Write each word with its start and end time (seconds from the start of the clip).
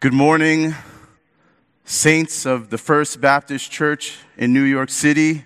Good 0.00 0.12
morning, 0.12 0.76
saints 1.84 2.46
of 2.46 2.70
the 2.70 2.78
First 2.78 3.20
Baptist 3.20 3.72
Church 3.72 4.16
in 4.36 4.52
New 4.52 4.62
York 4.62 4.90
City. 4.90 5.44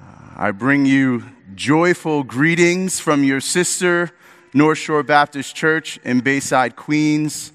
Uh, 0.00 0.04
I 0.36 0.52
bring 0.52 0.86
you 0.86 1.24
joyful 1.54 2.22
greetings 2.22 2.98
from 2.98 3.24
your 3.24 3.42
sister, 3.42 4.10
North 4.54 4.78
Shore 4.78 5.02
Baptist 5.02 5.54
Church 5.54 5.98
in 6.02 6.20
Bayside, 6.20 6.76
Queens. 6.76 7.52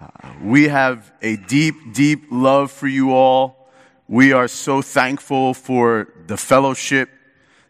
Uh, 0.00 0.06
we 0.40 0.68
have 0.68 1.10
a 1.20 1.34
deep, 1.34 1.94
deep 1.94 2.26
love 2.30 2.70
for 2.70 2.86
you 2.86 3.12
all. 3.12 3.72
We 4.06 4.32
are 4.32 4.46
so 4.46 4.82
thankful 4.82 5.54
for 5.54 6.14
the 6.28 6.36
fellowship 6.36 7.10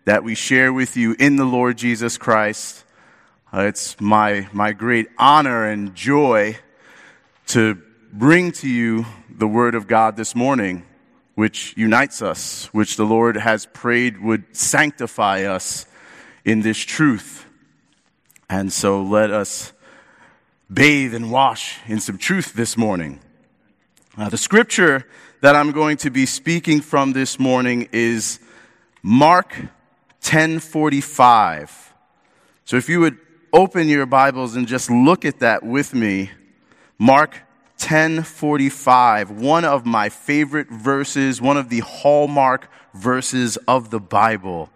that 0.05 0.23
we 0.23 0.35
share 0.35 0.71
with 0.71 0.99
you 0.99 1.17
in 1.19 1.37
the 1.37 1.47
Lord 1.47 1.79
Jesus 1.79 2.19
Christ. 2.19 2.85
Uh, 3.51 3.63
it's 3.63 3.99
my, 3.99 4.49
my 4.53 4.73
great 4.73 5.09
honor 5.17 5.65
and 5.65 5.95
joy 5.95 6.59
to 7.51 7.83
bring 8.13 8.53
to 8.53 8.69
you 8.69 9.05
the 9.29 9.49
Word 9.49 9.75
of 9.75 9.89
God 9.89 10.17
this 10.17 10.37
morning, 10.37 10.85
which 11.35 11.75
unites 11.77 12.23
us, 12.23 12.67
which 12.67 12.97
the 12.97 13.05
Lord 13.05 13.37
has 13.37 13.67
prayed 13.67 14.23
would 14.23 14.45
sanctify 14.57 15.43
us 15.43 15.85
in 16.45 16.61
this 16.61 16.79
truth. 16.79 17.45
And 18.49 18.73
so 18.73 19.03
let 19.03 19.33
us 19.33 19.73
bathe 20.73 21.13
and 21.13 21.33
wash 21.33 21.81
in 21.89 21.99
some 21.99 22.19
truth 22.19 22.53
this 22.53 22.77
morning. 22.77 23.19
Uh, 24.17 24.29
the 24.29 24.39
scripture 24.39 25.05
that 25.41 25.57
I'm 25.57 25.73
going 25.73 25.97
to 25.99 26.11
be 26.11 26.27
speaking 26.27 26.81
from 26.81 27.15
this 27.15 27.41
morning 27.41 27.89
is 27.91 28.39
Mark 29.03 29.57
10:45. 30.23 31.93
So 32.65 32.77
if 32.77 32.89
you 32.89 33.01
would 33.01 33.19
open 33.53 33.89
your 33.89 34.07
Bibles 34.07 34.55
and 34.55 34.69
just 34.69 34.89
look 34.89 35.25
at 35.25 35.41
that 35.41 35.65
with 35.65 35.95
me, 35.95 36.31
Mark 37.03 37.31
1045, 37.79 39.31
one 39.31 39.65
of 39.65 39.87
my 39.87 40.11
favorite 40.11 40.69
verses, 40.69 41.41
one 41.41 41.57
of 41.57 41.71
the 41.71 41.81
hallmark 41.81 42.69
verses 42.93 43.57
of 43.67 43.89
the 43.89 43.99
Bible. 43.99 44.69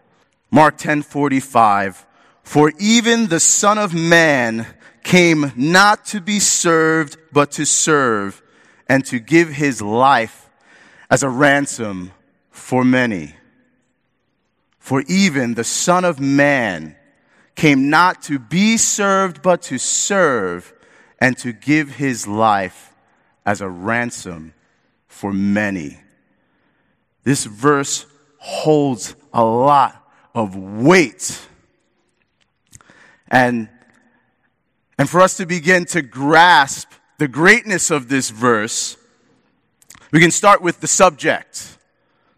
Mark 0.51 0.73
1045, 0.73 2.07
for 2.43 2.73
even 2.79 3.27
the 3.27 3.39
Son 3.39 3.77
of 3.77 3.93
Man 3.93 4.67
came 5.03 5.53
not 5.55 6.07
to 6.07 6.21
be 6.23 6.41
served, 6.41 7.19
but 7.31 7.51
to 7.51 7.67
serve 7.67 8.41
and 8.89 9.05
to 9.05 9.19
give 9.19 9.51
his 9.51 9.83
life 9.83 10.49
as 11.11 11.23
a 11.23 11.29
ransom 11.29 12.11
for 12.51 12.85
many. 12.85 13.35
For 14.79 15.03
even 15.09 15.53
the 15.53 15.63
Son 15.63 16.07
of 16.07 16.21
Man 16.21 16.97
came 17.55 17.91
not 17.91 18.23
to 18.23 18.39
be 18.39 18.79
served, 18.79 19.43
but 19.43 19.61
to 19.61 19.77
serve 19.77 20.73
and 21.25 21.39
to 21.39 21.55
give 21.55 21.89
his 21.95 22.27
life 22.27 22.95
as 23.47 23.63
a 23.63 23.69
ransom 23.69 24.53
for 25.07 25.33
many. 25.33 25.99
This 27.23 27.47
verse 27.47 28.05
holds 28.37 29.17
a 29.33 29.43
lot 29.43 30.07
of 30.35 30.55
weight. 30.55 31.49
And, 33.29 33.71
and 34.99 35.09
for 35.09 35.23
us 35.23 35.39
to 35.39 35.47
begin 35.47 35.87
to 35.87 36.03
grasp 36.03 36.91
the 37.17 37.27
greatness 37.27 37.91
of 37.91 38.11
this 38.11 38.29
verse, 38.29 38.99
we 40.13 40.21
can 40.21 40.31
start 40.31 40.61
with 40.61 40.83
the 40.83 40.87
subject. 40.87 41.79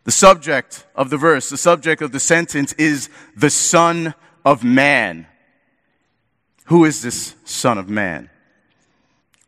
The 0.04 0.12
subject 0.12 0.86
of 0.94 1.10
the 1.10 1.16
verse, 1.16 1.50
the 1.50 1.56
subject 1.56 2.02
of 2.02 2.12
the 2.12 2.20
sentence 2.20 2.72
is 2.74 3.10
the 3.36 3.50
Son 3.50 4.14
of 4.44 4.62
Man. 4.62 5.26
Who 6.66 6.84
is 6.84 7.02
this 7.02 7.34
Son 7.44 7.78
of 7.78 7.88
Man? 7.88 8.30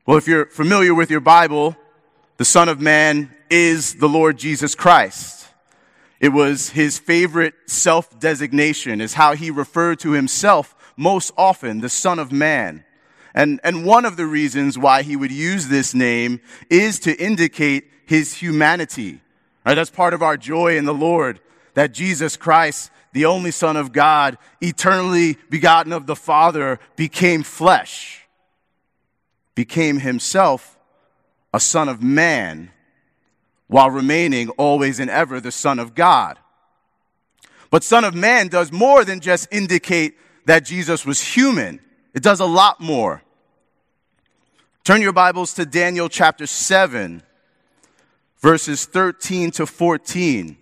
Well, 0.09 0.17
if 0.17 0.27
you're 0.27 0.47
familiar 0.47 0.95
with 0.95 1.11
your 1.11 1.21
Bible, 1.21 1.77
the 2.39 2.45
Son 2.47 2.71
of 2.71 2.81
Man 2.81 3.31
is 3.51 3.97
the 3.97 4.09
Lord 4.09 4.39
Jesus 4.39 4.75
Christ. 4.75 5.49
It 6.19 6.31
was 6.31 6.71
his 6.71 6.99
favorite 6.99 7.53
self 7.67 8.19
designation, 8.19 9.03
is 9.03 9.13
how 9.13 9.35
he 9.35 9.51
referred 9.51 9.99
to 9.99 10.13
himself 10.13 10.75
most 10.97 11.31
often, 11.37 11.81
the 11.81 11.91
Son 11.91 12.19
of 12.19 12.33
Man. 12.33 12.87
And, 13.35 13.61
and 13.63 13.85
one 13.85 14.07
of 14.07 14.17
the 14.17 14.25
reasons 14.25 14.79
why 14.79 15.03
he 15.03 15.15
would 15.15 15.31
use 15.31 15.69
this 15.69 15.93
name 15.93 16.41
is 16.71 16.99
to 17.01 17.15
indicate 17.15 17.85
his 18.07 18.33
humanity. 18.33 19.21
Right? 19.67 19.75
That's 19.75 19.91
part 19.91 20.15
of 20.15 20.23
our 20.23 20.39
joy 20.39 20.79
in 20.79 20.87
the 20.87 20.95
Lord, 20.95 21.39
that 21.75 21.93
Jesus 21.93 22.35
Christ, 22.35 22.91
the 23.13 23.27
only 23.27 23.51
Son 23.51 23.77
of 23.77 23.93
God, 23.93 24.39
eternally 24.63 25.37
begotten 25.51 25.93
of 25.93 26.07
the 26.07 26.17
Father, 26.17 26.81
became 26.97 27.43
flesh 27.43 28.18
became 29.59 29.99
himself 29.99 30.79
a 31.53 31.59
son 31.59 31.89
of 31.89 32.01
man 32.01 32.71
while 33.67 33.91
remaining 33.91 34.49
always 34.51 35.01
and 35.01 35.11
ever 35.11 35.41
the 35.41 35.51
son 35.51 35.81
of 35.81 35.97
God. 35.97 36.39
But 37.69 37.83
son 37.83 38.05
of 38.05 38.15
man 38.15 38.47
does 38.47 38.71
more 38.71 39.05
than 39.05 39.19
just 39.19 39.49
indicate 39.51 40.15
that 40.45 40.65
Jesus 40.65 41.05
was 41.05 41.21
human. 41.21 41.81
It 42.15 42.23
does 42.23 42.39
a 42.39 42.47
lot 42.47 42.81
more. 42.81 43.25
Turn 44.85 45.03
your 45.03 45.13
Bibles 45.13 45.55
to 45.55 45.67
Daniel 45.67 46.09
chapter 46.09 46.47
7, 46.47 47.21
verses 48.39 48.85
13 48.85 49.51
to 49.51 49.67
14. 49.67 50.57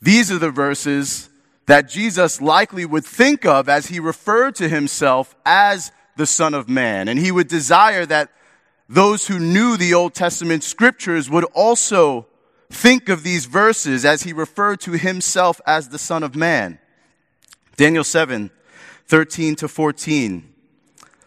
These 0.00 0.32
are 0.32 0.38
the 0.38 0.50
verses 0.50 1.30
that 1.66 1.88
Jesus 1.88 2.40
likely 2.40 2.84
would 2.84 3.04
think 3.04 3.46
of 3.46 3.68
as 3.68 3.86
he 3.86 4.00
referred 4.00 4.56
to 4.56 4.68
himself 4.68 5.36
as 5.46 5.92
the 6.16 6.26
Son 6.26 6.54
of 6.54 6.68
Man. 6.68 7.08
And 7.08 7.18
he 7.18 7.30
would 7.30 7.48
desire 7.48 8.06
that 8.06 8.30
those 8.88 9.26
who 9.26 9.38
knew 9.38 9.76
the 9.76 9.94
Old 9.94 10.14
Testament 10.14 10.62
scriptures 10.64 11.30
would 11.30 11.44
also 11.54 12.26
think 12.70 13.08
of 13.08 13.22
these 13.22 13.46
verses 13.46 14.04
as 14.04 14.22
he 14.22 14.32
referred 14.32 14.80
to 14.80 14.92
himself 14.92 15.60
as 15.66 15.88
the 15.88 15.98
Son 15.98 16.22
of 16.22 16.34
Man. 16.34 16.78
Daniel 17.76 18.04
7, 18.04 18.50
13 19.06 19.56
to 19.56 19.68
14. 19.68 20.52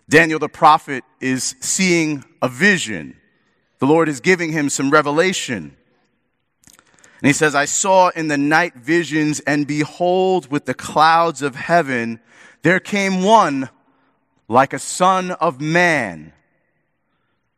Daniel 0.08 0.40
the 0.40 0.50
prophet 0.50 1.04
is 1.20 1.56
seeing 1.60 2.24
a 2.42 2.48
vision. 2.48 3.18
The 3.80 3.88
Lord 3.88 4.08
is 4.08 4.20
giving 4.20 4.52
him 4.52 4.70
some 4.70 4.92
revelation. 4.92 5.76
And 7.22 7.28
he 7.28 7.34
says, 7.34 7.56
I 7.56 7.66
saw 7.66 8.10
in 8.10 8.28
the 8.28 8.38
night 8.38 8.76
visions, 8.76 9.40
and 9.42 9.66
behold, 9.66 10.52
with 10.52 10.66
the 10.66 10.74
clouds 10.74 11.42
of 11.42 11.56
heaven, 11.56 12.20
there 12.62 12.80
came 12.80 13.24
one 13.24 13.70
like 14.48 14.74
a 14.74 14.80
son 14.80 15.32
of 15.32 15.60
man. 15.60 16.34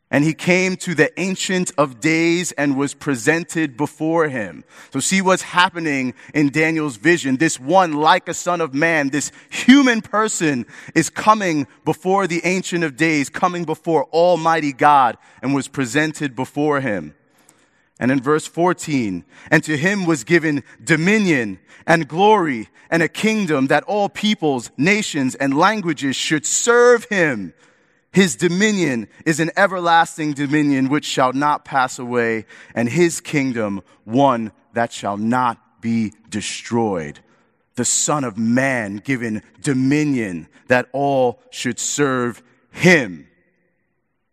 And 0.09 0.24
he 0.24 0.34
came 0.34 0.78
to 0.78 0.96
the 0.96 1.12
Ancient 1.20 1.74
of 1.78 2.00
Days 2.00 2.53
and 2.53 2.78
was 2.78 2.94
presented 2.94 3.75
before 3.75 4.30
him. 4.30 4.64
So 4.94 5.02
see 5.02 5.22
what's 5.22 5.42
happening 5.42 6.14
in 6.34 6.50
Daniel's 6.50 6.96
vision. 6.96 7.36
This 7.36 7.59
one, 7.59 7.92
like 7.92 8.30
a 8.30 8.34
son 8.34 8.62
of 8.62 8.74
man, 8.74 9.09
this 9.09 9.34
human 9.50 10.02
person 10.02 10.66
is 10.96 11.09
coming 11.09 11.68
before 11.84 12.25
the 12.25 12.40
Ancient 12.46 12.86
of 12.86 12.96
Days, 12.96 13.28
coming 13.28 13.66
before 13.66 14.06
Almighty 14.06 14.72
God, 14.72 15.18
and 15.42 15.54
was 15.54 15.68
presented 15.68 16.38
before 16.38 16.80
him. 16.80 17.14
And 18.00 18.12
in 18.12 18.22
verse 18.22 18.46
14, 18.46 19.25
and 19.50 19.63
to 19.63 19.75
him 19.75 20.06
was 20.06 20.24
given 20.24 20.63
dominion 20.84 21.59
and 21.88 22.08
glory 22.08 22.69
and 22.91 23.02
a 23.02 23.08
kingdom 23.08 23.68
that 23.68 23.84
all 23.84 24.08
peoples, 24.08 24.69
nations, 24.78 25.35
and 25.35 25.58
languages 25.58 26.16
should 26.16 26.46
serve 26.46 27.06
him. 27.06 27.53
His 28.12 28.36
dominion 28.36 29.09
is 29.25 29.40
an 29.40 29.52
everlasting 29.57 30.34
dominion 30.34 30.90
which 30.90 31.06
shall 31.06 31.34
not 31.34 31.66
pass 31.66 32.00
away, 32.00 32.46
and 32.74 32.88
his 32.88 33.19
kingdom 33.19 33.81
one 34.06 34.52
that 34.74 34.91
shall 34.91 35.18
not 35.18 35.81
be 35.81 36.13
destroyed. 36.30 37.19
The 37.75 37.86
Son 37.86 38.24
of 38.24 38.38
Man 38.38 38.97
given 38.97 39.44
dominion 39.62 40.47
that 40.68 40.90
all 40.94 41.40
should 41.52 41.80
serve 41.80 42.41
him. 42.72 43.28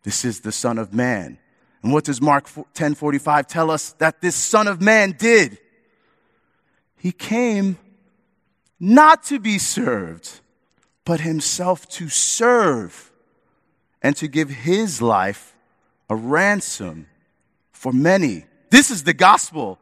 This 0.03 0.25
is 0.25 0.41
the 0.41 0.51
Son 0.51 0.77
of 0.77 0.93
Man. 0.93 1.37
And 1.85 1.93
what 1.93 2.03
does 2.03 2.19
Mark 2.19 2.47
10:45 2.73 3.45
tell 3.45 3.69
us 3.69 3.91
that 3.99 4.19
this 4.19 4.35
son 4.35 4.67
of 4.67 4.81
man 4.81 5.11
did? 5.11 5.59
He 6.97 7.11
came 7.11 7.77
not 8.79 9.21
to 9.25 9.37
be 9.39 9.59
served, 9.59 10.39
but 11.05 11.19
himself 11.19 11.87
to 11.89 12.09
serve 12.09 13.11
and 14.01 14.17
to 14.17 14.27
give 14.27 14.49
his 14.49 14.99
life 14.99 15.55
a 16.09 16.15
ransom 16.15 17.05
for 17.71 17.93
many. 17.93 18.45
This 18.71 18.89
is 18.89 19.03
the 19.03 19.13
gospel. 19.13 19.77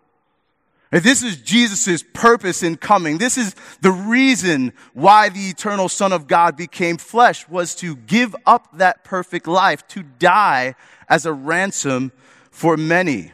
This 1.02 1.24
is 1.24 1.38
Jesus' 1.38 2.04
purpose 2.14 2.62
in 2.62 2.78
coming. 2.78 3.18
This 3.18 3.36
is 3.38 3.56
the 3.82 3.92
reason 3.92 4.74
why 4.94 5.30
the 5.30 5.50
eternal 5.50 5.90
Son 5.90 6.14
of 6.14 6.28
God 6.28 6.56
became 6.56 6.98
flesh 6.98 7.50
was 7.50 7.74
to 7.76 7.96
give 7.96 8.36
up 8.46 8.78
that 8.78 9.04
perfect 9.04 9.48
life, 9.48 9.88
to 9.88 10.04
die 10.04 10.76
as 11.10 11.26
a 11.26 11.34
ransom 11.34 12.12
for 12.52 12.78
many. 12.78 13.32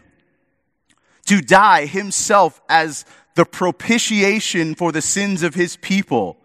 To 1.26 1.42
die 1.42 1.86
himself 1.86 2.62
as 2.70 3.04
the 3.36 3.46
propitiation 3.46 4.74
for 4.74 4.94
the 4.94 5.02
sins 5.02 5.44
of 5.44 5.54
his 5.54 5.76
people. 5.78 6.38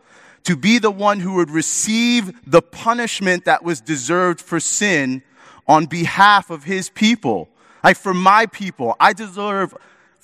To 0.45 0.57
be 0.57 0.79
the 0.79 0.91
one 0.91 1.21
who 1.21 1.35
would 1.35 1.51
receive 1.51 2.33
the 2.45 2.61
punishment 2.61 3.45
that 3.45 3.63
was 3.63 3.81
deserved 3.81 4.41
for 4.41 4.59
sin 4.59 5.23
on 5.67 5.87
behalf 5.87 6.51
of 6.51 6.65
his 6.65 6.91
people. 6.91 7.49
Like 7.83 7.97
for 7.97 8.15
my 8.15 8.47
people, 8.47 8.97
I 8.99 9.13
deserve, 9.13 9.75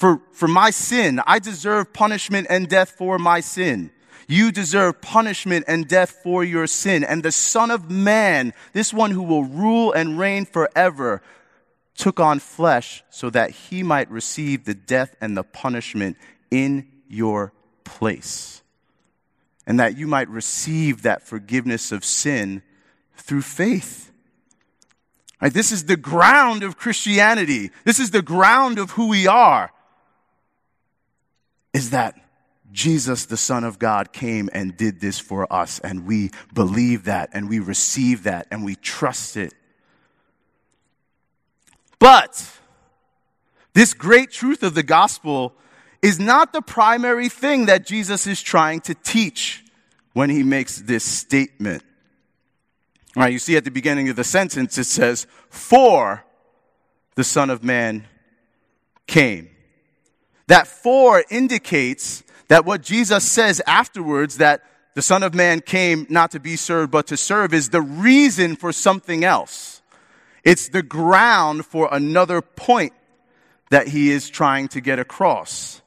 for, 0.01 0.23
for 0.33 0.49
my 0.49 0.71
sin, 0.71 1.21
I 1.27 1.39
deserve 1.41 1.93
punishment 1.93 2.47
and 2.49 2.67
death 2.67 2.93
for 2.97 3.19
my 3.19 3.41
sin. 3.41 3.91
You 4.27 4.51
deserve 4.51 5.03
punishment 5.03 5.67
and 5.69 5.87
death 5.87 6.21
for 6.23 6.43
your 6.43 6.67
sin. 6.67 7.05
And 7.05 7.23
the 7.23 7.31
Son 7.31 7.71
of 7.71 7.91
Man, 7.91 8.55
this 8.73 8.95
one 8.95 9.11
who 9.11 9.23
will 9.23 9.45
rule 9.45 9.93
and 9.93 10.19
reign 10.19 10.47
forever, 10.47 11.21
took 11.97 12.19
on 12.19 12.39
flesh 12.39 13.05
so 13.11 13.29
that 13.29 13.51
he 13.51 13.83
might 13.83 14.11
receive 14.11 14.65
the 14.65 14.73
death 14.73 15.15
and 15.21 15.37
the 15.37 15.43
punishment 15.43 16.17
in 16.51 16.89
your 17.07 17.53
place. 17.85 18.63
And 19.67 19.79
that 19.81 19.99
you 19.99 20.07
might 20.07 20.31
receive 20.31 21.03
that 21.03 21.27
forgiveness 21.27 21.93
of 21.93 22.07
sin 22.07 22.63
through 23.19 23.43
faith. 23.43 24.11
Right, 25.43 25.53
this 25.53 25.73
is 25.73 25.85
the 25.85 25.99
ground 25.99 26.63
of 26.63 26.79
Christianity. 26.79 27.71
This 27.85 27.99
is 27.99 28.13
the 28.13 28.23
ground 28.23 28.79
of 28.79 28.93
who 28.93 29.09
we 29.09 29.27
are. 29.27 29.71
Is 31.73 31.91
that 31.91 32.15
Jesus, 32.73 33.27
the 33.27 33.37
Son 33.37 33.65
of 33.65 33.79
God, 33.79 34.13
came 34.13 34.49
and 34.53 34.77
did 34.77 35.01
this 35.01 35.19
for 35.19 35.53
us, 35.53 35.79
and 35.81 36.07
we 36.07 36.31
believe 36.55 37.05
that, 37.05 37.31
and 37.33 37.49
we 37.49 37.59
receive 37.59 38.25
that, 38.25 38.47
and 38.51 38.65
we 38.65 38.77
trust 38.77 39.37
it. 39.37 39.55
But 41.99 42.59
this 43.73 43.95
great 43.95 44.31
truth 44.31 44.63
of 44.63 44.75
the 44.75 44.83
gospel 44.83 45.55
is 46.03 46.19
not 46.19 46.53
the 46.53 46.63
primary 46.63 47.29
thing 47.29 47.67
that 47.67 47.87
Jesus 47.87 48.27
is 48.27 48.41
trying 48.41 48.81
to 48.83 48.95
teach 48.95 49.65
when 50.13 50.31
he 50.31 50.43
makes 50.43 50.79
this 50.79 51.05
statement. 51.05 51.83
All 53.17 53.25
right, 53.25 53.33
you 53.33 53.39
see 53.39 53.57
at 53.57 53.65
the 53.65 53.71
beginning 53.71 54.09
of 54.09 54.17
the 54.17 54.25
sentence, 54.25 54.79
it 54.79 54.85
says, 54.85 55.27
For 55.51 56.25
the 57.17 57.25
Son 57.25 57.51
of 57.51 57.63
Man 57.65 58.07
came. 59.07 59.51
That 60.51 60.67
for 60.67 61.23
indicates 61.31 62.25
that 62.49 62.65
what 62.65 62.83
Jesus 62.83 63.23
says 63.23 63.63
afterwards, 63.69 64.39
that 64.39 64.63
the 64.95 65.01
Son 65.01 65.23
of 65.23 65.33
Man 65.33 65.61
came 65.61 66.09
not 66.11 66.33
to 66.33 66.41
be 66.41 66.57
served, 66.57 66.91
but 66.91 67.07
to 67.07 67.17
serve, 67.17 67.55
is 67.55 67.69
the 67.69 67.81
reason 67.81 68.57
for 68.57 68.73
something 68.73 69.23
else. 69.23 69.81
It's 70.43 70.69
the 70.69 70.83
ground 70.83 71.67
for 71.67 71.89
another 71.93 72.43
point 72.43 72.95
that 73.71 73.87
he 73.87 74.11
is 74.11 74.29
trying 74.29 74.67
to 74.71 74.81
get 74.81 74.99
across. 74.99 75.83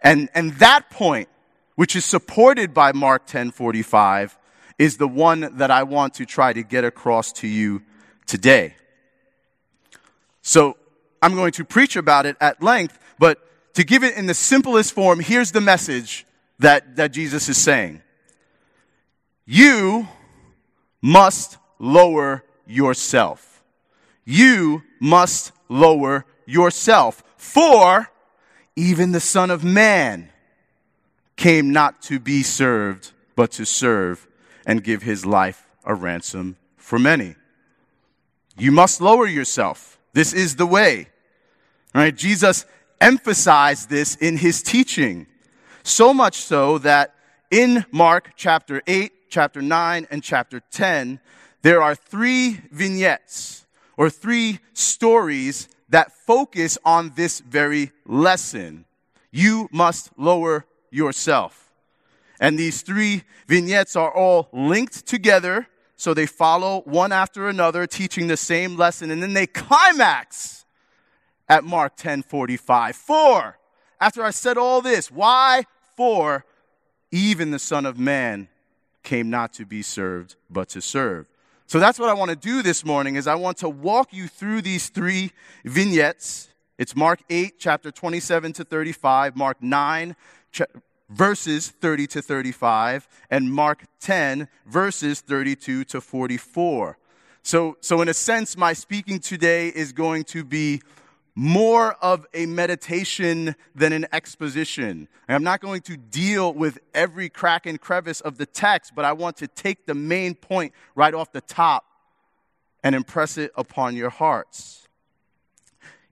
And, 0.00 0.28
and 0.36 0.52
that 0.58 0.88
point, 0.88 1.28
which 1.74 1.96
is 1.96 2.04
supported 2.04 2.72
by 2.72 2.92
Mark 2.92 3.22
1045, 3.22 4.38
is 4.78 4.98
the 4.98 5.08
one 5.08 5.56
that 5.56 5.72
I 5.72 5.82
want 5.82 6.14
to 6.14 6.26
try 6.26 6.52
to 6.52 6.62
get 6.62 6.84
across 6.84 7.32
to 7.32 7.48
you 7.48 7.82
today. 8.24 8.76
So 10.42 10.76
I'm 11.20 11.34
going 11.34 11.50
to 11.54 11.64
preach 11.64 11.96
about 11.96 12.24
it 12.24 12.36
at 12.40 12.62
length, 12.62 13.00
but 13.18 13.40
to 13.76 13.84
give 13.84 14.02
it 14.02 14.16
in 14.16 14.24
the 14.24 14.32
simplest 14.32 14.94
form, 14.94 15.20
here's 15.20 15.52
the 15.52 15.60
message 15.60 16.26
that, 16.60 16.96
that 16.96 17.12
Jesus 17.12 17.46
is 17.50 17.58
saying. 17.58 18.00
You 19.44 20.08
must 21.02 21.58
lower 21.78 22.42
yourself. 22.66 23.62
You 24.24 24.82
must 24.98 25.52
lower 25.68 26.24
yourself. 26.46 27.22
For 27.36 28.10
even 28.76 29.12
the 29.12 29.20
Son 29.20 29.50
of 29.50 29.62
Man 29.62 30.30
came 31.36 31.70
not 31.70 32.00
to 32.04 32.18
be 32.18 32.42
served, 32.42 33.12
but 33.34 33.50
to 33.52 33.66
serve 33.66 34.26
and 34.64 34.82
give 34.82 35.02
his 35.02 35.26
life 35.26 35.68
a 35.84 35.94
ransom 35.94 36.56
for 36.78 36.98
many. 36.98 37.36
You 38.56 38.72
must 38.72 39.02
lower 39.02 39.26
yourself. 39.26 39.98
This 40.14 40.32
is 40.32 40.56
the 40.56 40.66
way. 40.66 41.08
Right? 41.94 42.16
Jesus 42.16 42.64
emphasized 43.00 43.90
this 43.90 44.16
in 44.16 44.38
his 44.38 44.62
teaching. 44.62 45.26
So 45.82 46.12
much 46.12 46.36
so 46.36 46.78
that 46.78 47.14
in 47.50 47.84
Mark 47.92 48.32
chapter 48.36 48.82
8, 48.86 49.12
chapter 49.28 49.62
9, 49.62 50.06
and 50.10 50.22
chapter 50.22 50.60
10, 50.70 51.20
there 51.62 51.82
are 51.82 51.94
three 51.94 52.60
vignettes 52.70 53.66
or 53.96 54.10
three 54.10 54.60
stories 54.72 55.68
that 55.88 56.12
focus 56.12 56.76
on 56.84 57.12
this 57.16 57.40
very 57.40 57.92
lesson. 58.04 58.84
You 59.30 59.68
must 59.70 60.10
lower 60.18 60.66
yourself. 60.90 61.72
And 62.40 62.58
these 62.58 62.82
three 62.82 63.22
vignettes 63.46 63.96
are 63.96 64.14
all 64.14 64.48
linked 64.52 65.06
together, 65.06 65.68
so 65.96 66.12
they 66.12 66.26
follow 66.26 66.82
one 66.82 67.12
after 67.12 67.48
another, 67.48 67.86
teaching 67.86 68.26
the 68.26 68.36
same 68.36 68.76
lesson, 68.76 69.10
and 69.10 69.22
then 69.22 69.32
they 69.32 69.46
climax 69.46 70.65
at 71.48 71.64
Mark 71.64 71.96
10:45. 71.96 72.94
For 72.94 73.58
after 74.00 74.22
I 74.22 74.30
said 74.30 74.58
all 74.58 74.80
this, 74.80 75.10
why? 75.10 75.64
For 75.96 76.44
even 77.10 77.50
the 77.50 77.58
Son 77.58 77.86
of 77.86 77.98
Man 77.98 78.48
came 79.02 79.30
not 79.30 79.52
to 79.54 79.64
be 79.64 79.82
served, 79.82 80.36
but 80.50 80.68
to 80.70 80.80
serve. 80.80 81.26
So 81.66 81.80
that's 81.80 81.98
what 81.98 82.08
I 82.08 82.12
want 82.12 82.30
to 82.30 82.36
do 82.36 82.62
this 82.62 82.84
morning 82.84 83.16
is 83.16 83.26
I 83.26 83.34
want 83.34 83.56
to 83.58 83.68
walk 83.68 84.12
you 84.12 84.28
through 84.28 84.62
these 84.62 84.88
three 84.88 85.32
vignettes. 85.64 86.48
It's 86.78 86.94
Mark 86.94 87.20
8, 87.30 87.58
chapter 87.58 87.90
27 87.90 88.52
to 88.54 88.64
35, 88.64 89.34
Mark 89.34 89.62
9, 89.62 90.14
verses 91.08 91.68
30 91.68 92.06
to 92.08 92.22
35, 92.22 93.08
and 93.30 93.52
Mark 93.52 93.84
10, 94.00 94.48
verses 94.66 95.20
32 95.20 95.84
to 95.84 96.00
44. 96.00 96.98
So, 97.42 97.76
so 97.80 98.00
in 98.00 98.08
a 98.08 98.14
sense, 98.14 98.56
my 98.56 98.72
speaking 98.72 99.18
today 99.18 99.68
is 99.68 99.92
going 99.92 100.24
to 100.24 100.44
be 100.44 100.82
more 101.38 101.92
of 102.00 102.26
a 102.32 102.46
meditation 102.46 103.54
than 103.74 103.92
an 103.92 104.06
exposition. 104.10 105.06
I'm 105.28 105.44
not 105.44 105.60
going 105.60 105.82
to 105.82 105.96
deal 105.96 106.52
with 106.52 106.78
every 106.94 107.28
crack 107.28 107.66
and 107.66 107.78
crevice 107.78 108.22
of 108.22 108.38
the 108.38 108.46
text, 108.46 108.94
but 108.96 109.04
I 109.04 109.12
want 109.12 109.36
to 109.36 109.46
take 109.46 109.84
the 109.84 109.94
main 109.94 110.34
point 110.34 110.72
right 110.94 111.12
off 111.12 111.32
the 111.32 111.42
top 111.42 111.84
and 112.82 112.94
impress 112.94 113.36
it 113.36 113.52
upon 113.54 113.94
your 113.96 114.08
hearts. 114.08 114.88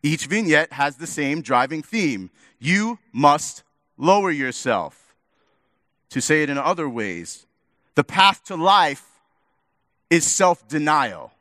Each 0.03 0.27
vignette 0.27 0.75
has 0.75 0.97
the 0.97 1.07
same 1.07 1.41
driving 1.41 1.83
theme. 1.83 2.31
You 2.59 2.99
must 3.11 3.63
lower 3.97 4.31
yourself. 4.31 5.15
To 6.11 6.21
say 6.21 6.43
it 6.43 6.51
in 6.51 6.59
other 6.59 6.89
ways, 6.89 7.47
the 7.95 8.05
path 8.05 8.45
to 8.45 8.57
life 8.57 9.07
is 10.11 10.25
self 10.25 10.69
denial. 10.69 11.33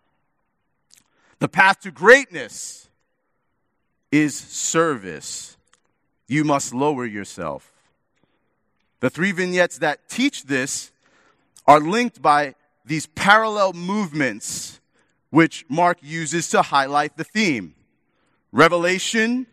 The 1.39 1.49
path 1.49 1.81
to 1.81 1.91
greatness 1.91 2.87
is 4.13 4.37
service. 4.37 5.57
You 6.27 6.43
must 6.43 6.71
lower 6.71 7.03
yourself. 7.03 7.71
The 8.99 9.09
three 9.09 9.31
vignettes 9.31 9.79
that 9.79 10.07
teach 10.07 10.43
this 10.43 10.91
are 11.65 11.79
linked 11.79 12.21
by 12.21 12.53
these 12.85 13.07
parallel 13.07 13.73
movements 13.73 14.79
which 15.31 15.65
Mark 15.67 15.97
uses 16.03 16.47
to 16.49 16.61
highlight 16.61 17.17
the 17.17 17.23
theme 17.23 17.73
revelation, 18.51 19.47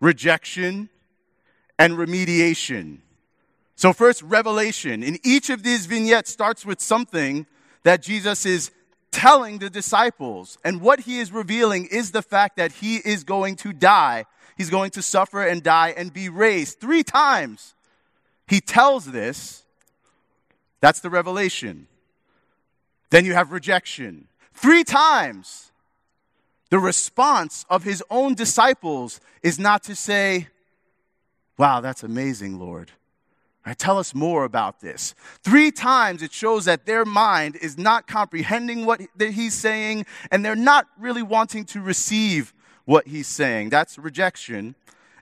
rejection, 0.00 0.88
and 1.78 1.94
remediation. 1.94 2.98
So, 3.76 3.92
first, 3.92 4.20
revelation. 4.22 5.04
In 5.04 5.20
each 5.22 5.48
of 5.48 5.62
these 5.62 5.86
vignettes 5.86 6.32
starts 6.32 6.66
with 6.66 6.80
something 6.80 7.46
that 7.84 8.02
Jesus 8.02 8.46
is 8.46 8.72
telling 9.16 9.58
the 9.58 9.70
disciples. 9.70 10.58
And 10.62 10.82
what 10.82 11.00
he 11.00 11.18
is 11.18 11.32
revealing 11.32 11.86
is 11.86 12.10
the 12.10 12.20
fact 12.20 12.58
that 12.58 12.70
he 12.70 12.96
is 12.96 13.24
going 13.24 13.56
to 13.56 13.72
die. 13.72 14.26
He's 14.58 14.68
going 14.68 14.90
to 14.90 15.02
suffer 15.02 15.42
and 15.42 15.62
die 15.62 15.94
and 15.96 16.12
be 16.12 16.28
raised. 16.28 16.80
Three 16.80 17.02
times 17.02 17.74
he 18.46 18.60
tells 18.60 19.06
this. 19.06 19.64
That's 20.82 21.00
the 21.00 21.08
revelation. 21.08 21.86
Then 23.08 23.24
you 23.24 23.32
have 23.32 23.52
rejection. 23.52 24.28
Three 24.52 24.84
times 24.84 25.72
the 26.68 26.78
response 26.78 27.64
of 27.70 27.84
his 27.84 28.04
own 28.10 28.34
disciples 28.34 29.20
is 29.42 29.58
not 29.58 29.82
to 29.84 29.96
say, 29.96 30.48
Wow, 31.56 31.80
that's 31.80 32.02
amazing, 32.02 32.58
Lord. 32.58 32.90
Right, 33.66 33.76
tell 33.76 33.98
us 33.98 34.14
more 34.14 34.44
about 34.44 34.80
this. 34.80 35.16
Three 35.42 35.72
times 35.72 36.22
it 36.22 36.32
shows 36.32 36.66
that 36.66 36.86
their 36.86 37.04
mind 37.04 37.56
is 37.56 37.76
not 37.76 38.06
comprehending 38.06 38.86
what 38.86 39.00
he's 39.18 39.54
saying, 39.54 40.06
and 40.30 40.44
they're 40.44 40.54
not 40.54 40.86
really 40.96 41.24
wanting 41.24 41.64
to 41.66 41.80
receive 41.80 42.54
what 42.84 43.08
he's 43.08 43.26
saying. 43.26 43.70
That's 43.70 43.98
rejection. 43.98 44.76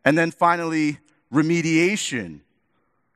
And 0.05 0.19
then 0.19 0.31
finally, 0.31 0.99
remediation. 1.33 2.41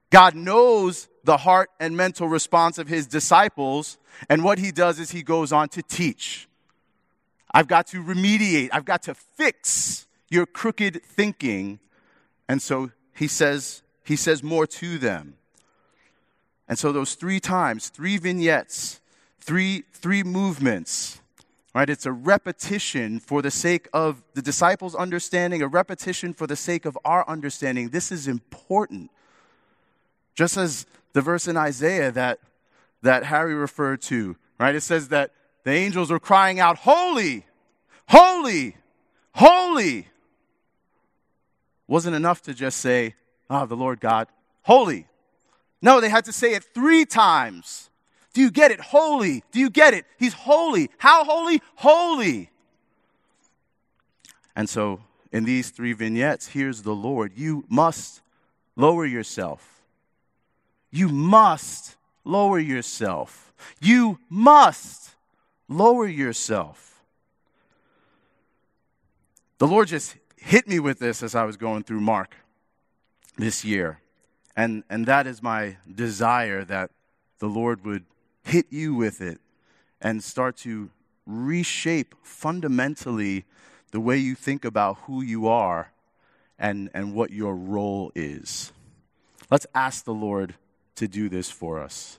God 0.08 0.34
knows 0.34 1.08
the 1.24 1.36
heart 1.36 1.68
and 1.78 1.94
mental 1.94 2.26
response 2.26 2.78
of 2.78 2.88
his 2.88 3.06
disciples, 3.06 3.98
and 4.30 4.42
what 4.42 4.58
he 4.58 4.72
does 4.72 4.98
is 4.98 5.10
he 5.10 5.22
goes 5.22 5.52
on 5.52 5.68
to 5.70 5.82
teach. 5.82 6.48
I've 7.52 7.68
got 7.68 7.86
to 7.88 8.02
remediate, 8.02 8.70
I've 8.72 8.86
got 8.86 9.02
to 9.02 9.14
fix 9.14 10.06
your 10.30 10.46
crooked 10.46 11.02
thinking. 11.02 11.80
And 12.48 12.62
so 12.62 12.92
he 13.14 13.28
says, 13.28 13.82
he 14.08 14.16
says 14.16 14.42
more 14.42 14.66
to 14.66 14.98
them. 14.98 15.34
And 16.68 16.78
so 16.78 16.92
those 16.92 17.14
three 17.14 17.40
times, 17.40 17.88
three 17.88 18.18
vignettes, 18.18 19.00
three, 19.40 19.84
three 19.92 20.22
movements 20.22 21.20
Right? 21.78 21.90
It's 21.90 22.06
a 22.06 22.12
repetition 22.12 23.20
for 23.20 23.40
the 23.40 23.52
sake 23.52 23.88
of 23.92 24.24
the 24.34 24.42
disciples' 24.42 24.96
understanding, 24.96 25.62
a 25.62 25.68
repetition 25.68 26.32
for 26.32 26.46
the 26.48 26.56
sake 26.56 26.84
of 26.84 26.98
our 27.04 27.28
understanding. 27.28 27.90
This 27.90 28.10
is 28.10 28.26
important. 28.26 29.12
Just 30.34 30.56
as 30.56 30.86
the 31.12 31.20
verse 31.20 31.46
in 31.46 31.56
Isaiah 31.56 32.10
that, 32.10 32.40
that 33.02 33.26
Harry 33.26 33.54
referred 33.54 34.02
to, 34.02 34.36
right? 34.58 34.74
It 34.74 34.80
says 34.80 35.08
that 35.10 35.30
the 35.62 35.70
angels 35.70 36.10
were 36.10 36.18
crying 36.18 36.58
out, 36.58 36.78
Holy, 36.78 37.44
holy, 38.08 38.76
holy. 39.34 40.08
Wasn't 41.86 42.16
enough 42.16 42.42
to 42.42 42.54
just 42.54 42.78
say, 42.78 43.14
Ah, 43.50 43.62
oh, 43.62 43.66
the 43.66 43.76
Lord 43.76 44.00
God, 44.00 44.28
holy. 44.62 45.06
No, 45.80 46.00
they 46.00 46.08
had 46.08 46.24
to 46.26 46.32
say 46.32 46.54
it 46.54 46.64
three 46.74 47.04
times. 47.04 47.88
Do 48.34 48.40
you 48.40 48.50
get 48.50 48.70
it? 48.70 48.80
Holy. 48.80 49.42
Do 49.52 49.58
you 49.58 49.70
get 49.70 49.94
it? 49.94 50.04
He's 50.18 50.34
holy. 50.34 50.90
How 50.98 51.24
holy? 51.24 51.62
Holy. 51.76 52.50
And 54.54 54.68
so, 54.68 55.00
in 55.32 55.44
these 55.44 55.70
three 55.70 55.92
vignettes, 55.92 56.48
here's 56.48 56.82
the 56.82 56.94
Lord. 56.94 57.32
You 57.36 57.64
must 57.68 58.20
lower 58.76 59.06
yourself. 59.06 59.82
You 60.90 61.08
must 61.08 61.96
lower 62.24 62.58
yourself. 62.58 63.52
You 63.80 64.18
must 64.28 65.10
lower 65.68 66.06
yourself. 66.06 67.02
The 69.58 69.66
Lord 69.66 69.88
just 69.88 70.16
hit 70.36 70.68
me 70.68 70.78
with 70.78 70.98
this 70.98 71.22
as 71.22 71.34
I 71.34 71.44
was 71.44 71.56
going 71.56 71.82
through 71.82 72.00
Mark 72.00 72.34
this 73.38 73.64
year. 73.64 74.00
And, 74.56 74.82
and 74.90 75.06
that 75.06 75.26
is 75.26 75.42
my 75.42 75.76
desire 75.92 76.64
that 76.64 76.90
the 77.38 77.46
Lord 77.46 77.84
would 77.84 78.04
hit 78.42 78.66
you 78.70 78.94
with 78.94 79.20
it 79.20 79.38
and 80.00 80.22
start 80.22 80.56
to 80.58 80.90
reshape 81.26 82.14
fundamentally 82.22 83.44
the 83.92 84.00
way 84.00 84.16
you 84.16 84.34
think 84.34 84.64
about 84.64 84.98
who 85.02 85.22
you 85.22 85.46
are 85.46 85.92
and, 86.58 86.90
and 86.92 87.14
what 87.14 87.30
your 87.30 87.54
role 87.54 88.10
is. 88.14 88.72
Let's 89.50 89.66
ask 89.74 90.04
the 90.04 90.12
Lord 90.12 90.54
to 90.96 91.06
do 91.06 91.28
this 91.28 91.50
for 91.50 91.80
us. 91.80 92.18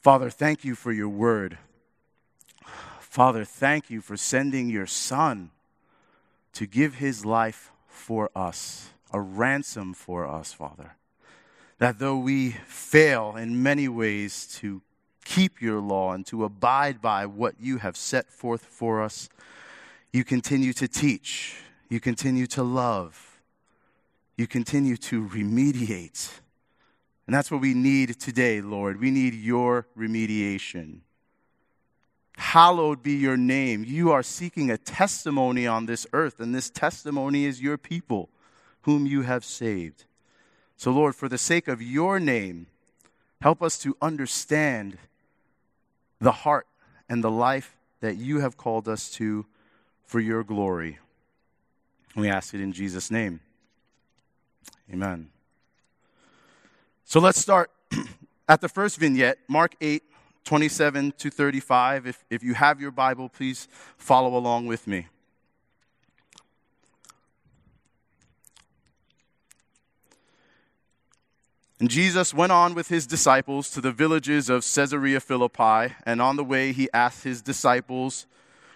Father, 0.00 0.30
thank 0.30 0.64
you 0.64 0.74
for 0.74 0.92
your 0.92 1.08
word. 1.08 1.58
Father, 3.00 3.44
thank 3.44 3.90
you 3.90 4.00
for 4.00 4.16
sending 4.16 4.68
your 4.68 4.86
Son 4.86 5.50
to 6.52 6.66
give 6.66 6.96
his 6.96 7.24
life 7.24 7.72
for 7.98 8.30
us, 8.34 8.90
a 9.12 9.20
ransom 9.20 9.92
for 9.94 10.26
us, 10.26 10.52
Father 10.52 10.94
that 11.78 11.98
though 11.98 12.18
we 12.18 12.50
fail 12.66 13.36
in 13.36 13.62
many 13.62 13.88
ways 13.88 14.46
to 14.60 14.82
keep 15.24 15.62
your 15.62 15.80
law 15.80 16.12
and 16.12 16.26
to 16.26 16.44
abide 16.44 17.00
by 17.00 17.24
what 17.26 17.54
you 17.60 17.78
have 17.78 17.96
set 17.96 18.28
forth 18.30 18.64
for 18.64 19.02
us, 19.02 19.28
you 20.12 20.24
continue 20.24 20.72
to 20.72 20.88
teach, 20.88 21.56
you 21.88 22.00
continue 22.00 22.46
to 22.46 22.62
love, 22.62 23.40
you 24.36 24.46
continue 24.46 24.96
to 24.96 25.26
remediate. 25.28 26.30
And 27.26 27.34
that's 27.34 27.50
what 27.50 27.60
we 27.60 27.74
need 27.74 28.18
today, 28.18 28.60
Lord. 28.60 29.00
We 29.00 29.10
need 29.10 29.34
your 29.34 29.86
remediation. 29.96 31.00
Hallowed 32.38 33.02
be 33.02 33.14
your 33.14 33.36
name. 33.36 33.84
You 33.84 34.12
are 34.12 34.22
seeking 34.22 34.70
a 34.70 34.78
testimony 34.78 35.66
on 35.66 35.86
this 35.86 36.06
earth, 36.12 36.38
and 36.38 36.54
this 36.54 36.70
testimony 36.70 37.44
is 37.46 37.60
your 37.60 37.76
people, 37.76 38.28
whom 38.82 39.06
you 39.06 39.22
have 39.22 39.44
saved. 39.44 40.04
So, 40.76 40.92
Lord, 40.92 41.16
for 41.16 41.28
the 41.28 41.36
sake 41.36 41.66
of 41.66 41.82
your 41.82 42.20
name, 42.20 42.68
help 43.42 43.60
us 43.60 43.76
to 43.80 43.96
understand 44.00 44.98
the 46.20 46.30
heart 46.30 46.68
and 47.08 47.24
the 47.24 47.30
life 47.30 47.76
that 48.00 48.18
you 48.18 48.38
have 48.38 48.56
called 48.56 48.86
us 48.86 49.10
to 49.14 49.44
for 50.06 50.20
your 50.20 50.44
glory. 50.44 51.00
We 52.14 52.28
ask 52.28 52.54
it 52.54 52.60
in 52.60 52.72
Jesus' 52.72 53.10
name. 53.10 53.40
Amen. 54.92 55.30
So 57.04 57.18
let's 57.18 57.40
start 57.40 57.72
at 58.48 58.60
the 58.60 58.68
first 58.68 58.96
vignette, 58.96 59.38
Mark 59.48 59.74
8, 59.80 60.04
27 60.48 61.12
to 61.18 61.28
35. 61.28 62.06
If, 62.06 62.24
if 62.30 62.42
you 62.42 62.54
have 62.54 62.80
your 62.80 62.90
Bible, 62.90 63.28
please 63.28 63.68
follow 63.98 64.34
along 64.34 64.64
with 64.66 64.86
me. 64.86 65.08
And 71.78 71.90
Jesus 71.90 72.32
went 72.32 72.50
on 72.50 72.72
with 72.72 72.88
his 72.88 73.06
disciples 73.06 73.68
to 73.72 73.82
the 73.82 73.92
villages 73.92 74.48
of 74.48 74.64
Caesarea 74.64 75.20
Philippi, 75.20 75.94
and 76.06 76.22
on 76.22 76.36
the 76.36 76.44
way 76.44 76.72
he 76.72 76.88
asked 76.94 77.24
his 77.24 77.42
disciples, 77.42 78.26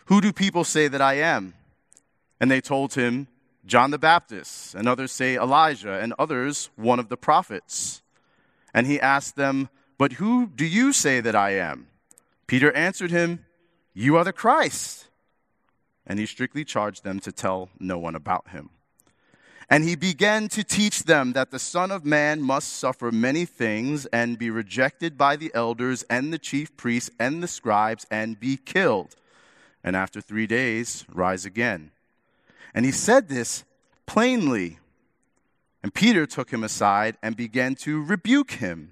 Who 0.06 0.20
do 0.20 0.30
people 0.30 0.64
say 0.64 0.88
that 0.88 1.00
I 1.00 1.14
am? 1.14 1.54
And 2.38 2.50
they 2.50 2.60
told 2.60 2.92
him, 2.92 3.28
John 3.64 3.92
the 3.92 3.98
Baptist, 3.98 4.74
and 4.74 4.86
others 4.86 5.10
say 5.10 5.36
Elijah, 5.36 5.98
and 5.98 6.12
others 6.18 6.68
one 6.76 6.98
of 6.98 7.08
the 7.08 7.16
prophets. 7.16 8.02
And 8.74 8.86
he 8.86 9.00
asked 9.00 9.36
them, 9.36 9.70
But 10.02 10.14
who 10.14 10.48
do 10.48 10.66
you 10.66 10.92
say 10.92 11.20
that 11.20 11.36
I 11.36 11.50
am? 11.50 11.86
Peter 12.48 12.72
answered 12.72 13.12
him, 13.12 13.44
You 13.94 14.16
are 14.16 14.24
the 14.24 14.32
Christ. 14.32 15.06
And 16.04 16.18
he 16.18 16.26
strictly 16.26 16.64
charged 16.64 17.04
them 17.04 17.20
to 17.20 17.30
tell 17.30 17.68
no 17.78 18.00
one 18.00 18.16
about 18.16 18.48
him. 18.48 18.70
And 19.70 19.84
he 19.84 19.94
began 19.94 20.48
to 20.48 20.64
teach 20.64 21.04
them 21.04 21.34
that 21.34 21.52
the 21.52 21.60
Son 21.60 21.92
of 21.92 22.04
Man 22.04 22.42
must 22.42 22.72
suffer 22.72 23.12
many 23.12 23.44
things 23.44 24.06
and 24.06 24.40
be 24.40 24.50
rejected 24.50 25.16
by 25.16 25.36
the 25.36 25.52
elders 25.54 26.02
and 26.10 26.32
the 26.32 26.38
chief 26.40 26.76
priests 26.76 27.12
and 27.20 27.40
the 27.40 27.46
scribes 27.46 28.04
and 28.10 28.40
be 28.40 28.56
killed, 28.56 29.14
and 29.84 29.94
after 29.94 30.20
three 30.20 30.48
days 30.48 31.04
rise 31.14 31.46
again. 31.46 31.92
And 32.74 32.84
he 32.84 32.90
said 32.90 33.28
this 33.28 33.62
plainly. 34.06 34.80
And 35.80 35.94
Peter 35.94 36.26
took 36.26 36.50
him 36.50 36.64
aside 36.64 37.18
and 37.22 37.36
began 37.36 37.76
to 37.76 38.02
rebuke 38.02 38.50
him. 38.54 38.91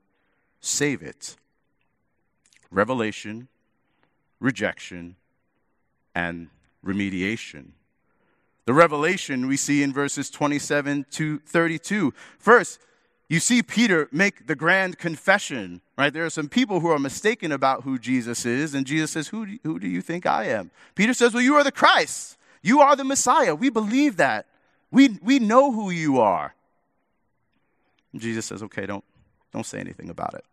save 0.61 1.01
it. 1.01 1.35
Revelation, 2.69 3.49
rejection, 4.39 5.15
and 6.15 6.47
remediation. 6.85 7.71
The 8.65 8.73
revelation 8.73 9.47
we 9.47 9.57
see 9.57 9.83
in 9.83 9.91
verses 9.91 10.29
27 10.29 11.07
to 11.11 11.39
32. 11.39 12.13
First, 12.37 12.79
you 13.27 13.39
see 13.39 13.63
Peter 13.63 14.07
make 14.11 14.47
the 14.47 14.55
grand 14.55 14.97
confession, 14.97 15.81
right? 15.97 16.11
There 16.11 16.25
are 16.25 16.29
some 16.29 16.49
people 16.49 16.81
who 16.81 16.89
are 16.89 16.99
mistaken 16.99 17.51
about 17.51 17.83
who 17.83 17.97
Jesus 17.97 18.45
is, 18.45 18.75
and 18.75 18.85
Jesus 18.85 19.11
says, 19.11 19.29
Who 19.29 19.45
do, 19.45 19.57
who 19.63 19.79
do 19.79 19.87
you 19.87 20.01
think 20.01 20.25
I 20.25 20.45
am? 20.45 20.69
Peter 20.95 21.13
says, 21.13 21.33
Well, 21.33 21.41
you 21.41 21.55
are 21.55 21.63
the 21.63 21.71
Christ. 21.71 22.37
You 22.61 22.81
are 22.81 22.95
the 22.95 23.03
Messiah. 23.03 23.55
We 23.55 23.69
believe 23.69 24.17
that. 24.17 24.47
We, 24.91 25.17
we 25.23 25.39
know 25.39 25.71
who 25.71 25.89
you 25.89 26.19
are. 26.19 26.53
And 28.11 28.21
Jesus 28.21 28.45
says, 28.45 28.61
Okay, 28.63 28.85
don't, 28.85 29.03
don't 29.53 29.65
say 29.65 29.79
anything 29.79 30.09
about 30.09 30.33
it. 30.33 30.45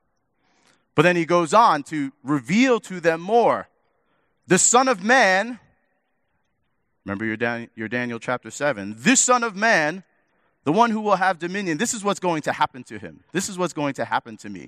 But 0.95 1.03
then 1.03 1.17
he 1.17 1.25
goes 1.25 1.55
on 1.55 1.85
to 1.85 2.13
reveal 2.25 2.81
to 2.81 3.01
them 3.01 3.21
more. 3.21 3.69
The 4.47 4.59
Son 4.59 4.89
of 4.89 5.03
Man 5.03 5.61
Remember 7.09 7.25
your, 7.25 7.39
Dan- 7.39 7.71
your 7.75 7.89
Daniel 7.89 8.19
chapter 8.19 8.51
7. 8.51 8.95
This 8.99 9.19
Son 9.19 9.43
of 9.43 9.57
Man, 9.57 10.05
the 10.65 10.73
one 10.73 10.91
who 10.91 11.01
will 11.01 11.17
have 11.17 11.39
dominion, 11.39 11.79
this 11.79 11.95
is 11.95 12.05
what's 12.05 12.21
going 12.21 12.43
to 12.43 12.53
happen 12.53 12.85
to 12.85 12.99
him. 12.99 13.25
This 13.33 13.49
is 13.49 13.57
what's 13.57 13.73
going 13.73 13.95
to 13.95 14.05
happen 14.05 14.37
to 14.37 14.51
me. 14.51 14.65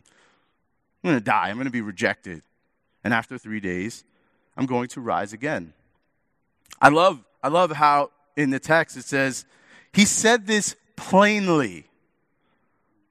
I'm 1.05 1.11
going 1.11 1.19
to 1.19 1.25
die. 1.25 1.51
I'm 1.51 1.57
going 1.57 1.67
to 1.67 1.71
be 1.71 1.83
rejected. 1.83 2.41
And 3.05 3.13
after 3.13 3.37
three 3.37 3.61
days, 3.61 4.05
I'm 4.57 4.65
going 4.65 4.89
to 4.89 5.03
rise 5.03 5.35
again. 5.35 5.75
I 6.81 6.89
love, 6.89 7.23
I 7.43 7.49
love 7.49 7.73
how 7.73 8.11
in 8.39 8.49
the 8.49 8.59
text 8.59 8.97
it 8.97 9.05
says, 9.05 9.45
He 9.93 10.07
said 10.07 10.47
this 10.47 10.77
plainly. 10.97 11.90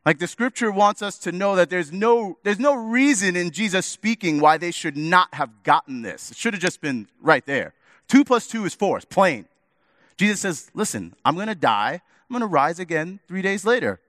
Like 0.05 0.19
the 0.19 0.27
scripture 0.27 0.71
wants 0.71 1.01
us 1.01 1.17
to 1.19 1.31
know 1.31 1.55
that 1.55 1.69
there's 1.69 1.91
no, 1.91 2.37
there's 2.43 2.59
no 2.59 2.73
reason 2.73 3.35
in 3.35 3.51
Jesus 3.51 3.85
speaking 3.85 4.39
why 4.39 4.57
they 4.57 4.71
should 4.71 4.97
not 4.97 5.33
have 5.33 5.63
gotten 5.63 6.01
this. 6.01 6.31
It 6.31 6.37
should 6.37 6.53
have 6.53 6.61
just 6.61 6.81
been 6.81 7.07
right 7.21 7.45
there. 7.45 7.73
Two 8.07 8.23
plus 8.23 8.47
two 8.47 8.65
is 8.65 8.73
four. 8.73 8.97
It's 8.97 9.05
plain. 9.05 9.45
Jesus 10.17 10.39
says, 10.39 10.71
Listen, 10.73 11.15
I'm 11.23 11.35
going 11.35 11.47
to 11.47 11.55
die. 11.55 12.01
I'm 12.29 12.33
going 12.33 12.41
to 12.41 12.47
rise 12.47 12.79
again 12.79 13.19
three 13.27 13.41
days 13.41 13.65
later. 13.65 13.99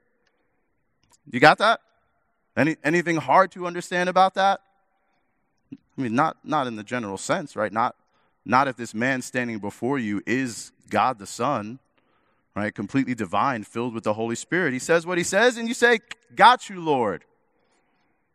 You 1.30 1.40
got 1.40 1.58
that? 1.58 1.80
Any, 2.56 2.76
anything 2.82 3.16
hard 3.16 3.52
to 3.52 3.66
understand 3.66 4.08
about 4.08 4.34
that? 4.34 4.60
I 5.72 6.02
mean, 6.02 6.14
not, 6.14 6.38
not 6.44 6.66
in 6.66 6.76
the 6.76 6.82
general 6.82 7.18
sense, 7.18 7.56
right? 7.56 7.72
Not, 7.72 7.94
not 8.44 8.68
if 8.68 8.76
this 8.76 8.94
man 8.94 9.22
standing 9.22 9.58
before 9.58 9.98
you 9.98 10.22
is 10.26 10.72
God 10.88 11.18
the 11.18 11.26
Son, 11.26 11.78
right? 12.54 12.74
Completely 12.74 13.14
divine, 13.14 13.64
filled 13.64 13.94
with 13.94 14.04
the 14.04 14.14
Holy 14.14 14.36
Spirit. 14.36 14.72
He 14.72 14.78
says 14.78 15.06
what 15.06 15.18
he 15.18 15.24
says, 15.24 15.56
and 15.56 15.68
you 15.68 15.74
say, 15.74 16.00
Got 16.34 16.68
you, 16.68 16.80
Lord. 16.80 17.24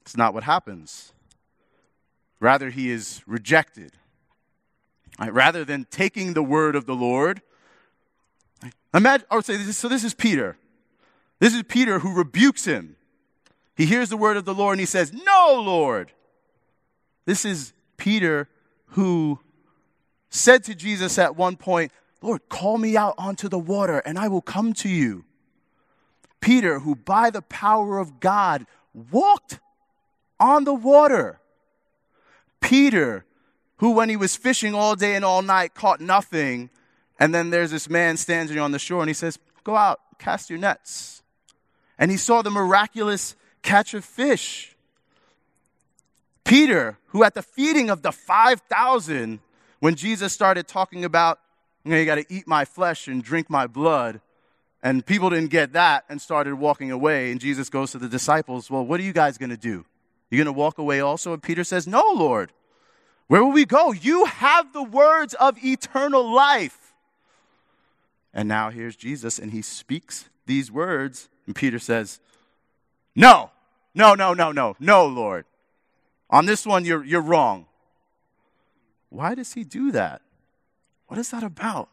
It's 0.02 0.18
not 0.18 0.34
what 0.34 0.44
happens. 0.44 1.14
Rather, 2.40 2.70
he 2.70 2.92
is 2.92 3.24
rejected. 3.26 3.94
Right? 5.20 5.34
Rather 5.34 5.66
than 5.66 5.88
taking 5.90 6.34
the 6.34 6.44
word 6.44 6.76
of 6.76 6.86
the 6.86 6.96
Lord, 6.96 7.42
imagine, 8.94 9.26
I 9.32 9.40
say, 9.42 9.58
so 9.58 9.88
this 9.88 10.04
is 10.04 10.14
Peter. 10.14 10.58
This 11.40 11.54
is 11.54 11.64
Peter 11.64 12.00
who 12.00 12.14
rebukes 12.14 12.66
him. 12.66 12.96
He 13.76 13.86
hears 13.86 14.10
the 14.10 14.18
word 14.18 14.38
of 14.38 14.46
the 14.46 14.54
Lord 14.54 14.74
and 14.74 14.80
he 14.80 14.86
says, 14.86 15.12
No, 15.12 15.62
Lord. 15.64 16.12
This 17.26 17.44
is 17.44 17.74
Peter 17.98 18.48
who 18.90 19.40
said 20.30 20.64
to 20.66 20.76
Jesus 20.76 21.18
at 21.18 21.36
one 21.36 21.56
point, 21.56 21.92
Lord, 22.26 22.50
call 22.50 22.80
me 22.80 22.98
out 22.98 23.14
onto 23.20 23.48
the 23.48 23.60
water 23.60 24.00
and 24.00 24.18
I 24.18 24.28
will 24.30 24.42
come 24.42 24.74
to 24.74 24.90
you. 24.90 25.26
Peter, 26.42 26.80
who 26.80 26.96
by 26.96 27.30
the 27.30 27.44
power 27.44 28.00
of 28.00 28.20
God 28.20 28.66
walked 29.12 29.60
on 30.40 30.64
the 30.64 30.74
water. 30.74 31.40
Peter, 32.62 33.26
who 33.78 33.92
when 33.92 34.10
he 34.10 34.16
was 34.16 34.36
fishing 34.36 34.74
all 34.74 34.96
day 34.96 35.14
and 35.14 35.24
all 35.24 35.44
night 35.44 35.76
caught 35.76 36.02
nothing, 36.02 36.72
and 37.20 37.34
then 37.34 37.52
there's 37.52 37.70
this 37.70 37.90
man 37.90 38.18
standing 38.18 38.58
on 38.58 38.72
the 38.72 38.80
shore 38.80 39.02
and 39.02 39.10
he 39.10 39.14
says, 39.14 39.38
Go 39.64 39.76
out, 39.76 40.00
cast 40.18 40.50
your 40.50 40.58
nets. 40.58 41.22
And 42.00 42.10
he 42.10 42.18
saw 42.18 42.42
the 42.42 42.50
miraculous 42.50 43.36
catch 43.62 43.94
of 43.94 44.04
fish. 44.04 44.76
Peter, 46.44 46.98
who 47.08 47.24
at 47.24 47.36
the 47.36 47.44
feeding 47.44 47.92
of 47.92 48.02
the 48.02 48.12
5,000, 48.12 49.40
when 49.80 49.94
Jesus 49.94 50.34
started 50.34 50.68
talking 50.68 51.06
about, 51.06 51.40
you 51.86 51.92
know, 51.92 51.98
you 51.98 52.06
got 52.06 52.16
to 52.16 52.26
eat 52.30 52.48
my 52.48 52.66
flesh 52.66 53.08
and 53.08 53.24
drink 53.24 53.48
my 53.50 53.68
blood, 53.68 54.20
and 54.82 55.06
people 55.06 55.30
didn't 55.30 55.52
get 55.52 55.74
that 55.74 56.04
and 56.10 56.20
started 56.20 56.56
walking 56.56 56.92
away. 56.92 57.32
And 57.32 57.40
Jesus 57.40 57.70
goes 57.70 57.92
to 57.92 58.00
the 58.00 58.10
disciples, 58.10 58.70
Well, 58.70 58.84
what 58.86 59.00
are 59.00 59.04
you 59.04 59.14
guys 59.14 59.38
going 59.38 59.52
to 59.52 59.58
do? 59.58 59.86
You're 60.30 60.44
going 60.44 60.54
to 60.54 60.60
walk 60.60 60.80
away 60.80 61.00
also? 61.00 61.34
And 61.34 61.42
Peter 61.42 61.64
says, 61.64 61.88
No, 61.88 62.04
Lord. 62.14 62.52
Where 63.28 63.44
will 63.44 63.52
we 63.52 63.66
go? 63.66 63.92
You 63.92 64.26
have 64.26 64.74
the 64.74 64.84
words 64.84 65.34
of 65.36 65.64
eternal 65.64 66.32
life. 66.32 66.94
And 68.34 68.48
now 68.48 68.70
here's 68.70 68.96
Jesus, 68.96 69.40
and 69.40 69.52
he 69.52 69.62
speaks 69.62 70.30
these 70.46 70.72
words. 70.72 71.30
And 71.46 71.56
Peter 71.56 71.80
says, 71.80 72.20
No, 73.16 73.52
no, 73.94 74.16
no, 74.16 74.34
no, 74.34 74.52
no, 74.52 74.76
no, 74.80 75.06
Lord. 75.06 75.46
On 76.30 76.46
this 76.46 76.66
one, 76.66 76.84
you're, 76.84 77.04
you're 77.04 77.22
wrong. 77.22 77.68
Why 79.10 79.36
does 79.36 79.54
he 79.54 79.64
do 79.64 79.92
that? 79.92 80.22
What 81.08 81.20
is 81.20 81.32
that 81.32 81.44
about? 81.44 81.90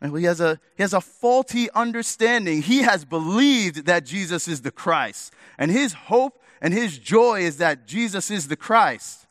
And 0.00 0.16
he 0.16 0.24
has, 0.24 0.40
a, 0.40 0.60
he 0.76 0.82
has 0.82 0.94
a 0.94 1.00
faulty 1.00 1.68
understanding. 1.72 2.62
He 2.62 2.82
has 2.82 3.04
believed 3.04 3.86
that 3.86 4.06
Jesus 4.06 4.46
is 4.46 4.62
the 4.62 4.70
Christ. 4.70 5.32
And 5.58 5.70
his 5.70 5.92
hope 5.92 6.40
and 6.60 6.72
his 6.72 6.98
joy 6.98 7.40
is 7.40 7.56
that 7.58 7.86
Jesus 7.86 8.30
is 8.30 8.48
the 8.48 8.56
Christ. 8.56 9.26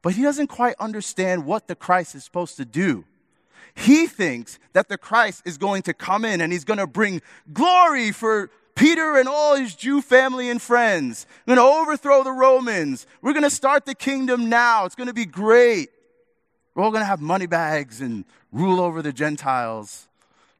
But 0.00 0.14
he 0.14 0.22
doesn't 0.22 0.48
quite 0.48 0.76
understand 0.78 1.44
what 1.44 1.66
the 1.66 1.74
Christ 1.74 2.14
is 2.14 2.24
supposed 2.24 2.56
to 2.56 2.64
do. 2.64 3.04
He 3.74 4.06
thinks 4.06 4.58
that 4.74 4.88
the 4.88 4.98
Christ 4.98 5.42
is 5.44 5.58
going 5.58 5.82
to 5.82 5.94
come 5.94 6.24
in 6.24 6.40
and 6.40 6.52
he's 6.52 6.64
going 6.64 6.78
to 6.78 6.86
bring 6.86 7.22
glory 7.52 8.12
for 8.12 8.50
Peter 8.74 9.16
and 9.16 9.28
all 9.28 9.56
his 9.56 9.74
Jew 9.74 10.02
family 10.02 10.50
and 10.50 10.60
friends. 10.60 11.26
We're 11.46 11.56
going 11.56 11.66
to 11.66 11.80
overthrow 11.80 12.22
the 12.22 12.32
Romans. 12.32 13.06
We're 13.22 13.32
going 13.32 13.44
to 13.44 13.50
start 13.50 13.86
the 13.86 13.94
kingdom 13.94 14.48
now. 14.48 14.84
It's 14.84 14.94
going 14.94 15.08
to 15.08 15.14
be 15.14 15.26
great. 15.26 15.90
We're 16.74 16.84
all 16.84 16.90
going 16.90 17.02
to 17.02 17.06
have 17.06 17.20
money 17.20 17.46
bags 17.46 18.00
and 18.00 18.24
rule 18.50 18.80
over 18.80 19.02
the 19.02 19.12
Gentiles, 19.12 20.08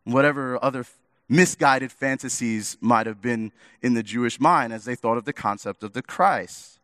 whatever 0.04 0.62
other 0.62 0.84
misguided 1.28 1.90
fantasies 1.90 2.76
might 2.80 3.06
have 3.06 3.22
been 3.22 3.52
in 3.80 3.94
the 3.94 4.02
Jewish 4.02 4.38
mind 4.38 4.72
as 4.72 4.84
they 4.84 4.94
thought 4.94 5.16
of 5.16 5.24
the 5.24 5.32
concept 5.32 5.82
of 5.82 5.94
the 5.94 6.02
Christ. 6.02 6.78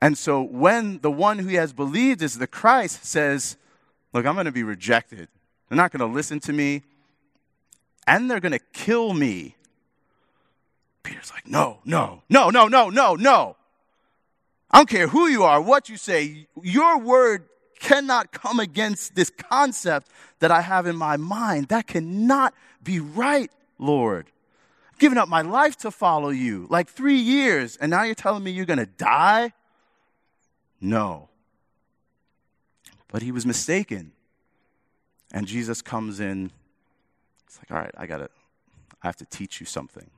And 0.00 0.18
so 0.18 0.42
when 0.42 0.98
the 0.98 1.10
one 1.10 1.38
who 1.38 1.48
has 1.50 1.72
believed 1.72 2.22
is 2.22 2.38
the 2.38 2.46
Christ 2.46 3.04
says, 3.04 3.56
Look, 4.12 4.26
I'm 4.26 4.34
going 4.34 4.46
to 4.46 4.52
be 4.52 4.62
rejected, 4.62 5.28
they're 5.68 5.76
not 5.76 5.92
going 5.92 6.06
to 6.06 6.12
listen 6.12 6.40
to 6.40 6.52
me, 6.52 6.82
and 8.06 8.30
they're 8.30 8.40
going 8.40 8.52
to 8.52 8.58
kill 8.72 9.14
me. 9.14 9.56
Peter's 11.04 11.30
like, 11.30 11.46
No, 11.46 11.78
no, 11.84 12.22
no, 12.28 12.50
no, 12.50 12.66
no, 12.66 12.90
no, 12.90 13.14
no. 13.14 13.56
I 14.70 14.78
don't 14.78 14.88
care 14.88 15.06
who 15.06 15.28
you 15.28 15.44
are, 15.44 15.60
what 15.60 15.88
you 15.88 15.96
say, 15.96 16.48
your 16.60 16.98
word 16.98 17.44
cannot 17.84 18.32
come 18.32 18.58
against 18.58 19.14
this 19.14 19.30
concept 19.30 20.08
that 20.38 20.50
I 20.50 20.62
have 20.62 20.86
in 20.86 20.96
my 20.96 21.18
mind. 21.18 21.68
That 21.68 21.86
cannot 21.86 22.54
be 22.82 22.98
right, 22.98 23.50
Lord. 23.78 24.26
I've 24.90 24.98
given 24.98 25.18
up 25.18 25.28
my 25.28 25.42
life 25.42 25.76
to 25.78 25.90
follow 25.90 26.30
you, 26.30 26.66
like 26.70 26.88
three 26.88 27.18
years, 27.18 27.76
and 27.76 27.90
now 27.90 28.02
you're 28.02 28.14
telling 28.14 28.42
me 28.42 28.52
you're 28.52 28.64
going 28.64 28.78
to 28.78 28.86
die? 28.86 29.52
No. 30.80 31.28
But 33.08 33.22
he 33.22 33.30
was 33.30 33.44
mistaken. 33.44 34.12
And 35.32 35.46
Jesus 35.46 35.82
comes 35.82 36.20
in. 36.20 36.52
It's 37.46 37.58
like, 37.58 37.70
all 37.70 37.78
right, 37.78 37.94
I 37.98 38.06
got 38.06 38.18
to, 38.18 38.30
I 39.02 39.08
have 39.08 39.16
to 39.16 39.26
teach 39.26 39.60
you 39.60 39.66
something. 39.66 40.10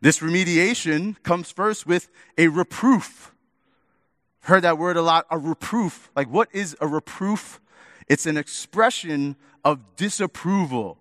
This 0.00 0.18
remediation 0.18 1.22
comes 1.22 1.52
first 1.52 1.86
with 1.86 2.08
a 2.36 2.48
reproof. 2.48 3.32
Heard 4.46 4.62
that 4.62 4.78
word 4.78 4.96
a 4.96 5.02
lot, 5.02 5.26
a 5.28 5.38
reproof. 5.38 6.08
Like, 6.14 6.30
what 6.30 6.48
is 6.52 6.76
a 6.80 6.86
reproof? 6.86 7.60
It's 8.06 8.26
an 8.26 8.36
expression 8.36 9.34
of 9.64 9.80
disapproval. 9.96 10.98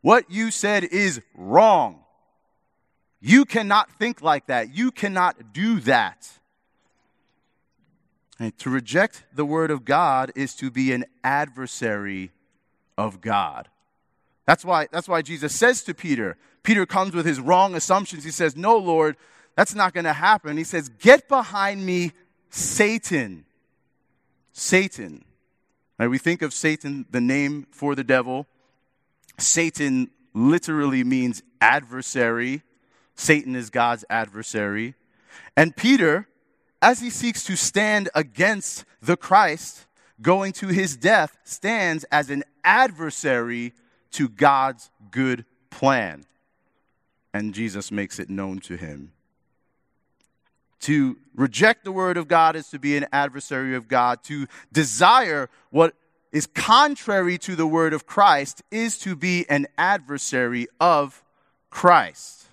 What 0.00 0.28
you 0.28 0.50
said 0.50 0.82
is 0.82 1.20
wrong. 1.36 2.00
You 3.20 3.44
cannot 3.44 3.88
think 4.00 4.20
like 4.20 4.48
that. 4.48 4.74
You 4.74 4.90
cannot 4.90 5.52
do 5.52 5.78
that. 5.80 6.28
And 8.40 8.58
to 8.58 8.68
reject 8.68 9.22
the 9.32 9.44
word 9.44 9.70
of 9.70 9.84
God 9.84 10.32
is 10.34 10.56
to 10.56 10.68
be 10.68 10.92
an 10.92 11.04
adversary 11.22 12.32
of 12.98 13.20
God. 13.20 13.68
That's 14.44 14.64
why, 14.64 14.88
that's 14.90 15.08
why 15.08 15.22
Jesus 15.22 15.54
says 15.54 15.84
to 15.84 15.94
Peter, 15.94 16.36
Peter 16.64 16.84
comes 16.84 17.14
with 17.14 17.26
his 17.26 17.38
wrong 17.38 17.76
assumptions. 17.76 18.24
He 18.24 18.32
says, 18.32 18.56
No, 18.56 18.76
Lord, 18.76 19.16
that's 19.54 19.76
not 19.76 19.94
going 19.94 20.04
to 20.04 20.12
happen. 20.12 20.56
He 20.56 20.64
says, 20.64 20.88
Get 20.88 21.28
behind 21.28 21.86
me, 21.86 22.10
Satan. 22.52 23.44
Satan. 24.52 25.24
Right, 25.98 26.08
we 26.08 26.18
think 26.18 26.42
of 26.42 26.52
Satan, 26.52 27.06
the 27.10 27.20
name 27.20 27.66
for 27.70 27.94
the 27.94 28.04
devil. 28.04 28.46
Satan 29.38 30.10
literally 30.34 31.02
means 31.02 31.42
adversary. 31.60 32.62
Satan 33.14 33.56
is 33.56 33.70
God's 33.70 34.04
adversary. 34.08 34.94
And 35.56 35.74
Peter, 35.74 36.28
as 36.80 37.00
he 37.00 37.10
seeks 37.10 37.44
to 37.44 37.56
stand 37.56 38.08
against 38.14 38.84
the 39.00 39.16
Christ, 39.16 39.86
going 40.20 40.52
to 40.54 40.68
his 40.68 40.96
death, 40.96 41.36
stands 41.44 42.04
as 42.12 42.30
an 42.30 42.44
adversary 42.62 43.72
to 44.12 44.28
God's 44.28 44.90
good 45.10 45.44
plan 45.70 46.26
and 47.34 47.54
Jesus 47.54 47.90
makes 47.90 48.18
it 48.18 48.28
known 48.28 48.58
to 48.60 48.76
him. 48.76 49.12
To 50.82 51.16
reject 51.34 51.84
the 51.84 51.92
word 51.92 52.16
of 52.16 52.28
God 52.28 52.56
is 52.56 52.68
to 52.70 52.78
be 52.78 52.96
an 52.96 53.06
adversary 53.12 53.74
of 53.74 53.88
God. 53.88 54.22
To 54.24 54.46
desire 54.72 55.48
what 55.70 55.94
is 56.32 56.46
contrary 56.46 57.38
to 57.38 57.54
the 57.54 57.66
word 57.66 57.92
of 57.92 58.06
Christ 58.06 58.62
is 58.70 58.98
to 59.00 59.14
be 59.14 59.48
an 59.48 59.66
adversary 59.78 60.66
of 60.80 61.22
Christ. 61.70 62.46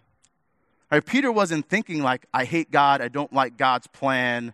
Right, 0.92 1.06
Peter 1.06 1.32
wasn't 1.32 1.70
thinking 1.70 2.02
like, 2.02 2.26
I 2.34 2.46
hate 2.46 2.72
God, 2.72 3.02
I 3.02 3.08
don't 3.08 3.32
like 3.32 3.58
God's 3.58 3.88
plan. 3.88 4.54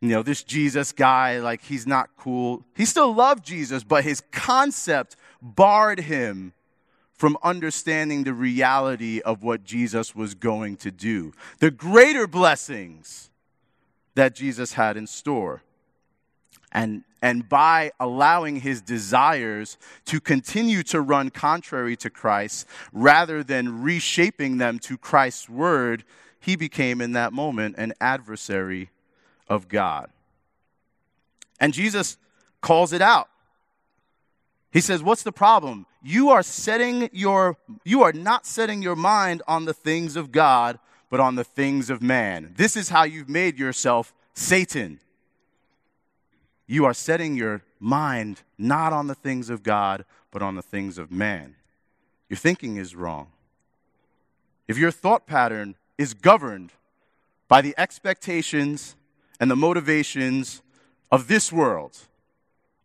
You 0.00 0.08
know, 0.08 0.22
this 0.22 0.42
Jesus 0.42 0.92
guy, 0.92 1.40
like, 1.40 1.62
he's 1.62 1.86
not 1.86 2.10
cool. 2.16 2.64
He 2.74 2.84
still 2.84 3.14
loved 3.14 3.44
Jesus, 3.44 3.84
but 3.84 4.04
his 4.04 4.22
concept 4.30 5.16
barred 5.42 6.00
him 6.00 6.52
from 7.18 7.36
understanding 7.42 8.22
the 8.22 8.32
reality 8.32 9.20
of 9.20 9.42
what 9.42 9.64
Jesus 9.64 10.14
was 10.14 10.34
going 10.34 10.76
to 10.76 10.90
do, 10.90 11.32
the 11.58 11.70
greater 11.70 12.26
blessings 12.26 13.28
that 14.14 14.34
Jesus 14.34 14.72
had 14.72 14.96
in 14.96 15.06
store. 15.06 15.62
And, 16.70 17.02
and 17.20 17.48
by 17.48 17.90
allowing 17.98 18.60
his 18.60 18.80
desires 18.80 19.78
to 20.04 20.20
continue 20.20 20.82
to 20.84 21.00
run 21.00 21.30
contrary 21.30 21.96
to 21.96 22.10
Christ, 22.10 22.66
rather 22.92 23.42
than 23.42 23.82
reshaping 23.82 24.58
them 24.58 24.78
to 24.80 24.96
Christ's 24.96 25.48
word, 25.48 26.04
he 26.38 26.54
became 26.54 27.00
in 27.00 27.12
that 27.12 27.32
moment 27.32 27.76
an 27.78 27.94
adversary 28.00 28.90
of 29.48 29.68
God. 29.68 30.10
And 31.58 31.72
Jesus 31.72 32.16
calls 32.60 32.92
it 32.92 33.02
out. 33.02 33.28
He 34.70 34.80
says, 34.80 35.02
What's 35.02 35.24
the 35.24 35.32
problem? 35.32 35.86
You 36.02 36.30
are 36.30 36.42
setting 36.42 37.10
your, 37.12 37.56
you 37.84 38.02
are 38.02 38.12
not 38.12 38.46
setting 38.46 38.82
your 38.82 38.96
mind 38.96 39.42
on 39.48 39.64
the 39.64 39.74
things 39.74 40.16
of 40.16 40.30
God, 40.30 40.78
but 41.10 41.20
on 41.20 41.34
the 41.34 41.44
things 41.44 41.90
of 41.90 42.02
man. 42.02 42.54
This 42.56 42.76
is 42.76 42.90
how 42.90 43.04
you've 43.04 43.28
made 43.28 43.58
yourself 43.58 44.12
Satan. 44.34 45.00
you 46.68 46.84
are 46.84 46.94
setting 46.94 47.34
your 47.34 47.62
mind 47.80 48.42
not 48.58 48.92
on 48.92 49.06
the 49.06 49.14
things 49.14 49.50
of 49.50 49.62
God, 49.62 50.04
but 50.30 50.42
on 50.42 50.54
the 50.54 50.62
things 50.62 50.98
of 50.98 51.10
man. 51.10 51.56
Your 52.28 52.36
thinking 52.36 52.76
is 52.76 52.94
wrong. 52.94 53.28
If 54.68 54.76
your 54.76 54.90
thought 54.90 55.26
pattern 55.26 55.76
is 55.96 56.12
governed 56.14 56.72
by 57.48 57.62
the 57.62 57.74
expectations 57.78 58.96
and 59.40 59.50
the 59.50 59.56
motivations 59.56 60.60
of 61.10 61.26
this 61.26 61.50
world, 61.50 61.96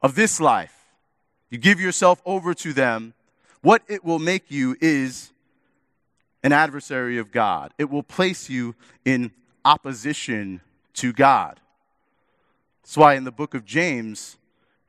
of 0.02 0.16
this 0.16 0.40
life, 0.40 0.83
you 1.54 1.60
give 1.60 1.80
yourself 1.80 2.20
over 2.26 2.56
to 2.56 2.74
them, 2.74 3.14
what 3.62 3.84
it 3.88 4.04
will 4.04 4.18
make 4.18 4.50
you 4.50 4.76
is 4.82 5.32
an 6.42 6.52
adversary 6.52 7.20
of 7.20 7.32
God. 7.32 7.72
It 7.78 7.92
will 7.92 8.02
place 8.02 8.50
you 8.50 8.74
in 9.06 9.30
opposition 9.64 10.62
to 10.96 11.14
God. 11.14 11.60
That's 12.82 12.98
why 12.98 13.14
in 13.14 13.24
the 13.24 13.32
book 13.32 13.54
of 13.54 13.66
James, 13.66 14.38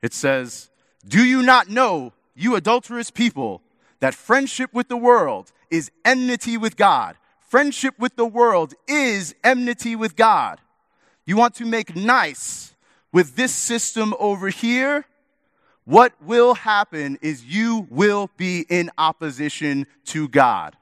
it 0.01 0.11
says, 0.11 0.71
Do 1.07 1.23
you 1.23 1.43
not 1.43 1.69
know, 1.69 2.13
you 2.33 2.55
adulterous 2.55 3.11
people, 3.11 3.61
that 3.99 4.15
friendship 4.15 4.73
with 4.73 4.87
the 4.87 4.97
world 4.97 5.51
is 5.69 5.91
enmity 6.03 6.57
with 6.57 6.77
God? 6.77 7.15
Friendship 7.47 7.93
with 7.99 8.15
the 8.15 8.25
world 8.25 8.73
is 8.87 9.35
enmity 9.43 9.95
with 9.95 10.15
God. 10.15 10.59
You 11.27 11.37
want 11.37 11.53
to 11.55 11.65
make 11.65 11.95
nice 11.95 12.73
with 13.11 13.35
this 13.35 13.53
system 13.53 14.15
over 14.17 14.49
here? 14.49 15.05
What 15.85 16.13
will 16.21 16.55
happen 16.55 17.17
is 17.21 17.45
you 17.45 17.87
will 17.91 18.29
be 18.37 18.65
in 18.69 18.89
opposition 18.97 19.85
to 20.05 20.27
God 20.27 20.75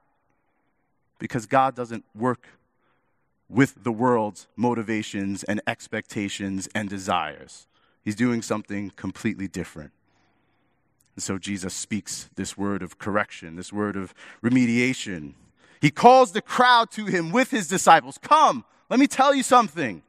because 1.19 1.45
God 1.45 1.75
doesn't 1.75 2.05
work 2.15 2.47
with 3.49 3.83
the 3.83 3.91
world's 3.91 4.47
motivations 4.55 5.43
and 5.43 5.61
expectations 5.67 6.69
and 6.73 6.89
desires. 6.89 7.67
He's 8.03 8.15
doing 8.15 8.41
something 8.41 8.91
completely 8.95 9.47
different. 9.47 9.91
And 11.15 11.23
so 11.23 11.37
Jesus 11.37 11.73
speaks 11.73 12.29
this 12.35 12.57
word 12.57 12.81
of 12.81 12.97
correction, 12.97 13.57
this 13.57 13.71
word 13.71 13.95
of 13.95 14.13
remediation. 14.41 15.33
He 15.81 15.91
calls 15.91 16.31
the 16.31 16.41
crowd 16.41 16.91
to 16.91 17.05
him 17.05 17.31
with 17.31 17.51
his 17.51 17.67
disciples 17.67 18.17
Come, 18.17 18.63
let 18.89 18.99
me 18.99 19.07
tell 19.07 19.35
you 19.35 19.43
something. 19.43 20.01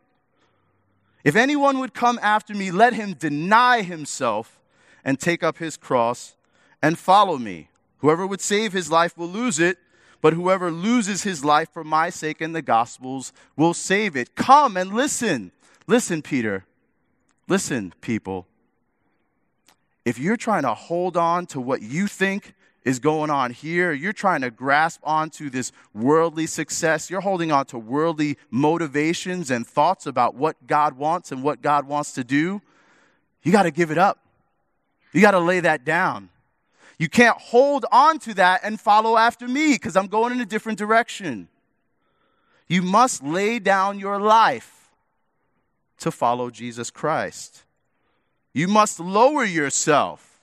If 1.25 1.37
anyone 1.37 1.79
would 1.81 1.95
come 1.95 2.19
after 2.23 2.55
me, 2.55 2.71
let 2.71 2.95
him 2.95 3.15
deny 3.15 3.83
himself 3.83 4.61
and 5.05 5.21
take 5.21 5.43
up 5.43 5.59
his 5.59 5.77
cross 5.77 6.37
and 6.83 6.99
follow 6.99 7.39
me. 7.39 7.69
Whoever 7.99 8.27
would 8.27 8.41
save 8.41 8.73
his 8.73 8.91
life 8.91 9.17
will 9.17 9.29
lose 9.29 9.59
it, 9.59 9.79
but 10.21 10.33
whoever 10.33 10.71
loses 10.71 11.23
his 11.23 11.45
life 11.45 11.69
for 11.73 11.85
my 11.85 12.11
sake 12.11 12.41
and 12.41 12.55
the 12.55 12.63
gospel's 12.63 13.33
will 13.57 13.75
save 13.75 14.17
it. 14.17 14.35
Come 14.35 14.77
and 14.77 14.95
listen. 14.95 15.53
Listen, 15.87 16.23
Peter. 16.23 16.65
Listen, 17.47 17.93
people. 18.01 18.47
If 20.05 20.19
you're 20.19 20.37
trying 20.37 20.63
to 20.63 20.75
hold 20.75 21.17
on 21.17 21.47
to 21.47 21.61
what 21.61 21.83
you 21.83 22.07
think 22.07 22.55
is 22.85 22.99
going 22.99 23.31
on 23.31 23.51
here, 23.51 23.93
you're 23.93 24.13
trying 24.13 24.43
to 24.43 24.51
grasp 24.51 25.01
onto 25.03 25.49
this 25.49 25.73
worldly 25.95 26.47
success, 26.47 27.11
you're 27.11 27.23
holding 27.23 27.51
on 27.51 27.65
to 27.67 27.79
worldly 27.79 28.37
motivations 28.51 29.51
and 29.51 29.67
thoughts 29.67 30.07
about 30.07 30.35
what 30.35 30.67
God 30.67 30.95
wants 30.95 31.33
and 31.33 31.43
what 31.43 31.63
God 31.63 31.87
wants 31.87 32.13
to 32.13 32.25
do, 32.25 32.61
you 33.43 33.53
got 33.53 33.63
to 33.65 33.71
give 33.71 33.91
it 33.91 33.99
up. 33.99 34.24
You 35.15 35.21
got 35.21 35.31
to 35.31 35.39
lay 35.39 35.61
that 35.61 35.85
down. 35.85 36.29
You 36.99 37.09
can't 37.09 37.39
hold 37.39 37.87
on 37.91 38.19
to 38.21 38.35
that 38.35 38.61
and 38.65 38.79
follow 38.79 39.17
after 39.17 39.49
me 39.49 39.73
because 39.75 39.97
I'm 39.97 40.09
going 40.09 40.33
in 40.33 40.41
a 40.41 40.45
different 40.45 40.79
direction. 40.79 41.49
You 42.67 42.83
must 42.83 43.23
lay 43.23 43.61
down 43.61 43.99
your 43.99 44.21
life 44.21 44.91
to 46.01 46.11
follow 46.11 46.51
Jesus 46.51 46.91
Christ. 46.91 47.63
You 48.53 48.67
must 48.67 48.99
lower 48.99 49.45
yourself 49.45 50.41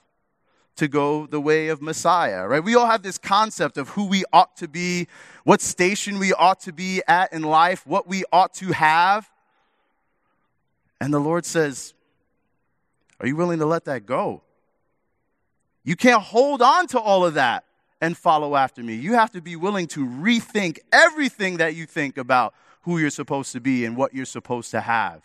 to 0.77 0.87
go 0.87 1.25
the 1.25 1.41
way 1.41 1.67
of 1.67 1.81
Messiah, 1.81 2.47
right? 2.47 2.63
We 2.63 2.75
all 2.75 2.87
have 2.87 3.03
this 3.03 3.17
concept 3.17 3.77
of 3.77 3.89
who 3.89 4.05
we 4.05 4.23
ought 4.31 4.55
to 4.57 4.67
be, 4.67 5.07
what 5.43 5.61
station 5.61 6.17
we 6.17 6.33
ought 6.33 6.61
to 6.61 6.71
be 6.71 7.01
at 7.07 7.33
in 7.33 7.43
life, 7.43 7.85
what 7.85 8.07
we 8.07 8.23
ought 8.31 8.53
to 8.55 8.71
have. 8.71 9.29
And 11.01 11.13
the 11.13 11.19
Lord 11.19 11.45
says, 11.45 11.93
Are 13.19 13.27
you 13.27 13.35
willing 13.35 13.59
to 13.59 13.65
let 13.65 13.85
that 13.85 14.05
go? 14.05 14.43
You 15.83 15.95
can't 15.95 16.21
hold 16.21 16.61
on 16.61 16.87
to 16.87 16.99
all 16.99 17.25
of 17.25 17.33
that 17.35 17.63
and 17.99 18.17
follow 18.17 18.55
after 18.55 18.83
me. 18.83 18.95
You 18.95 19.13
have 19.13 19.31
to 19.31 19.41
be 19.41 19.55
willing 19.55 19.87
to 19.87 20.05
rethink 20.05 20.79
everything 20.91 21.57
that 21.57 21.75
you 21.75 21.85
think 21.85 22.17
about 22.17 22.53
who 22.81 22.97
you're 22.97 23.09
supposed 23.09 23.51
to 23.53 23.59
be 23.59 23.85
and 23.85 23.95
what 23.95 24.13
you're 24.13 24.25
supposed 24.25 24.71
to 24.71 24.81
have. 24.81 25.21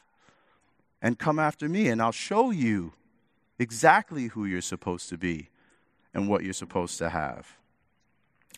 And 1.03 1.19
come 1.19 1.39
after 1.39 1.69
me, 1.69 1.89
and 1.89 2.03
I'll 2.03 2.13
show 2.13 2.51
you 2.51 2.93
exactly 3.59 4.29
who 4.29 4.45
you're 4.45 4.61
supposed 4.61 5.09
to 5.11 5.19
be 5.19 5.49
and 6.13 6.29
what 6.29 6.43
you're 6.43 6.53
supposed 6.53 6.99
to 6.99 7.11
have. 7.11 7.57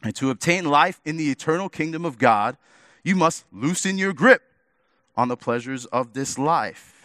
And 0.03 0.15
to 0.17 0.31
obtain 0.31 0.65
life 0.65 1.01
in 1.05 1.17
the 1.17 1.31
eternal 1.31 1.69
kingdom 1.69 2.05
of 2.05 2.19
God, 2.19 2.57
you 3.03 3.17
must 3.17 3.45
loosen 3.53 3.99
your 3.99 4.13
grip 4.13 4.43
on 5.17 5.29
the 5.29 5.37
pleasures 5.37 5.85
of 5.87 6.13
this 6.13 6.39
life. 6.39 6.98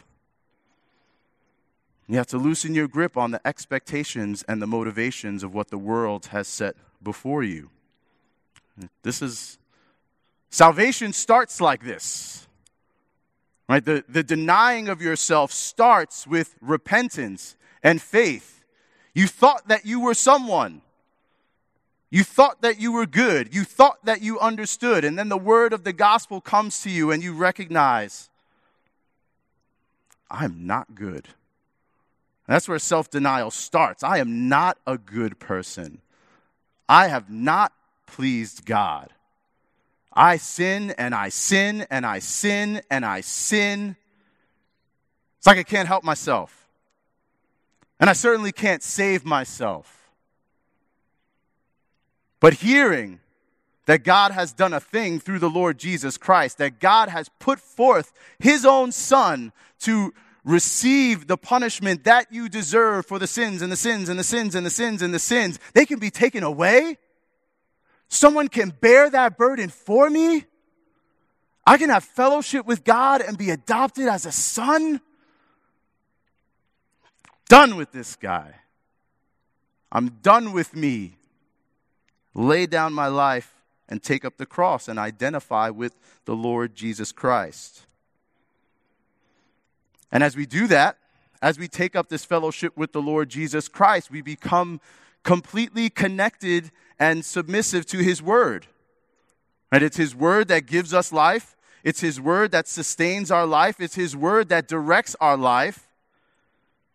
You 2.07 2.17
have 2.17 2.27
to 2.27 2.37
loosen 2.37 2.75
your 2.75 2.87
grip 2.87 3.15
on 3.17 3.31
the 3.31 3.45
expectations 3.47 4.43
and 4.47 4.61
the 4.61 4.67
motivations 4.67 5.43
of 5.43 5.53
what 5.53 5.69
the 5.69 5.77
world 5.77 6.27
has 6.27 6.47
set 6.47 6.75
before 7.01 7.43
you. 7.43 7.69
This 9.03 9.21
is 9.21 9.57
salvation 10.49 11.13
starts 11.13 11.61
like 11.61 11.83
this. 11.83 12.47
Right? 13.69 13.83
The, 13.83 14.03
the 14.09 14.23
denying 14.23 14.89
of 14.89 15.01
yourself 15.01 15.51
starts 15.51 16.27
with 16.27 16.55
repentance 16.59 17.55
and 17.81 18.01
faith. 18.01 18.63
You 19.13 19.27
thought 19.27 19.67
that 19.69 19.85
you 19.85 20.01
were 20.01 20.13
someone. 20.13 20.81
You 22.09 22.23
thought 22.23 22.61
that 22.61 22.79
you 22.79 22.91
were 22.91 23.05
good. 23.05 23.55
You 23.55 23.63
thought 23.63 24.03
that 24.05 24.21
you 24.21 24.39
understood. 24.39 25.05
And 25.05 25.17
then 25.17 25.29
the 25.29 25.37
word 25.37 25.71
of 25.71 25.83
the 25.83 25.93
gospel 25.93 26.41
comes 26.41 26.81
to 26.81 26.89
you 26.89 27.09
and 27.09 27.23
you 27.23 27.33
recognize, 27.33 28.29
I'm 30.29 30.67
not 30.67 30.93
good. 30.93 31.29
That's 32.47 32.67
where 32.67 32.79
self 32.79 33.09
denial 33.09 33.51
starts. 33.51 34.03
I 34.03 34.17
am 34.17 34.49
not 34.49 34.77
a 34.85 34.97
good 34.97 35.39
person. 35.39 35.99
I 36.89 37.07
have 37.07 37.29
not 37.29 37.71
pleased 38.05 38.65
God. 38.65 39.09
I 40.13 40.37
sin 40.37 40.91
and 40.91 41.15
I 41.15 41.29
sin 41.29 41.87
and 41.89 42.05
I 42.05 42.19
sin 42.19 42.81
and 42.91 43.05
I 43.05 43.21
sin. 43.21 43.95
It's 45.37 45.47
like 45.47 45.57
I 45.57 45.63
can't 45.63 45.87
help 45.87 46.03
myself. 46.03 46.67
And 47.99 48.09
I 48.09 48.13
certainly 48.13 48.51
can't 48.51 48.83
save 48.83 49.25
myself. 49.25 50.09
But 52.39 52.55
hearing 52.55 53.19
that 53.85 54.03
God 54.03 54.31
has 54.31 54.53
done 54.53 54.73
a 54.73 54.79
thing 54.79 55.19
through 55.19 55.39
the 55.39 55.49
Lord 55.49 55.77
Jesus 55.77 56.17
Christ, 56.17 56.57
that 56.57 56.79
God 56.79 57.09
has 57.09 57.29
put 57.39 57.59
forth 57.59 58.13
his 58.39 58.65
own 58.65 58.91
Son 58.91 59.51
to 59.79 60.13
receive 60.43 61.27
the 61.27 61.37
punishment 61.37 62.03
that 62.03 62.31
you 62.31 62.49
deserve 62.49 63.05
for 63.05 63.19
the 63.19 63.27
sins 63.27 63.61
and 63.61 63.71
the 63.71 63.77
sins 63.77 64.09
and 64.09 64.19
the 64.19 64.23
sins 64.23 64.55
and 64.55 64.65
the 64.65 64.69
sins 64.69 65.01
and 65.01 65.13
the 65.13 65.19
sins, 65.19 65.59
they 65.73 65.85
can 65.85 65.99
be 65.99 66.09
taken 66.09 66.43
away. 66.43 66.97
Someone 68.09 68.47
can 68.47 68.69
bear 68.69 69.09
that 69.09 69.37
burden 69.37 69.69
for 69.69 70.09
me. 70.09 70.45
I 71.65 71.77
can 71.77 71.89
have 71.89 72.03
fellowship 72.03 72.65
with 72.65 72.83
God 72.83 73.21
and 73.21 73.37
be 73.37 73.49
adopted 73.49 74.07
as 74.07 74.25
a 74.25 74.31
son. 74.31 74.99
Done 77.47 77.75
with 77.75 77.91
this 77.91 78.15
guy. 78.15 78.55
I'm 79.91 80.09
done 80.21 80.51
with 80.51 80.75
me. 80.75 81.17
Lay 82.33 82.65
down 82.65 82.93
my 82.93 83.07
life 83.07 83.53
and 83.87 84.01
take 84.01 84.25
up 84.25 84.37
the 84.37 84.45
cross 84.45 84.87
and 84.87 84.97
identify 84.97 85.69
with 85.69 85.97
the 86.25 86.35
Lord 86.35 86.75
Jesus 86.75 87.11
Christ. 87.11 87.85
And 90.13 90.23
as 90.23 90.37
we 90.37 90.45
do 90.45 90.67
that, 90.67 90.97
as 91.41 91.57
we 91.57 91.67
take 91.67 91.95
up 91.95 92.07
this 92.07 92.23
fellowship 92.23 92.77
with 92.77 92.93
the 92.93 93.01
Lord 93.01 93.29
Jesus 93.29 93.67
Christ, 93.67 94.11
we 94.11 94.21
become 94.21 94.79
completely 95.23 95.89
connected 95.89 96.69
and 96.99 97.25
submissive 97.25 97.87
to 97.87 97.97
His 97.97 98.21
Word. 98.21 98.67
And 99.71 99.83
it's 99.83 99.97
His 99.97 100.15
Word 100.15 100.49
that 100.49 100.67
gives 100.67 100.93
us 100.93 101.11
life. 101.11 101.57
It's 101.83 101.99
His 101.99 102.21
Word 102.21 102.51
that 102.51 102.67
sustains 102.67 103.31
our 103.31 103.47
life. 103.47 103.81
It's 103.81 103.95
His 103.95 104.15
Word 104.15 104.49
that 104.49 104.67
directs 104.67 105.15
our 105.19 105.35
life. 105.35 105.89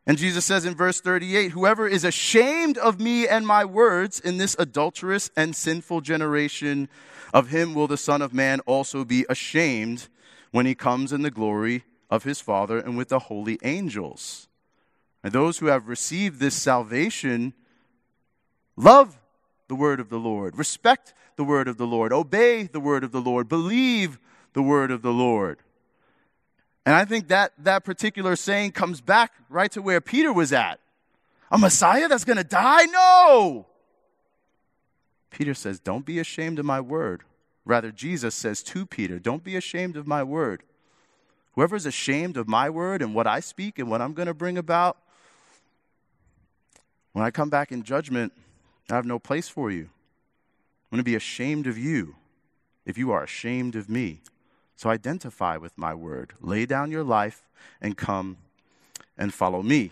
And 0.06 0.16
Jesus 0.16 0.44
says 0.44 0.64
in 0.64 0.76
verse 0.76 1.00
38 1.00 1.50
Whoever 1.50 1.88
is 1.88 2.04
ashamed 2.04 2.78
of 2.78 3.00
me 3.00 3.26
and 3.26 3.44
my 3.44 3.64
words 3.64 4.20
in 4.20 4.38
this 4.38 4.54
adulterous 4.60 5.28
and 5.36 5.56
sinful 5.56 6.02
generation, 6.02 6.88
of 7.34 7.50
him 7.50 7.74
will 7.74 7.88
the 7.88 7.96
Son 7.96 8.22
of 8.22 8.32
Man 8.32 8.60
also 8.60 9.04
be 9.04 9.26
ashamed 9.28 10.06
when 10.52 10.66
he 10.66 10.76
comes 10.76 11.12
in 11.12 11.22
the 11.22 11.32
glory 11.32 11.82
of 12.10 12.24
his 12.24 12.40
Father 12.40 12.78
and 12.78 12.96
with 12.96 13.08
the 13.08 13.18
holy 13.18 13.58
angels. 13.62 14.48
And 15.22 15.32
those 15.32 15.58
who 15.58 15.66
have 15.66 15.88
received 15.88 16.40
this 16.40 16.54
salvation 16.54 17.52
love 18.76 19.18
the 19.68 19.74
word 19.74 20.00
of 20.00 20.08
the 20.08 20.18
Lord, 20.18 20.56
respect 20.56 21.14
the 21.36 21.44
word 21.44 21.68
of 21.68 21.76
the 21.76 21.86
Lord, 21.86 22.12
obey 22.12 22.64
the 22.64 22.80
word 22.80 23.04
of 23.04 23.12
the 23.12 23.20
Lord, 23.20 23.48
believe 23.48 24.18
the 24.52 24.62
word 24.62 24.90
of 24.90 25.02
the 25.02 25.12
Lord. 25.12 25.58
And 26.86 26.94
I 26.94 27.04
think 27.04 27.28
that 27.28 27.52
that 27.58 27.84
particular 27.84 28.34
saying 28.34 28.72
comes 28.72 29.00
back 29.00 29.32
right 29.50 29.70
to 29.72 29.82
where 29.82 30.00
Peter 30.00 30.32
was 30.32 30.52
at. 30.52 30.80
A 31.50 31.58
Messiah 31.58 32.08
that's 32.08 32.24
going 32.24 32.38
to 32.38 32.44
die? 32.44 32.84
No. 32.86 33.66
Peter 35.30 35.54
says, 35.54 35.80
Don't 35.80 36.06
be 36.06 36.18
ashamed 36.18 36.58
of 36.58 36.64
my 36.64 36.80
word. 36.80 37.24
Rather, 37.64 37.90
Jesus 37.90 38.34
says 38.34 38.62
to 38.64 38.86
Peter, 38.86 39.18
Don't 39.18 39.44
be 39.44 39.56
ashamed 39.56 39.96
of 39.96 40.06
my 40.06 40.22
word. 40.22 40.62
Whoever 41.58 41.74
is 41.74 41.86
ashamed 41.86 42.36
of 42.36 42.46
my 42.46 42.70
word 42.70 43.02
and 43.02 43.16
what 43.16 43.26
I 43.26 43.40
speak 43.40 43.80
and 43.80 43.90
what 43.90 44.00
I'm 44.00 44.14
going 44.14 44.28
to 44.28 44.32
bring 44.32 44.56
about, 44.56 44.96
when 47.14 47.24
I 47.24 47.32
come 47.32 47.50
back 47.50 47.72
in 47.72 47.82
judgment, 47.82 48.32
I 48.88 48.94
have 48.94 49.04
no 49.04 49.18
place 49.18 49.48
for 49.48 49.68
you. 49.68 49.86
I'm 49.86 50.90
going 50.92 50.98
to 50.98 51.02
be 51.02 51.16
ashamed 51.16 51.66
of 51.66 51.76
you 51.76 52.14
if 52.86 52.96
you 52.96 53.10
are 53.10 53.24
ashamed 53.24 53.74
of 53.74 53.88
me. 53.88 54.20
So 54.76 54.88
identify 54.88 55.56
with 55.56 55.76
my 55.76 55.94
word. 55.94 56.32
Lay 56.40 56.64
down 56.64 56.92
your 56.92 57.02
life 57.02 57.42
and 57.80 57.96
come 57.96 58.36
and 59.16 59.34
follow 59.34 59.60
me. 59.60 59.90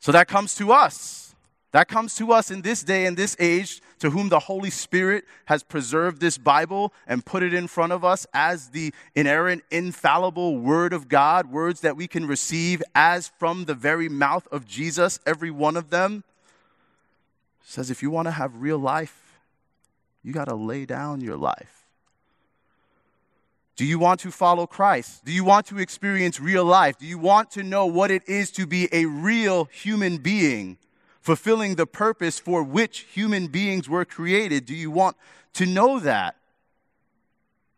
So 0.00 0.10
that 0.10 0.26
comes 0.26 0.56
to 0.56 0.72
us. 0.72 1.29
That 1.72 1.88
comes 1.88 2.16
to 2.16 2.32
us 2.32 2.50
in 2.50 2.62
this 2.62 2.82
day 2.82 3.06
and 3.06 3.16
this 3.16 3.36
age, 3.38 3.80
to 4.00 4.10
whom 4.10 4.28
the 4.28 4.40
Holy 4.40 4.70
Spirit 4.70 5.24
has 5.44 5.62
preserved 5.62 6.20
this 6.20 6.36
Bible 6.36 6.92
and 7.06 7.24
put 7.24 7.42
it 7.42 7.54
in 7.54 7.68
front 7.68 7.92
of 7.92 8.04
us 8.04 8.26
as 8.34 8.68
the 8.70 8.92
inerrant, 9.14 9.62
infallible 9.70 10.58
Word 10.58 10.92
of 10.92 11.08
God, 11.08 11.50
words 11.50 11.80
that 11.82 11.96
we 11.96 12.08
can 12.08 12.26
receive 12.26 12.82
as 12.94 13.28
from 13.38 13.66
the 13.66 13.74
very 13.74 14.08
mouth 14.08 14.48
of 14.50 14.66
Jesus, 14.66 15.20
every 15.26 15.50
one 15.50 15.76
of 15.76 15.90
them. 15.90 16.24
Says 17.62 17.90
if 17.90 18.02
you 18.02 18.10
want 18.10 18.26
to 18.26 18.32
have 18.32 18.62
real 18.62 18.78
life, 18.78 19.38
you 20.24 20.32
got 20.32 20.46
to 20.46 20.56
lay 20.56 20.86
down 20.86 21.20
your 21.20 21.36
life. 21.36 21.80
Do 23.76 23.86
you 23.86 23.98
want 23.98 24.20
to 24.20 24.30
follow 24.30 24.66
Christ? 24.66 25.24
Do 25.24 25.32
you 25.32 25.44
want 25.44 25.66
to 25.66 25.78
experience 25.78 26.40
real 26.40 26.64
life? 26.64 26.98
Do 26.98 27.06
you 27.06 27.16
want 27.16 27.50
to 27.52 27.62
know 27.62 27.86
what 27.86 28.10
it 28.10 28.28
is 28.28 28.50
to 28.52 28.66
be 28.66 28.88
a 28.92 29.06
real 29.06 29.66
human 29.72 30.18
being, 30.18 30.76
fulfilling 31.20 31.74
the 31.74 31.86
purpose 31.86 32.38
for 32.38 32.62
which 32.62 33.00
human 33.12 33.46
beings 33.46 33.88
were 33.88 34.04
created? 34.04 34.66
Do 34.66 34.74
you 34.74 34.90
want 34.90 35.16
to 35.54 35.66
know 35.66 36.00
that? 36.00 36.36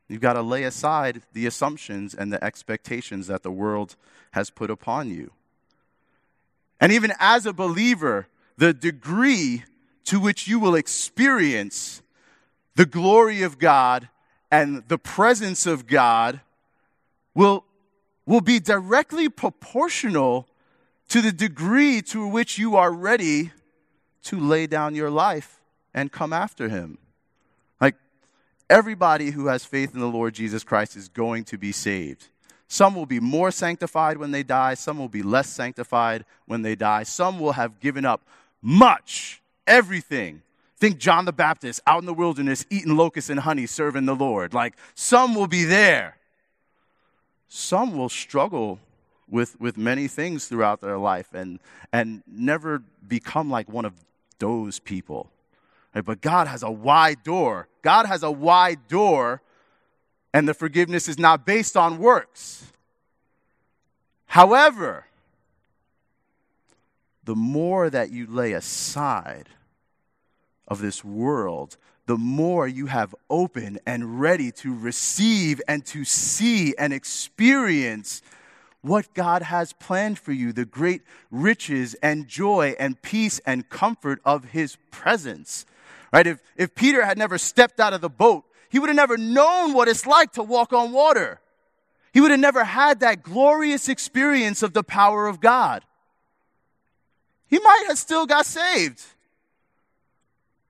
You've 0.08 0.20
got 0.20 0.34
to 0.34 0.42
lay 0.42 0.64
aside 0.64 1.22
the 1.32 1.46
assumptions 1.46 2.14
and 2.14 2.32
the 2.32 2.42
expectations 2.42 3.28
that 3.28 3.42
the 3.42 3.50
world 3.50 3.96
has 4.32 4.50
put 4.50 4.70
upon 4.70 5.10
you. 5.10 5.32
And 6.80 6.92
even 6.92 7.12
as 7.18 7.46
a 7.46 7.52
believer, 7.52 8.26
the 8.58 8.74
degree 8.74 9.64
to 10.04 10.20
which 10.20 10.48
you 10.48 10.58
will 10.58 10.74
experience 10.74 12.02
the 12.74 12.86
glory 12.86 13.42
of 13.42 13.58
God 13.58 14.08
and 14.50 14.86
the 14.88 14.98
presence 14.98 15.64
of 15.66 15.86
God 15.86 16.40
will, 17.34 17.64
will 18.26 18.40
be 18.40 18.60
directly 18.60 19.28
proportional 19.28 20.46
to 21.12 21.20
the 21.20 21.32
degree 21.32 22.00
to 22.00 22.26
which 22.26 22.58
you 22.58 22.74
are 22.76 22.90
ready 22.90 23.52
to 24.22 24.40
lay 24.40 24.66
down 24.66 24.94
your 24.94 25.10
life 25.10 25.60
and 25.92 26.10
come 26.10 26.32
after 26.32 26.68
Him. 26.68 26.96
Like, 27.80 27.96
everybody 28.70 29.30
who 29.30 29.46
has 29.46 29.64
faith 29.64 29.92
in 29.94 30.00
the 30.00 30.08
Lord 30.08 30.32
Jesus 30.34 30.64
Christ 30.64 30.96
is 30.96 31.08
going 31.08 31.44
to 31.44 31.58
be 31.58 31.70
saved. 31.70 32.28
Some 32.66 32.94
will 32.94 33.06
be 33.06 33.20
more 33.20 33.50
sanctified 33.50 34.16
when 34.16 34.30
they 34.30 34.42
die, 34.42 34.72
some 34.72 34.98
will 34.98 35.08
be 35.08 35.22
less 35.22 35.50
sanctified 35.50 36.24
when 36.46 36.62
they 36.62 36.74
die, 36.74 37.02
some 37.02 37.38
will 37.38 37.52
have 37.52 37.78
given 37.78 38.06
up 38.06 38.22
much, 38.62 39.42
everything 39.66 40.40
Think 40.82 40.98
John 40.98 41.26
the 41.26 41.32
Baptist 41.32 41.80
out 41.86 42.00
in 42.00 42.06
the 42.06 42.12
wilderness 42.12 42.66
eating 42.68 42.96
locusts 42.96 43.30
and 43.30 43.38
honey, 43.38 43.66
serving 43.66 44.04
the 44.04 44.16
Lord. 44.16 44.52
Like 44.52 44.74
some 44.96 45.36
will 45.36 45.46
be 45.46 45.62
there. 45.62 46.16
Some 47.46 47.96
will 47.96 48.08
struggle 48.08 48.80
with, 49.32 49.58
with 49.58 49.78
many 49.78 50.06
things 50.06 50.46
throughout 50.46 50.82
their 50.82 50.98
life 50.98 51.32
and, 51.32 51.58
and 51.90 52.22
never 52.30 52.82
become 53.08 53.50
like 53.50 53.68
one 53.68 53.86
of 53.86 53.94
those 54.38 54.78
people. 54.78 55.30
Right? 55.94 56.04
But 56.04 56.20
God 56.20 56.46
has 56.46 56.62
a 56.62 56.70
wide 56.70 57.24
door. 57.24 57.66
God 57.80 58.04
has 58.06 58.22
a 58.22 58.30
wide 58.30 58.86
door, 58.88 59.40
and 60.34 60.46
the 60.46 60.54
forgiveness 60.54 61.08
is 61.08 61.18
not 61.18 61.46
based 61.46 61.78
on 61.78 61.98
works. 61.98 62.70
However, 64.26 65.06
the 67.24 67.34
more 67.34 67.88
that 67.88 68.10
you 68.10 68.26
lay 68.26 68.52
aside 68.52 69.48
of 70.68 70.82
this 70.82 71.02
world, 71.02 71.78
the 72.04 72.18
more 72.18 72.68
you 72.68 72.86
have 72.86 73.14
open 73.30 73.78
and 73.86 74.20
ready 74.20 74.52
to 74.52 74.74
receive 74.74 75.62
and 75.66 75.86
to 75.86 76.04
see 76.04 76.74
and 76.76 76.92
experience 76.92 78.20
what 78.82 79.14
God 79.14 79.42
has 79.42 79.72
planned 79.72 80.18
for 80.18 80.32
you 80.32 80.52
the 80.52 80.64
great 80.64 81.02
riches 81.30 81.94
and 82.02 82.28
joy 82.28 82.74
and 82.78 83.00
peace 83.00 83.40
and 83.46 83.68
comfort 83.68 84.20
of 84.24 84.46
His 84.46 84.76
presence. 84.90 85.64
Right? 86.12 86.26
If, 86.26 86.42
if 86.56 86.74
Peter 86.74 87.04
had 87.04 87.16
never 87.16 87.38
stepped 87.38 87.80
out 87.80 87.94
of 87.94 88.00
the 88.00 88.10
boat, 88.10 88.44
he 88.68 88.78
would 88.78 88.88
have 88.88 88.96
never 88.96 89.16
known 89.16 89.72
what 89.72 89.88
it's 89.88 90.06
like 90.06 90.32
to 90.32 90.42
walk 90.42 90.72
on 90.72 90.92
water. 90.92 91.40
He 92.12 92.20
would 92.20 92.30
have 92.30 92.40
never 92.40 92.64
had 92.64 93.00
that 93.00 93.22
glorious 93.22 93.88
experience 93.88 94.62
of 94.62 94.74
the 94.74 94.82
power 94.82 95.26
of 95.26 95.40
God. 95.40 95.82
He 97.48 97.58
might 97.58 97.84
have 97.88 97.98
still 97.98 98.26
got 98.26 98.46
saved. 98.46 99.02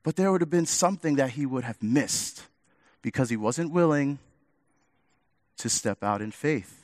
But 0.03 0.17
there 0.17 0.31
would 0.33 0.41
have 0.41 0.51
been 0.51 0.67
something 0.67 1.17
that 1.17 1.31
he 1.31 1.47
would 1.47 1.65
have 1.65 1.83
missed 1.83 2.45
because 3.03 3.31
he 3.31 3.37
wasn't 3.37 3.73
willing 3.73 4.19
to 5.59 5.69
step 5.69 6.03
out 6.03 6.21
in 6.21 6.33
faith. 6.33 6.82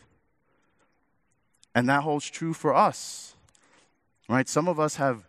And 1.78 1.88
that 1.88 2.02
holds 2.02 2.28
true 2.28 2.54
for 2.54 2.74
us. 2.74 3.36
Right? 4.28 4.48
Some 4.48 4.66
of 4.66 4.80
us 4.80 4.96
have 4.96 5.28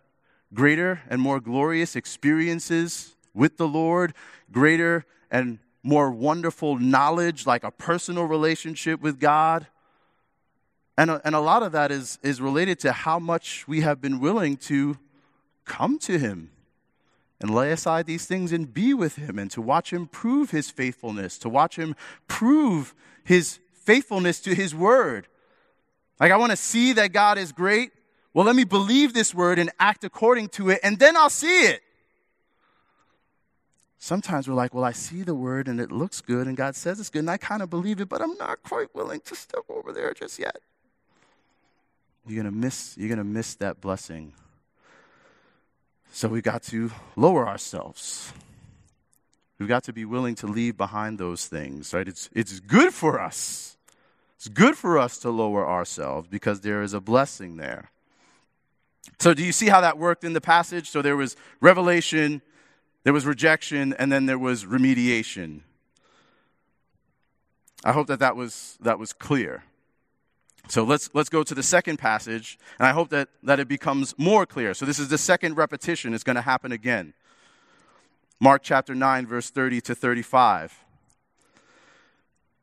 greater 0.52 1.00
and 1.08 1.22
more 1.22 1.38
glorious 1.38 1.94
experiences 1.94 3.14
with 3.32 3.56
the 3.56 3.68
Lord, 3.68 4.14
greater 4.50 5.06
and 5.30 5.60
more 5.84 6.10
wonderful 6.10 6.76
knowledge, 6.76 7.46
like 7.46 7.62
a 7.62 7.70
personal 7.70 8.24
relationship 8.24 9.00
with 9.00 9.20
God. 9.20 9.68
And 10.98 11.12
a, 11.12 11.20
and 11.24 11.36
a 11.36 11.40
lot 11.40 11.62
of 11.62 11.70
that 11.70 11.92
is, 11.92 12.18
is 12.20 12.40
related 12.40 12.80
to 12.80 12.90
how 12.90 13.20
much 13.20 13.68
we 13.68 13.82
have 13.82 14.00
been 14.00 14.18
willing 14.18 14.56
to 14.56 14.98
come 15.64 16.00
to 16.00 16.18
Him 16.18 16.50
and 17.40 17.54
lay 17.54 17.70
aside 17.70 18.06
these 18.06 18.26
things 18.26 18.52
and 18.52 18.74
be 18.74 18.92
with 18.92 19.14
him 19.14 19.38
and 19.38 19.50
to 19.52 19.62
watch 19.62 19.92
him 19.92 20.06
prove 20.08 20.50
his 20.50 20.68
faithfulness, 20.68 21.38
to 21.38 21.48
watch 21.48 21.76
him 21.76 21.96
prove 22.28 22.92
his 23.24 23.60
faithfulness 23.72 24.40
to 24.40 24.54
his 24.54 24.74
word. 24.74 25.26
Like, 26.20 26.30
I 26.30 26.36
want 26.36 26.50
to 26.50 26.56
see 26.56 26.92
that 26.92 27.12
God 27.12 27.38
is 27.38 27.50
great. 27.50 27.92
Well, 28.34 28.44
let 28.44 28.54
me 28.54 28.64
believe 28.64 29.14
this 29.14 29.34
word 29.34 29.58
and 29.58 29.70
act 29.80 30.04
according 30.04 30.50
to 30.50 30.70
it, 30.70 30.80
and 30.84 30.98
then 30.98 31.16
I'll 31.16 31.30
see 31.30 31.62
it. 31.66 31.80
Sometimes 33.98 34.48
we're 34.48 34.54
like, 34.54 34.72
well, 34.72 34.84
I 34.84 34.92
see 34.92 35.22
the 35.22 35.34
word 35.34 35.68
and 35.68 35.80
it 35.80 35.90
looks 35.90 36.20
good, 36.20 36.46
and 36.46 36.56
God 36.56 36.76
says 36.76 37.00
it's 37.00 37.10
good, 37.10 37.20
and 37.20 37.30
I 37.30 37.36
kind 37.36 37.60
of 37.60 37.68
believe 37.68 38.00
it, 38.00 38.08
but 38.08 38.22
I'm 38.22 38.36
not 38.36 38.62
quite 38.62 38.94
willing 38.94 39.20
to 39.26 39.34
step 39.34 39.64
over 39.68 39.92
there 39.92 40.14
just 40.14 40.38
yet. 40.38 40.58
You're 42.26 42.44
to 42.44 42.50
miss, 42.50 42.96
you're 42.96 43.16
to 43.16 43.24
miss 43.24 43.54
that 43.56 43.80
blessing 43.80 44.32
so 46.12 46.28
we've 46.28 46.42
got 46.42 46.62
to 46.64 46.90
lower 47.16 47.48
ourselves. 47.48 48.32
We've 49.58 49.68
got 49.68 49.84
to 49.84 49.92
be 49.92 50.04
willing 50.04 50.34
to 50.36 50.46
leave 50.46 50.76
behind 50.76 51.18
those 51.18 51.46
things, 51.46 51.92
right? 51.94 52.08
It's, 52.08 52.28
it's 52.32 52.60
good 52.60 52.92
for 52.92 53.20
us. 53.20 53.76
It's 54.40 54.48
good 54.48 54.74
for 54.74 54.96
us 54.96 55.18
to 55.18 55.28
lower 55.28 55.68
ourselves 55.68 56.26
because 56.26 56.62
there 56.62 56.80
is 56.82 56.94
a 56.94 57.00
blessing 57.00 57.58
there. 57.58 57.90
So, 59.18 59.34
do 59.34 59.44
you 59.44 59.52
see 59.52 59.68
how 59.68 59.82
that 59.82 59.98
worked 59.98 60.24
in 60.24 60.32
the 60.32 60.40
passage? 60.40 60.88
So, 60.88 61.02
there 61.02 61.14
was 61.14 61.36
revelation, 61.60 62.40
there 63.04 63.12
was 63.12 63.26
rejection, 63.26 63.92
and 63.98 64.10
then 64.10 64.24
there 64.24 64.38
was 64.38 64.64
remediation. 64.64 65.60
I 67.84 67.92
hope 67.92 68.06
that 68.06 68.18
that 68.20 68.34
was, 68.34 68.78
that 68.80 68.98
was 68.98 69.12
clear. 69.12 69.64
So 70.68 70.84
let's, 70.84 71.10
let's 71.12 71.28
go 71.28 71.42
to 71.42 71.54
the 71.54 71.62
second 71.62 71.98
passage, 71.98 72.58
and 72.78 72.88
I 72.88 72.92
hope 72.92 73.10
that, 73.10 73.28
that 73.42 73.60
it 73.60 73.68
becomes 73.68 74.14
more 74.16 74.46
clear. 74.46 74.72
So 74.72 74.86
this 74.86 74.98
is 74.98 75.08
the 75.08 75.18
second 75.18 75.58
repetition, 75.58 76.14
it's 76.14 76.24
going 76.24 76.36
to 76.36 76.42
happen 76.42 76.72
again. 76.72 77.12
Mark 78.40 78.62
chapter 78.62 78.94
9, 78.94 79.26
verse 79.26 79.50
30 79.50 79.82
to 79.82 79.94
35. 79.94 80.82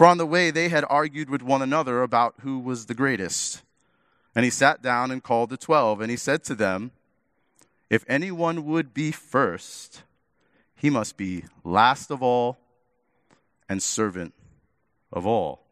For 0.00 0.06
on 0.06 0.16
the 0.16 0.24
way 0.24 0.50
they 0.50 0.70
had 0.70 0.86
argued 0.88 1.28
with 1.28 1.42
one 1.42 1.60
another 1.60 2.02
about 2.02 2.36
who 2.40 2.58
was 2.58 2.86
the 2.86 2.94
greatest. 2.94 3.60
And 4.34 4.46
he 4.46 4.50
sat 4.50 4.80
down 4.80 5.10
and 5.10 5.22
called 5.22 5.50
the 5.50 5.58
twelve, 5.58 6.00
and 6.00 6.10
he 6.10 6.16
said 6.16 6.42
to 6.44 6.54
them, 6.54 6.92
If 7.90 8.06
anyone 8.08 8.64
would 8.64 8.94
be 8.94 9.12
first, 9.12 10.02
he 10.74 10.88
must 10.88 11.18
be 11.18 11.44
last 11.64 12.10
of 12.10 12.22
all 12.22 12.56
and 13.68 13.82
servant 13.82 14.32
of 15.12 15.26
all. 15.26 15.66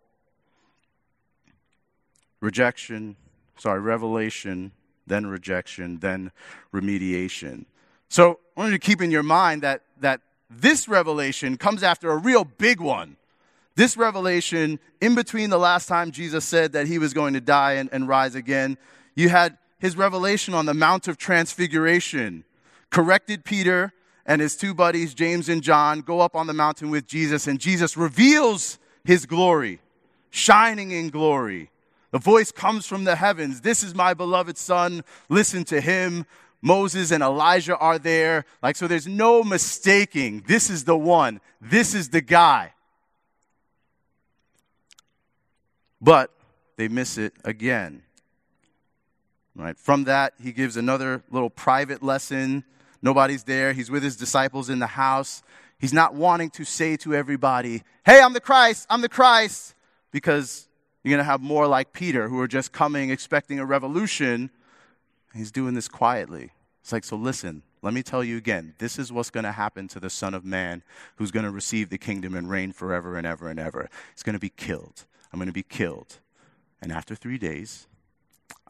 Rejection, 2.42 3.16
sorry, 3.56 3.80
revelation, 3.80 4.72
then 5.06 5.26
rejection, 5.26 6.00
then 6.00 6.32
remediation. 6.70 7.64
So 8.10 8.40
I 8.54 8.60
want 8.60 8.72
you 8.72 8.78
to 8.78 8.86
keep 8.86 9.00
in 9.00 9.10
your 9.10 9.22
mind 9.22 9.62
that, 9.62 9.84
that 10.00 10.20
this 10.50 10.86
revelation 10.86 11.56
comes 11.56 11.82
after 11.82 12.10
a 12.10 12.18
real 12.18 12.44
big 12.44 12.78
one. 12.78 13.16
This 13.78 13.96
revelation, 13.96 14.80
in 15.00 15.14
between 15.14 15.50
the 15.50 15.56
last 15.56 15.86
time 15.86 16.10
Jesus 16.10 16.44
said 16.44 16.72
that 16.72 16.88
he 16.88 16.98
was 16.98 17.14
going 17.14 17.34
to 17.34 17.40
die 17.40 17.74
and, 17.74 17.88
and 17.92 18.08
rise 18.08 18.34
again, 18.34 18.76
you 19.14 19.28
had 19.28 19.56
his 19.78 19.96
revelation 19.96 20.52
on 20.52 20.66
the 20.66 20.74
Mount 20.74 21.06
of 21.06 21.16
Transfiguration, 21.16 22.42
corrected 22.90 23.44
Peter 23.44 23.92
and 24.26 24.40
his 24.40 24.56
two 24.56 24.74
buddies, 24.74 25.14
James 25.14 25.48
and 25.48 25.62
John, 25.62 26.00
go 26.00 26.18
up 26.18 26.34
on 26.34 26.48
the 26.48 26.52
mountain 26.52 26.90
with 26.90 27.06
Jesus, 27.06 27.46
and 27.46 27.60
Jesus 27.60 27.96
reveals 27.96 28.80
his 29.04 29.26
glory, 29.26 29.80
shining 30.30 30.90
in 30.90 31.08
glory. 31.10 31.70
The 32.10 32.18
voice 32.18 32.50
comes 32.50 32.84
from 32.84 33.04
the 33.04 33.14
heavens 33.14 33.60
This 33.60 33.84
is 33.84 33.94
my 33.94 34.12
beloved 34.12 34.58
Son, 34.58 35.04
listen 35.28 35.62
to 35.66 35.80
him. 35.80 36.26
Moses 36.60 37.12
and 37.12 37.22
Elijah 37.22 37.78
are 37.78 38.00
there. 38.00 38.44
Like, 38.60 38.74
so 38.74 38.88
there's 38.88 39.06
no 39.06 39.44
mistaking. 39.44 40.42
This 40.48 40.68
is 40.68 40.82
the 40.82 40.98
one. 40.98 41.40
This 41.60 41.94
is 41.94 42.08
the 42.08 42.20
guy. 42.20 42.72
But 46.00 46.30
they 46.76 46.88
miss 46.88 47.18
it 47.18 47.34
again. 47.44 48.02
Right? 49.56 49.76
From 49.76 50.04
that, 50.04 50.34
he 50.40 50.52
gives 50.52 50.76
another 50.76 51.22
little 51.30 51.50
private 51.50 52.02
lesson. 52.02 52.64
Nobody's 53.02 53.44
there. 53.44 53.72
He's 53.72 53.90
with 53.90 54.02
his 54.02 54.16
disciples 54.16 54.70
in 54.70 54.78
the 54.78 54.86
house. 54.86 55.42
He's 55.78 55.92
not 55.92 56.14
wanting 56.14 56.50
to 56.50 56.64
say 56.64 56.96
to 56.98 57.14
everybody, 57.14 57.82
Hey, 58.04 58.20
I'm 58.20 58.32
the 58.32 58.40
Christ, 58.40 58.86
I'm 58.88 59.00
the 59.00 59.08
Christ, 59.08 59.74
because 60.12 60.68
you're 61.02 61.10
going 61.10 61.24
to 61.24 61.30
have 61.30 61.40
more 61.40 61.66
like 61.66 61.92
Peter 61.92 62.28
who 62.28 62.40
are 62.40 62.48
just 62.48 62.72
coming 62.72 63.10
expecting 63.10 63.58
a 63.58 63.64
revolution. 63.64 64.50
He's 65.34 65.52
doing 65.52 65.74
this 65.74 65.88
quietly. 65.88 66.50
It's 66.82 66.92
like, 66.92 67.04
so 67.04 67.16
listen, 67.16 67.62
let 67.82 67.94
me 67.94 68.02
tell 68.02 68.24
you 68.24 68.36
again 68.36 68.74
this 68.78 68.98
is 68.98 69.12
what's 69.12 69.30
going 69.30 69.44
to 69.44 69.52
happen 69.52 69.88
to 69.88 70.00
the 70.00 70.10
Son 70.10 70.34
of 70.34 70.44
Man 70.44 70.82
who's 71.16 71.30
going 71.30 71.44
to 71.44 71.50
receive 71.50 71.90
the 71.90 71.98
kingdom 71.98 72.34
and 72.34 72.50
reign 72.50 72.72
forever 72.72 73.16
and 73.16 73.26
ever 73.26 73.48
and 73.48 73.60
ever. 73.60 73.88
He's 74.14 74.22
going 74.22 74.34
to 74.34 74.40
be 74.40 74.50
killed. 74.50 75.04
I'm 75.32 75.38
going 75.38 75.48
to 75.48 75.52
be 75.52 75.62
killed. 75.62 76.18
And 76.80 76.92
after 76.92 77.14
three 77.14 77.38
days, 77.38 77.86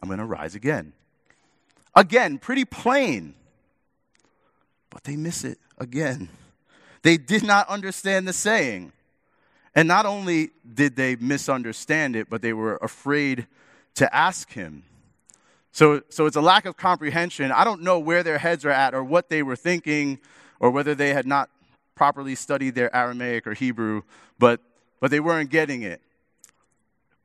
I'm 0.01 0.09
going 0.09 0.19
to 0.19 0.25
rise 0.25 0.55
again. 0.55 0.93
Again, 1.95 2.37
pretty 2.37 2.65
plain. 2.65 3.35
But 4.89 5.03
they 5.03 5.15
miss 5.15 5.43
it 5.43 5.59
again. 5.77 6.29
They 7.01 7.17
did 7.17 7.43
not 7.43 7.67
understand 7.69 8.27
the 8.27 8.33
saying. 8.33 8.91
And 9.75 9.87
not 9.87 10.05
only 10.05 10.49
did 10.73 10.95
they 10.95 11.15
misunderstand 11.15 12.15
it, 12.15 12.29
but 12.29 12.41
they 12.41 12.53
were 12.53 12.77
afraid 12.77 13.47
to 13.95 14.13
ask 14.15 14.51
him. 14.51 14.83
So, 15.71 16.01
so 16.09 16.25
it's 16.25 16.35
a 16.35 16.41
lack 16.41 16.65
of 16.65 16.75
comprehension. 16.75 17.51
I 17.51 17.63
don't 17.63 17.81
know 17.81 17.99
where 17.99 18.23
their 18.23 18.39
heads 18.39 18.65
are 18.65 18.71
at 18.71 18.93
or 18.93 19.03
what 19.03 19.29
they 19.29 19.43
were 19.43 19.55
thinking 19.55 20.19
or 20.59 20.71
whether 20.71 20.95
they 20.95 21.13
had 21.13 21.25
not 21.25 21.49
properly 21.95 22.35
studied 22.35 22.75
their 22.75 22.93
Aramaic 22.95 23.45
or 23.45 23.53
Hebrew, 23.53 24.01
but, 24.39 24.61
but 24.99 25.11
they 25.11 25.19
weren't 25.19 25.49
getting 25.49 25.83
it. 25.83 26.01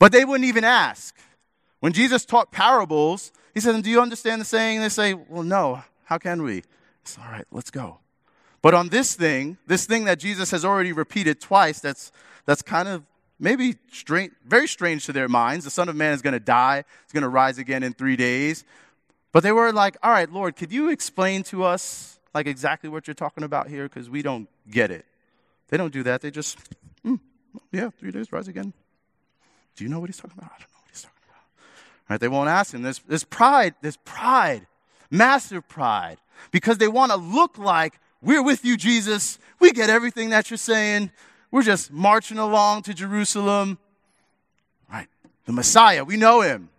But 0.05 0.13
they 0.13 0.27
wouldn't 0.27 0.47
even 0.47 0.65
ask. 0.65 1.17
When 1.81 1.95
Jesus 1.95 2.27
taught 2.27 2.53
parables, 2.53 3.33
he 3.55 3.61
said, 3.61 3.83
Do 3.83 3.89
you 3.89 4.03
understand 4.03 4.39
the 4.39 4.45
saying? 4.45 4.77
And 4.77 4.85
they 4.85 4.91
say, 4.91 5.15
Well, 5.15 5.45
no. 5.45 5.83
How 6.05 6.19
can 6.19 6.43
we? 6.43 6.63
It's 7.01 7.17
all 7.17 7.33
right, 7.33 7.47
let's 7.51 7.71
go. 7.71 8.01
But 8.61 8.75
on 8.75 8.91
this 8.91 9.15
thing, 9.15 9.57
this 9.67 9.87
thing 9.87 10.05
that 10.05 10.19
Jesus 10.19 10.51
has 10.51 10.63
already 10.63 10.93
repeated 10.93 11.41
twice, 11.41 11.81
that's, 11.81 12.13
that's 12.45 12.61
kind 12.61 12.87
of 12.87 13.03
maybe 13.41 13.77
strange, 13.91 14.35
very 14.45 14.69
strange 14.69 15.07
to 15.07 15.13
their 15.15 15.27
minds. 15.27 15.65
The 15.65 15.71
Son 15.71 15.89
of 15.89 15.97
Man 15.97 16.13
is 16.13 16.21
going 16.21 16.35
to 16.35 16.39
die, 16.39 16.85
he's 17.07 17.13
going 17.15 17.23
to 17.23 17.29
rise 17.31 17.57
again 17.57 17.83
in 17.83 17.95
three 17.95 18.17
days. 18.17 18.63
But 19.33 19.43
they 19.43 19.53
were 19.53 19.73
like, 19.73 19.97
All 20.03 20.11
right, 20.11 20.31
Lord, 20.31 20.55
could 20.55 20.71
you 20.71 20.91
explain 20.91 21.45
to 21.45 21.65
us 21.65 22.19
like 22.35 22.47
exactly 22.47 22.91
what 22.91 23.09
you're 23.09 23.15
talking 23.15 23.43
about 23.43 23.69
here? 23.71 23.85
Because 23.85 24.11
we 24.11 24.21
don't 24.21 24.51
get 24.71 24.91
it. 24.91 25.07
They 25.69 25.79
don't 25.79 25.95
do 25.95 26.03
that. 26.03 26.21
They 26.21 26.31
just, 26.31 26.59
mm, 27.07 27.19
yeah, 27.73 27.89
three 27.99 28.11
days, 28.11 28.31
rise 28.31 28.49
again. 28.49 28.75
Do 29.77 29.85
you 29.85 29.91
know 29.91 30.01
what 30.01 30.09
he's 30.09 30.17
talking 30.17 30.37
about? 30.37 30.51
I 30.51 30.59
don't 30.59 30.71
know 30.73 30.81
what 30.81 30.91
he's 30.91 31.03
talking 31.03 31.19
about. 31.29 31.43
Right? 32.09 32.21
They 32.21 32.29
won't 32.29 32.49
ask 32.49 32.73
him. 32.75 32.83
There's, 32.83 33.01
there's 33.09 33.25
pride. 33.25 33.75
There's 33.81 33.97
pride. 33.99 34.67
Massive 35.11 35.69
pride. 35.69 36.19
Because 36.51 36.79
they 36.79 36.89
want 36.89 37.13
to 37.13 37.19
look 37.19 37.59
like, 37.59 37.99
we're 38.23 38.43
with 38.43 38.65
you, 38.65 38.77
Jesus. 38.77 39.39
We 39.59 39.73
get 39.73 39.91
everything 39.91 40.31
that 40.31 40.51
you're 40.51 40.57
saying. 40.57 41.11
We're 41.51 41.63
just 41.63 41.93
marching 41.93 42.39
along 42.39 42.83
to 42.83 42.95
Jerusalem. 42.95 43.79
Right? 44.91 45.09
The 45.47 45.53
Messiah, 45.53 46.05
we 46.05 46.17
know 46.17 46.41
him. 46.41 46.71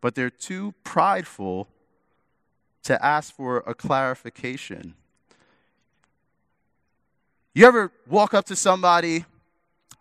But 0.00 0.14
they're 0.14 0.30
too 0.30 0.74
prideful 0.84 1.68
to 2.84 3.04
ask 3.04 3.34
for 3.34 3.58
a 3.66 3.74
clarification. 3.74 4.94
You 7.54 7.66
ever 7.66 7.92
walk 8.08 8.34
up 8.34 8.46
to 8.46 8.56
somebody? 8.56 9.24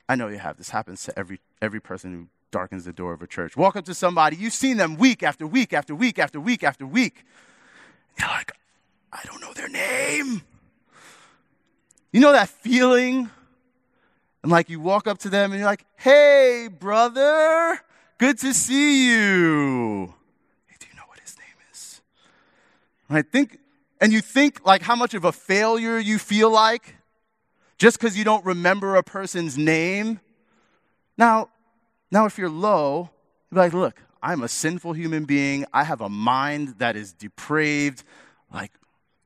I 0.07 0.15
know 0.15 0.27
you 0.27 0.37
have. 0.37 0.57
This 0.57 0.69
happens 0.69 1.03
to 1.03 1.19
every 1.19 1.39
every 1.61 1.79
person 1.79 2.13
who 2.13 2.27
darkens 2.51 2.85
the 2.85 2.93
door 2.93 3.13
of 3.13 3.21
a 3.21 3.27
church. 3.27 3.55
Walk 3.55 3.75
up 3.75 3.85
to 3.85 3.93
somebody, 3.93 4.35
you've 4.35 4.53
seen 4.53 4.77
them 4.77 4.97
week 4.97 5.23
after 5.23 5.47
week 5.47 5.73
after 5.73 5.95
week 5.95 6.19
after 6.19 6.39
week 6.39 6.63
after 6.63 6.85
week. 6.85 7.23
You're 8.19 8.27
like, 8.27 8.51
I 9.11 9.21
don't 9.25 9.41
know 9.41 9.53
their 9.53 9.69
name. 9.69 10.41
You 12.11 12.19
know 12.19 12.31
that 12.33 12.49
feeling? 12.49 13.29
And 14.43 14.51
like 14.51 14.69
you 14.69 14.79
walk 14.79 15.07
up 15.07 15.19
to 15.19 15.29
them 15.29 15.51
and 15.51 15.59
you're 15.59 15.69
like, 15.69 15.85
hey, 15.95 16.67
brother, 16.67 17.79
good 18.17 18.37
to 18.39 18.53
see 18.53 19.09
you. 19.09 20.13
Hey, 20.67 20.75
do 20.79 20.87
you 20.89 20.95
know 20.95 21.03
what 21.07 21.19
his 21.19 21.37
name 21.37 21.55
is? 21.71 22.01
And 23.07 23.17
I 23.17 23.21
think, 23.21 23.59
and 24.01 24.11
you 24.11 24.19
think 24.19 24.65
like 24.65 24.81
how 24.81 24.95
much 24.95 25.13
of 25.13 25.23
a 25.23 25.31
failure 25.31 25.99
you 25.99 26.17
feel 26.17 26.49
like 26.49 26.95
just 27.77 27.99
because 27.99 28.17
you 28.17 28.23
don't 28.23 28.45
remember 28.45 28.95
a 28.95 29.03
person's 29.03 29.57
name. 29.57 30.19
Now, 31.21 31.49
now 32.09 32.25
if 32.25 32.39
you're 32.39 32.49
low, 32.49 33.11
you're 33.51 33.61
like, 33.61 33.73
look, 33.73 34.01
I'm 34.23 34.41
a 34.41 34.47
sinful 34.47 34.93
human 34.93 35.25
being. 35.25 35.65
I 35.71 35.83
have 35.83 36.01
a 36.01 36.09
mind 36.09 36.79
that 36.79 36.95
is 36.95 37.13
depraved. 37.13 38.03
Like, 38.51 38.71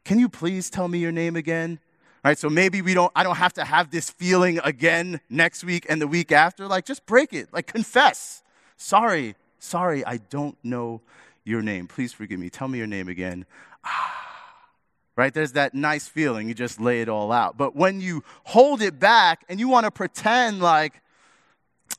can 0.03 0.19
you 0.19 0.27
please 0.27 0.69
tell 0.69 0.89
me 0.89 0.99
your 0.99 1.13
name 1.13 1.37
again? 1.37 1.79
All 2.25 2.31
right, 2.31 2.37
so 2.37 2.49
maybe 2.49 2.81
we 2.81 2.93
don't 2.93 3.13
I 3.15 3.23
don't 3.23 3.37
have 3.37 3.53
to 3.53 3.63
have 3.63 3.91
this 3.91 4.09
feeling 4.09 4.59
again 4.65 5.21
next 5.29 5.63
week 5.63 5.85
and 5.87 6.01
the 6.01 6.07
week 6.07 6.33
after. 6.33 6.67
Like 6.67 6.83
just 6.83 7.05
break 7.05 7.31
it. 7.31 7.53
Like 7.53 7.67
confess. 7.67 8.43
Sorry, 8.75 9.37
sorry, 9.59 10.03
I 10.03 10.17
don't 10.17 10.57
know 10.65 10.99
your 11.45 11.61
name. 11.61 11.87
Please 11.87 12.11
forgive 12.11 12.41
me. 12.41 12.49
Tell 12.49 12.67
me 12.67 12.77
your 12.77 12.87
name 12.87 13.07
again. 13.07 13.45
Ah. 13.85 14.21
Right? 15.15 15.33
There's 15.33 15.53
that 15.53 15.73
nice 15.73 16.09
feeling. 16.09 16.49
You 16.49 16.55
just 16.55 16.81
lay 16.81 16.99
it 16.99 17.07
all 17.07 17.31
out. 17.31 17.55
But 17.55 17.73
when 17.73 18.01
you 18.01 18.21
hold 18.43 18.81
it 18.81 18.99
back 18.99 19.45
and 19.47 19.61
you 19.61 19.69
want 19.69 19.85
to 19.85 19.91
pretend 19.91 20.59
like 20.59 21.01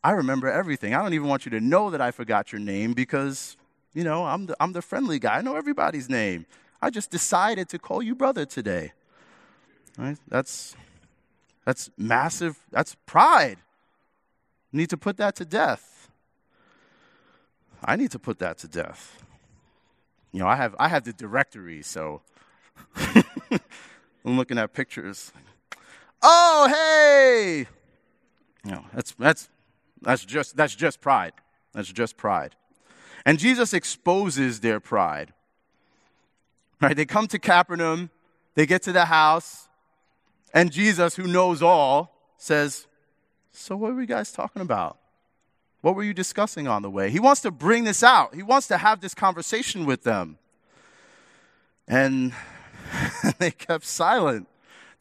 I 0.02 0.12
remember 0.12 0.48
everything. 0.48 0.94
I 0.94 1.02
don't 1.02 1.14
even 1.14 1.28
want 1.28 1.44
you 1.44 1.50
to 1.50 1.60
know 1.60 1.90
that 1.90 2.00
I 2.00 2.10
forgot 2.10 2.52
your 2.52 2.60
name 2.60 2.92
because, 2.92 3.56
you 3.94 4.04
know, 4.04 4.24
I'm 4.24 4.46
the, 4.46 4.56
I'm 4.60 4.72
the 4.72 4.82
friendly 4.82 5.18
guy. 5.18 5.38
I 5.38 5.40
know 5.40 5.56
everybody's 5.56 6.08
name. 6.08 6.46
I 6.80 6.90
just 6.90 7.10
decided 7.10 7.68
to 7.70 7.78
call 7.78 8.02
you 8.02 8.14
brother 8.14 8.44
today. 8.44 8.92
Right? 9.98 10.18
That's, 10.28 10.76
that's 11.64 11.90
massive. 11.96 12.58
That's 12.70 12.96
pride. 13.06 13.56
You 14.72 14.78
need 14.78 14.90
to 14.90 14.96
put 14.96 15.16
that 15.16 15.34
to 15.36 15.44
death. 15.44 16.10
I 17.84 17.96
need 17.96 18.10
to 18.12 18.18
put 18.18 18.38
that 18.40 18.58
to 18.58 18.68
death. 18.68 19.22
You 20.32 20.40
know, 20.40 20.48
I 20.48 20.56
have, 20.56 20.76
I 20.78 20.88
have 20.88 21.04
the 21.04 21.12
directory, 21.12 21.82
so 21.82 22.20
I'm 22.96 24.36
looking 24.36 24.58
at 24.58 24.72
pictures. 24.72 25.32
Oh, 26.22 26.68
hey! 26.68 27.66
You 28.64 28.72
know, 28.72 28.84
that's, 28.92 29.12
that's, 29.12 29.48
that's 30.06 30.24
just, 30.24 30.56
that's 30.56 30.76
just 30.76 31.00
pride. 31.00 31.32
That's 31.72 31.92
just 31.92 32.16
pride. 32.16 32.54
And 33.24 33.40
Jesus 33.40 33.74
exposes 33.74 34.60
their 34.60 34.78
pride. 34.78 35.32
Right? 36.80 36.96
They 36.96 37.04
come 37.04 37.26
to 37.26 37.40
Capernaum, 37.40 38.10
they 38.54 38.66
get 38.66 38.82
to 38.82 38.92
the 38.92 39.06
house, 39.06 39.68
and 40.54 40.70
Jesus, 40.70 41.16
who 41.16 41.26
knows 41.26 41.60
all, 41.60 42.14
says, 42.38 42.86
So, 43.50 43.76
what 43.76 43.94
were 43.94 44.00
you 44.00 44.06
guys 44.06 44.30
talking 44.30 44.62
about? 44.62 44.96
What 45.80 45.96
were 45.96 46.04
you 46.04 46.14
discussing 46.14 46.68
on 46.68 46.82
the 46.82 46.90
way? 46.90 47.10
He 47.10 47.18
wants 47.18 47.40
to 47.40 47.50
bring 47.50 47.82
this 47.82 48.04
out. 48.04 48.34
He 48.34 48.44
wants 48.44 48.68
to 48.68 48.78
have 48.78 49.00
this 49.00 49.14
conversation 49.14 49.86
with 49.86 50.04
them. 50.04 50.38
And 51.88 52.32
they 53.38 53.50
kept 53.50 53.84
silent. 53.84 54.46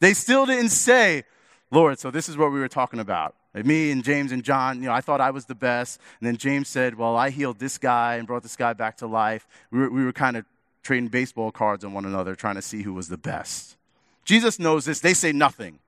They 0.00 0.14
still 0.14 0.46
didn't 0.46 0.70
say, 0.70 1.24
Lord, 1.70 2.00
so 2.00 2.10
this 2.10 2.28
is 2.28 2.36
what 2.36 2.50
we 2.50 2.58
were 2.58 2.68
talking 2.68 2.98
about. 2.98 3.36
Like 3.56 3.64
me 3.64 3.90
and 3.90 4.04
James 4.04 4.32
and 4.32 4.44
John, 4.44 4.82
you 4.82 4.88
know, 4.88 4.92
I 4.92 5.00
thought 5.00 5.22
I 5.22 5.30
was 5.30 5.46
the 5.46 5.54
best. 5.54 5.98
And 6.20 6.26
then 6.26 6.36
James 6.36 6.68
said, 6.68 6.94
Well, 6.94 7.16
I 7.16 7.30
healed 7.30 7.58
this 7.58 7.78
guy 7.78 8.16
and 8.16 8.26
brought 8.26 8.42
this 8.42 8.54
guy 8.54 8.74
back 8.74 8.98
to 8.98 9.06
life. 9.06 9.48
We 9.70 9.78
were, 9.78 9.90
we 9.90 10.04
were 10.04 10.12
kind 10.12 10.36
of 10.36 10.44
trading 10.82 11.08
baseball 11.08 11.50
cards 11.50 11.82
on 11.82 11.94
one 11.94 12.04
another, 12.04 12.34
trying 12.34 12.56
to 12.56 12.62
see 12.62 12.82
who 12.82 12.92
was 12.92 13.08
the 13.08 13.16
best. 13.16 13.78
Jesus 14.26 14.58
knows 14.58 14.84
this. 14.84 15.00
They 15.00 15.14
say 15.14 15.32
nothing, 15.32 15.78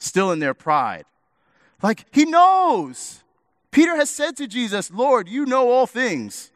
still 0.00 0.32
in 0.32 0.40
their 0.40 0.52
pride. 0.52 1.04
Like, 1.80 2.06
he 2.10 2.24
knows. 2.24 3.22
Peter 3.70 3.94
has 3.94 4.10
said 4.10 4.36
to 4.38 4.48
Jesus, 4.48 4.90
Lord, 4.90 5.28
you 5.28 5.46
know 5.46 5.70
all 5.70 5.86
things. 5.86 6.50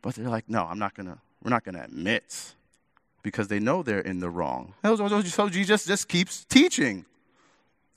But 0.00 0.14
they're 0.14 0.28
like, 0.28 0.48
no, 0.48 0.64
I'm 0.64 0.78
not 0.78 0.94
gonna, 0.94 1.18
we're 1.42 1.50
not 1.50 1.64
gonna 1.64 1.82
admit 1.82 2.54
because 3.24 3.48
they 3.48 3.58
know 3.58 3.82
they're 3.82 3.98
in 3.98 4.20
the 4.20 4.30
wrong. 4.30 4.74
So 4.84 5.48
Jesus 5.48 5.86
just 5.86 6.06
keeps 6.06 6.44
teaching. 6.44 7.04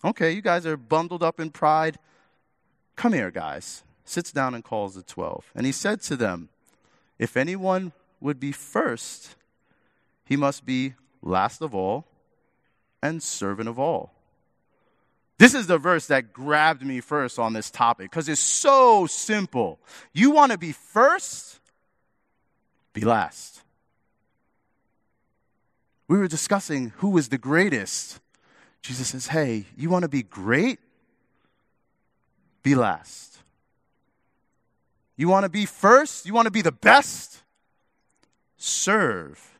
Okay, 0.03 0.31
you 0.31 0.41
guys 0.41 0.65
are 0.65 0.77
bundled 0.77 1.23
up 1.23 1.39
in 1.39 1.49
pride. 1.49 1.97
Come 2.95 3.13
here, 3.13 3.31
guys. 3.31 3.83
Sits 4.05 4.31
down 4.31 4.53
and 4.53 4.63
calls 4.63 4.95
the 4.95 5.03
twelve. 5.03 5.51
And 5.55 5.65
he 5.65 5.71
said 5.71 6.01
to 6.03 6.15
them, 6.15 6.49
If 7.19 7.35
anyone 7.35 7.91
would 8.21 8.39
be 8.39 8.51
first, 8.51 9.35
he 10.25 10.35
must 10.35 10.65
be 10.65 10.93
last 11.21 11.61
of 11.61 11.73
all 11.73 12.05
and 13.01 13.21
servant 13.21 13.69
of 13.69 13.79
all. 13.79 14.13
This 15.37 15.53
is 15.53 15.67
the 15.67 15.77
verse 15.77 16.07
that 16.07 16.33
grabbed 16.33 16.83
me 16.83 16.99
first 16.99 17.37
on 17.37 17.53
this 17.53 17.69
topic 17.69 18.09
because 18.09 18.27
it's 18.27 18.41
so 18.41 19.05
simple. 19.05 19.79
You 20.11 20.31
want 20.31 20.51
to 20.51 20.57
be 20.57 20.71
first, 20.71 21.59
be 22.93 23.01
last. 23.01 23.61
We 26.07 26.17
were 26.17 26.27
discussing 26.27 26.93
who 26.97 27.09
was 27.09 27.29
the 27.29 27.37
greatest. 27.37 28.19
Jesus 28.81 29.09
says, 29.09 29.27
Hey, 29.27 29.65
you 29.75 29.89
want 29.89 30.03
to 30.03 30.09
be 30.09 30.23
great? 30.23 30.79
Be 32.63 32.75
last. 32.75 33.39
You 35.15 35.27
want 35.27 35.43
to 35.43 35.49
be 35.49 35.65
first? 35.65 36.25
You 36.25 36.33
want 36.33 36.45
to 36.45 36.51
be 36.51 36.61
the 36.61 36.71
best? 36.71 37.41
Serve. 38.57 39.59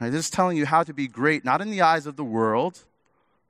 Right, 0.00 0.10
this 0.10 0.24
is 0.24 0.30
telling 0.30 0.56
you 0.56 0.66
how 0.66 0.82
to 0.82 0.92
be 0.92 1.06
great, 1.06 1.44
not 1.44 1.60
in 1.60 1.70
the 1.70 1.82
eyes 1.82 2.06
of 2.06 2.16
the 2.16 2.24
world, 2.24 2.80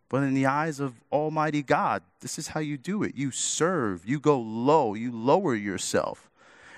but 0.08 0.22
in 0.22 0.34
the 0.34 0.44
eyes 0.44 0.80
of 0.80 0.94
Almighty 1.10 1.62
God. 1.62 2.02
This 2.20 2.38
is 2.38 2.48
how 2.48 2.60
you 2.60 2.76
do 2.76 3.02
it. 3.02 3.14
You 3.14 3.30
serve, 3.30 4.04
you 4.04 4.20
go 4.20 4.38
low, 4.38 4.92
you 4.92 5.10
lower 5.10 5.54
yourself. 5.54 6.28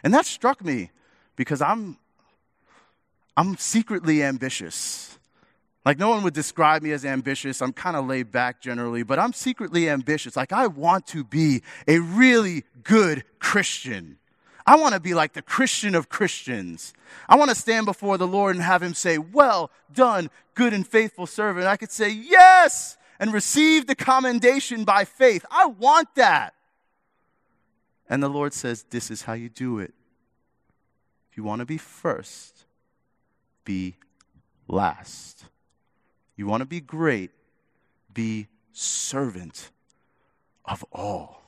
And 0.05 0.15
that 0.15 0.27
struck 0.27 0.65
me 0.65 0.91
because 1.35 1.61
I'm 1.61 1.97
I'm 3.37 3.57
secretly 3.57 4.23
ambitious. 4.23 5.14
Like, 5.85 5.99
no 5.99 6.09
one 6.09 6.23
would 6.23 6.33
describe 6.33 6.83
me 6.83 6.93
as 6.93 7.05
ambitious. 7.05 7.61
I'm 7.61 7.73
kind 7.73 7.95
of 7.97 8.07
laid 8.07 8.33
back 8.33 8.61
generally, 8.61 9.03
but 9.03 9.19
I'm 9.19 9.35
secretly 9.35 9.89
ambitious. 9.89 10.35
Like, 10.35 10.53
I 10.53 10.67
want 10.67 11.07
to 11.09 11.25
be 11.25 11.63
a 11.87 11.99
really 11.99 12.65
good 12.83 13.25
Christian. 13.39 14.19
I 14.67 14.77
want 14.77 14.95
to 14.95 15.01
be 15.01 15.13
like 15.13 15.35
the 15.35 15.43
Christian 15.43 15.95
of 15.95 16.09
Christians. 16.09 16.95
I 17.29 17.37
want 17.37 17.51
to 17.51 17.55
stand 17.55 17.85
before 17.85 18.17
the 18.17 18.27
Lord 18.27 18.57
and 18.57 18.65
have 18.65 18.83
Him 18.83 18.95
say, 18.95 19.19
Well 19.19 19.71
done, 19.93 20.31
good 20.55 20.73
and 20.73 20.87
faithful 20.87 21.27
servant. 21.27 21.67
I 21.67 21.77
could 21.77 21.91
say, 21.91 22.11
Yes, 22.11 22.97
and 23.21 23.33
receive 23.33 23.87
the 23.87 23.95
commendation 23.95 24.85
by 24.85 25.05
faith. 25.05 25.45
I 25.51 25.67
want 25.67 26.15
that. 26.15 26.55
And 28.09 28.23
the 28.23 28.29
Lord 28.29 28.55
says, 28.55 28.85
This 28.89 29.11
is 29.11 29.23
how 29.23 29.35
you 29.35 29.51
do 29.51 29.81
it. 29.81 29.93
If 31.31 31.37
you 31.37 31.45
want 31.45 31.61
to 31.61 31.67
be 31.67 31.79
first, 31.79 32.65
be 33.67 33.97
last. 34.67 35.45
You 36.37 36.47
want 36.47 36.63
to 36.63 36.67
be 36.67 36.81
great, 36.81 37.31
be 38.13 38.49
servant 38.73 39.71
of 40.65 40.85
all. 40.93 41.43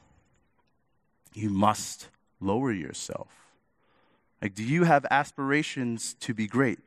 You 1.35 1.51
must 1.51 2.09
lower 2.41 2.73
yourself. 2.73 3.29
Like, 4.41 4.55
do 4.55 4.63
you 4.63 4.85
have 4.85 5.05
aspirations 5.11 6.15
to 6.21 6.35
be 6.35 6.47
great? 6.47 6.79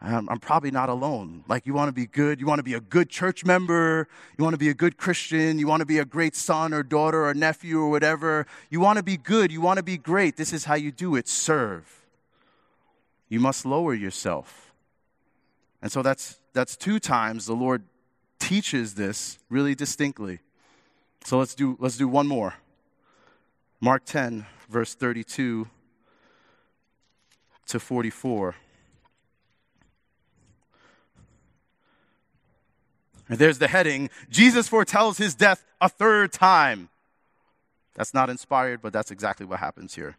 I'm, 0.00 0.28
I'm 0.28 0.40
probably 0.40 0.70
not 0.70 0.88
alone. 0.88 1.44
Like, 1.48 1.64
you 1.66 1.74
want 1.74 1.88
to 1.88 1.92
be 1.92 2.06
good, 2.06 2.40
you 2.40 2.46
want 2.46 2.58
to 2.58 2.64
be 2.64 2.74
a 2.74 2.80
good 2.80 3.08
church 3.08 3.44
member, 3.44 4.08
you 4.36 4.42
want 4.42 4.54
to 4.54 4.58
be 4.58 4.68
a 4.68 4.74
good 4.74 4.96
Christian, 4.96 5.58
you 5.58 5.66
want 5.68 5.80
to 5.80 5.86
be 5.86 5.98
a 5.98 6.04
great 6.04 6.34
son 6.34 6.74
or 6.74 6.82
daughter 6.82 7.24
or 7.24 7.34
nephew 7.34 7.80
or 7.80 7.88
whatever. 7.88 8.46
You 8.68 8.80
want 8.80 8.96
to 8.96 9.02
be 9.02 9.16
good, 9.16 9.52
you 9.52 9.60
want 9.60 9.76
to 9.76 9.82
be 9.82 9.96
great. 9.96 10.36
This 10.36 10.52
is 10.52 10.64
how 10.64 10.74
you 10.74 10.90
do 10.90 11.14
it 11.14 11.28
serve. 11.28 12.04
You 13.28 13.38
must 13.40 13.64
lower 13.64 13.94
yourself. 13.94 14.74
And 15.80 15.90
so 15.90 16.02
that's, 16.02 16.38
that's 16.52 16.76
two 16.76 16.98
times 16.98 17.46
the 17.46 17.54
Lord 17.54 17.84
teaches 18.38 18.94
this 18.94 19.38
really 19.48 19.74
distinctly. 19.74 20.40
So 21.24 21.38
let's 21.38 21.54
do, 21.54 21.76
let's 21.80 21.96
do 21.96 22.08
one 22.08 22.26
more. 22.26 22.54
Mark 23.80 24.04
10, 24.04 24.46
verse 24.68 24.94
32 24.94 25.68
to 27.66 27.80
44. 27.80 28.54
And 33.28 33.38
there's 33.38 33.58
the 33.58 33.68
heading 33.68 34.10
Jesus 34.28 34.68
foretells 34.68 35.18
his 35.18 35.34
death 35.34 35.64
a 35.80 35.88
third 35.88 36.32
time. 36.32 36.90
That's 37.94 38.12
not 38.12 38.30
inspired, 38.30 38.82
but 38.82 38.92
that's 38.92 39.10
exactly 39.10 39.46
what 39.46 39.58
happens 39.58 39.94
here. 39.94 40.16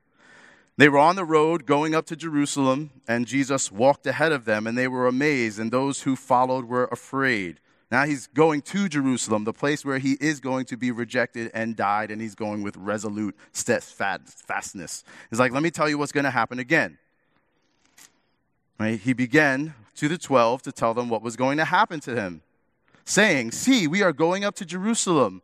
They 0.75 0.89
were 0.89 0.99
on 0.99 1.15
the 1.15 1.25
road 1.25 1.65
going 1.65 1.93
up 1.93 2.07
to 2.07 2.15
Jerusalem, 2.15 2.89
and 3.07 3.27
Jesus 3.27 3.71
walked 3.71 4.07
ahead 4.07 4.31
of 4.31 4.45
them, 4.45 4.65
and 4.65 4.77
they 4.77 4.87
were 4.87 5.07
amazed, 5.07 5.59
and 5.59 5.71
those 5.71 6.01
who 6.01 6.15
followed 6.15 6.65
were 6.65 6.85
afraid. 6.85 7.59
Now 7.91 8.05
he's 8.05 8.25
going 8.25 8.63
to 8.63 8.89
Jerusalem, 8.89 9.43
the 9.43 9.53
place 9.53 9.85
where 9.85 9.99
he 9.99 10.17
is 10.19 10.39
going 10.39 10.65
to 10.65 10.77
be 10.77 10.89
rejected 10.89 11.51
and 11.53 11.75
died, 11.75 12.09
and 12.09 12.19
he's 12.19 12.33
going 12.33 12.63
with 12.63 12.75
resolute 12.75 13.35
steadfastness. 13.51 15.03
He's 15.29 15.39
like, 15.39 15.51
let 15.51 15.61
me 15.61 15.69
tell 15.69 15.87
you 15.87 15.99
what's 15.99 16.11
going 16.11 16.23
to 16.23 16.31
happen 16.31 16.57
again. 16.57 16.97
Right? 18.79 18.99
He 18.99 19.13
began 19.13 19.75
to 19.97 20.07
the 20.07 20.17
twelve 20.17 20.63
to 20.63 20.71
tell 20.71 20.95
them 20.95 21.07
what 21.07 21.21
was 21.21 21.35
going 21.35 21.57
to 21.59 21.65
happen 21.65 21.99
to 21.99 22.15
him, 22.15 22.41
saying, 23.05 23.51
See, 23.51 23.87
we 23.87 24.01
are 24.01 24.11
going 24.11 24.43
up 24.43 24.55
to 24.55 24.65
Jerusalem 24.65 25.43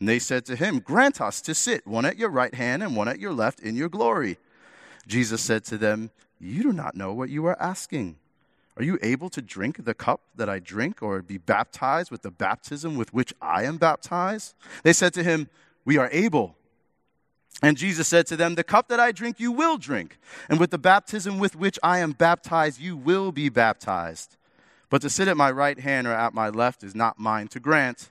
And 0.00 0.08
they 0.08 0.18
said 0.18 0.44
to 0.46 0.56
him, 0.56 0.78
Grant 0.78 1.20
us 1.20 1.40
to 1.42 1.54
sit, 1.54 1.86
one 1.86 2.04
at 2.04 2.18
your 2.18 2.30
right 2.30 2.54
hand 2.54 2.82
and 2.82 2.96
one 2.96 3.08
at 3.08 3.18
your 3.18 3.32
left, 3.32 3.60
in 3.60 3.76
your 3.76 3.88
glory. 3.88 4.38
Jesus 5.06 5.40
said 5.40 5.64
to 5.64 5.78
them, 5.78 6.10
You 6.38 6.62
do 6.62 6.72
not 6.72 6.94
know 6.94 7.12
what 7.12 7.30
you 7.30 7.46
are 7.46 7.60
asking. 7.60 8.16
Are 8.76 8.84
you 8.84 8.98
able 9.02 9.28
to 9.30 9.42
drink 9.42 9.84
the 9.84 9.94
cup 9.94 10.20
that 10.36 10.48
I 10.48 10.60
drink, 10.60 11.02
or 11.02 11.20
be 11.20 11.38
baptized 11.38 12.12
with 12.12 12.22
the 12.22 12.30
baptism 12.30 12.96
with 12.96 13.12
which 13.12 13.34
I 13.42 13.64
am 13.64 13.76
baptized? 13.76 14.54
They 14.84 14.92
said 14.92 15.12
to 15.14 15.24
him, 15.24 15.48
We 15.84 15.96
are 15.96 16.08
able. 16.12 16.54
And 17.60 17.76
Jesus 17.76 18.06
said 18.06 18.28
to 18.28 18.36
them, 18.36 18.54
The 18.54 18.62
cup 18.62 18.86
that 18.88 19.00
I 19.00 19.10
drink, 19.10 19.40
you 19.40 19.50
will 19.50 19.78
drink, 19.78 20.18
and 20.48 20.60
with 20.60 20.70
the 20.70 20.78
baptism 20.78 21.40
with 21.40 21.56
which 21.56 21.76
I 21.82 21.98
am 21.98 22.12
baptized, 22.12 22.80
you 22.80 22.96
will 22.96 23.32
be 23.32 23.48
baptized. 23.48 24.36
But 24.90 25.02
to 25.02 25.10
sit 25.10 25.26
at 25.26 25.36
my 25.36 25.50
right 25.50 25.80
hand 25.80 26.06
or 26.06 26.12
at 26.12 26.32
my 26.32 26.48
left 26.48 26.84
is 26.84 26.94
not 26.94 27.18
mine 27.18 27.48
to 27.48 27.60
grant 27.60 28.10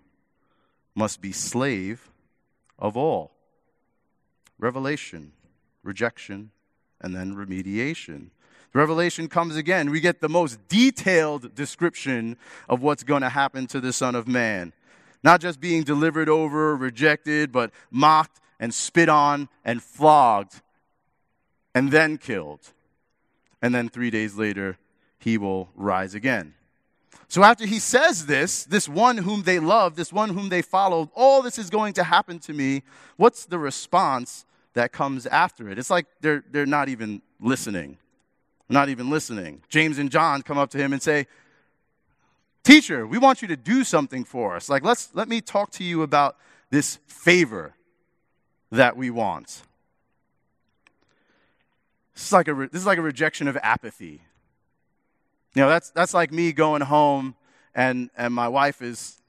must 0.95 1.21
be 1.21 1.31
slave 1.31 2.09
of 2.77 2.97
all. 2.97 3.31
Revelation, 4.59 5.31
rejection, 5.83 6.51
and 6.99 7.15
then 7.15 7.35
remediation. 7.35 8.27
The 8.73 8.79
revelation 8.79 9.27
comes 9.27 9.55
again. 9.55 9.89
We 9.89 9.99
get 9.99 10.21
the 10.21 10.29
most 10.29 10.67
detailed 10.67 11.55
description 11.55 12.37
of 12.69 12.81
what's 12.81 13.03
going 13.03 13.21
to 13.21 13.29
happen 13.29 13.67
to 13.67 13.79
the 13.81 13.91
Son 13.91 14.15
of 14.15 14.27
Man. 14.27 14.73
Not 15.23 15.41
just 15.41 15.59
being 15.59 15.83
delivered 15.83 16.29
over, 16.29 16.75
rejected, 16.75 17.51
but 17.51 17.71
mocked 17.91 18.39
and 18.59 18.73
spit 18.73 19.09
on 19.09 19.49
and 19.65 19.83
flogged 19.83 20.61
and 21.75 21.91
then 21.91 22.17
killed. 22.17 22.71
And 23.61 23.75
then 23.75 23.89
three 23.89 24.09
days 24.09 24.35
later, 24.35 24.77
he 25.19 25.37
will 25.37 25.69
rise 25.75 26.15
again. 26.15 26.55
So 27.31 27.45
after 27.45 27.65
he 27.65 27.79
says 27.79 28.25
this, 28.25 28.65
this 28.65 28.89
one 28.89 29.19
whom 29.19 29.43
they 29.43 29.57
love, 29.57 29.95
this 29.95 30.11
one 30.11 30.31
whom 30.31 30.49
they 30.49 30.61
followed, 30.61 31.07
all 31.15 31.41
this 31.41 31.57
is 31.57 31.69
going 31.69 31.93
to 31.93 32.03
happen 32.03 32.39
to 32.39 32.51
me, 32.51 32.83
what's 33.15 33.45
the 33.45 33.57
response 33.57 34.45
that 34.73 34.91
comes 34.91 35.25
after 35.27 35.69
it? 35.69 35.79
It's 35.79 35.89
like 35.89 36.07
they're, 36.19 36.43
they're 36.51 36.65
not 36.65 36.89
even 36.89 37.21
listening. 37.39 37.97
Not 38.67 38.89
even 38.89 39.09
listening. 39.09 39.63
James 39.69 39.97
and 39.97 40.11
John 40.11 40.41
come 40.41 40.57
up 40.57 40.71
to 40.71 40.77
him 40.77 40.91
and 40.91 41.01
say, 41.01 41.25
Teacher, 42.65 43.07
we 43.07 43.17
want 43.17 43.41
you 43.41 43.47
to 43.47 43.55
do 43.55 43.85
something 43.85 44.25
for 44.25 44.57
us. 44.57 44.67
Like, 44.67 44.83
let's, 44.83 45.07
let 45.13 45.29
me 45.29 45.39
talk 45.39 45.71
to 45.71 45.85
you 45.85 46.01
about 46.01 46.35
this 46.69 46.99
favor 47.07 47.75
that 48.73 48.97
we 48.97 49.09
want. 49.09 49.63
This 52.13 52.25
is 52.25 52.33
like 52.33 52.49
a, 52.49 52.53
this 52.69 52.81
is 52.81 52.85
like 52.85 52.97
a 52.97 53.01
rejection 53.01 53.47
of 53.47 53.55
apathy. 53.63 54.23
You 55.53 55.63
know, 55.63 55.69
that's, 55.69 55.89
that's 55.91 56.13
like 56.13 56.31
me 56.31 56.53
going 56.53 56.81
home 56.81 57.35
and, 57.75 58.09
and 58.17 58.33
my 58.33 58.47
wife 58.47 58.81
is 58.81 59.21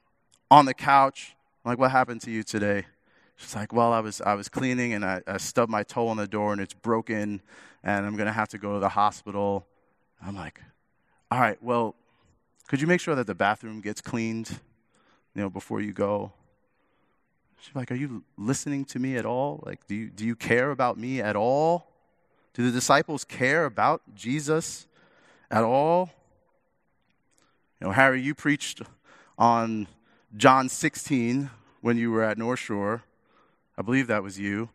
on 0.50 0.66
the 0.66 0.74
couch. 0.74 1.34
I'm 1.64 1.70
like, 1.70 1.78
what 1.78 1.90
happened 1.90 2.20
to 2.22 2.30
you 2.30 2.44
today? 2.44 2.86
She's 3.36 3.56
like, 3.56 3.72
well, 3.72 3.92
I 3.92 3.98
was, 3.98 4.20
I 4.20 4.34
was 4.34 4.48
cleaning 4.48 4.92
and 4.92 5.04
I, 5.04 5.22
I 5.26 5.38
stubbed 5.38 5.70
my 5.70 5.82
toe 5.82 6.06
on 6.06 6.16
the 6.16 6.28
door 6.28 6.52
and 6.52 6.60
it's 6.60 6.74
broken 6.74 7.42
and 7.82 8.06
I'm 8.06 8.14
going 8.14 8.26
to 8.26 8.32
have 8.32 8.48
to 8.50 8.58
go 8.58 8.74
to 8.74 8.78
the 8.78 8.90
hospital. 8.90 9.66
I'm 10.24 10.36
like, 10.36 10.60
all 11.32 11.40
right, 11.40 11.60
well, 11.60 11.96
could 12.68 12.80
you 12.80 12.86
make 12.86 13.00
sure 13.00 13.16
that 13.16 13.26
the 13.26 13.34
bathroom 13.34 13.80
gets 13.80 14.00
cleaned, 14.00 14.50
you 15.34 15.42
know, 15.42 15.50
before 15.50 15.80
you 15.80 15.92
go? 15.92 16.32
She's 17.60 17.74
like, 17.74 17.90
are 17.90 17.96
you 17.96 18.22
listening 18.36 18.84
to 18.86 19.00
me 19.00 19.16
at 19.16 19.26
all? 19.26 19.60
Like, 19.66 19.88
do 19.88 19.96
you, 19.96 20.08
do 20.08 20.24
you 20.24 20.36
care 20.36 20.70
about 20.70 20.98
me 20.98 21.20
at 21.20 21.34
all? 21.34 21.88
Do 22.54 22.64
the 22.64 22.70
disciples 22.70 23.24
care 23.24 23.64
about 23.64 24.02
Jesus 24.14 24.86
at 25.52 25.62
all? 25.62 26.10
You 27.80 27.88
know, 27.88 27.92
Harry, 27.92 28.22
you 28.22 28.34
preached 28.34 28.82
on 29.38 29.86
John 30.36 30.68
16 30.68 31.50
when 31.82 31.98
you 31.98 32.10
were 32.10 32.22
at 32.22 32.38
North 32.38 32.58
Shore. 32.58 33.02
I 33.76 33.82
believe 33.82 34.06
that 34.06 34.22
was 34.22 34.38
you. 34.38 34.70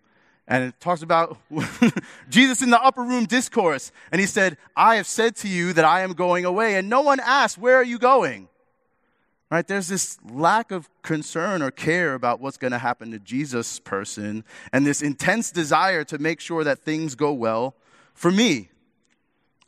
And 0.48 0.64
it 0.64 0.80
talks 0.80 1.02
about 1.02 1.38
Jesus 2.30 2.62
in 2.62 2.70
the 2.70 2.82
upper 2.82 3.02
room 3.02 3.26
discourse. 3.26 3.92
And 4.12 4.22
he 4.22 4.28
said, 4.28 4.58
I 4.76 4.96
have 4.96 5.08
said 5.08 5.36
to 5.38 5.48
you 5.48 5.74
that 5.74 5.84
I 5.84 6.02
am 6.02 6.14
going 6.14 6.46
away. 6.46 6.76
And 6.76 6.90
no 6.90 7.02
one 7.02 7.20
asked, 7.20 7.58
Where 7.58 7.76
are 7.76 7.84
you 7.84 7.98
going? 7.98 8.48
Right? 9.50 9.66
There's 9.66 9.88
this 9.88 10.18
lack 10.30 10.72
of 10.72 10.90
concern 11.02 11.62
or 11.62 11.72
care 11.72 12.14
about 12.14 12.40
what's 12.40 12.58
going 12.58 12.72
to 12.72 12.78
happen 12.78 13.12
to 13.12 13.20
Jesus' 13.20 13.80
person, 13.80 14.44
and 14.74 14.86
this 14.86 15.02
intense 15.02 15.52
desire 15.52 16.04
to 16.06 16.18
make 16.18 16.42
sure 16.42 16.66
that 16.66 16.80
things 16.80 17.16
go 17.16 17.32
well 17.32 17.74
for 18.14 18.30
me 18.30 18.70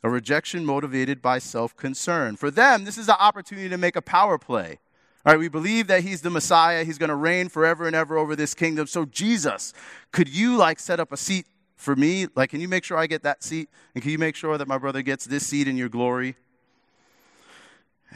a 0.02 0.10
rejection 0.10 0.64
motivated 0.64 1.20
by 1.20 1.38
self 1.38 1.76
concern. 1.76 2.36
For 2.36 2.50
them, 2.50 2.84
this 2.84 2.98
is 2.98 3.08
an 3.08 3.16
opportunity 3.18 3.68
to 3.68 3.78
make 3.78 3.96
a 3.96 4.02
power 4.02 4.38
play. 4.38 4.78
All 5.26 5.32
right, 5.34 5.38
we 5.38 5.48
believe 5.48 5.86
that 5.88 6.02
he's 6.02 6.22
the 6.22 6.30
Messiah. 6.30 6.84
He's 6.84 6.96
going 6.96 7.10
to 7.10 7.14
reign 7.14 7.50
forever 7.50 7.86
and 7.86 7.94
ever 7.94 8.16
over 8.16 8.34
this 8.34 8.54
kingdom. 8.54 8.86
So, 8.86 9.04
Jesus, 9.04 9.74
could 10.12 10.28
you 10.28 10.56
like 10.56 10.78
set 10.78 10.98
up 10.98 11.12
a 11.12 11.16
seat 11.16 11.46
for 11.76 11.94
me? 11.94 12.26
Like, 12.34 12.50
can 12.50 12.60
you 12.62 12.68
make 12.68 12.84
sure 12.84 12.96
I 12.96 13.06
get 13.06 13.22
that 13.24 13.42
seat? 13.42 13.68
And 13.94 14.02
can 14.02 14.12
you 14.12 14.18
make 14.18 14.34
sure 14.34 14.56
that 14.56 14.66
my 14.66 14.78
brother 14.78 15.02
gets 15.02 15.26
this 15.26 15.46
seat 15.46 15.68
in 15.68 15.76
your 15.76 15.90
glory? 15.90 16.36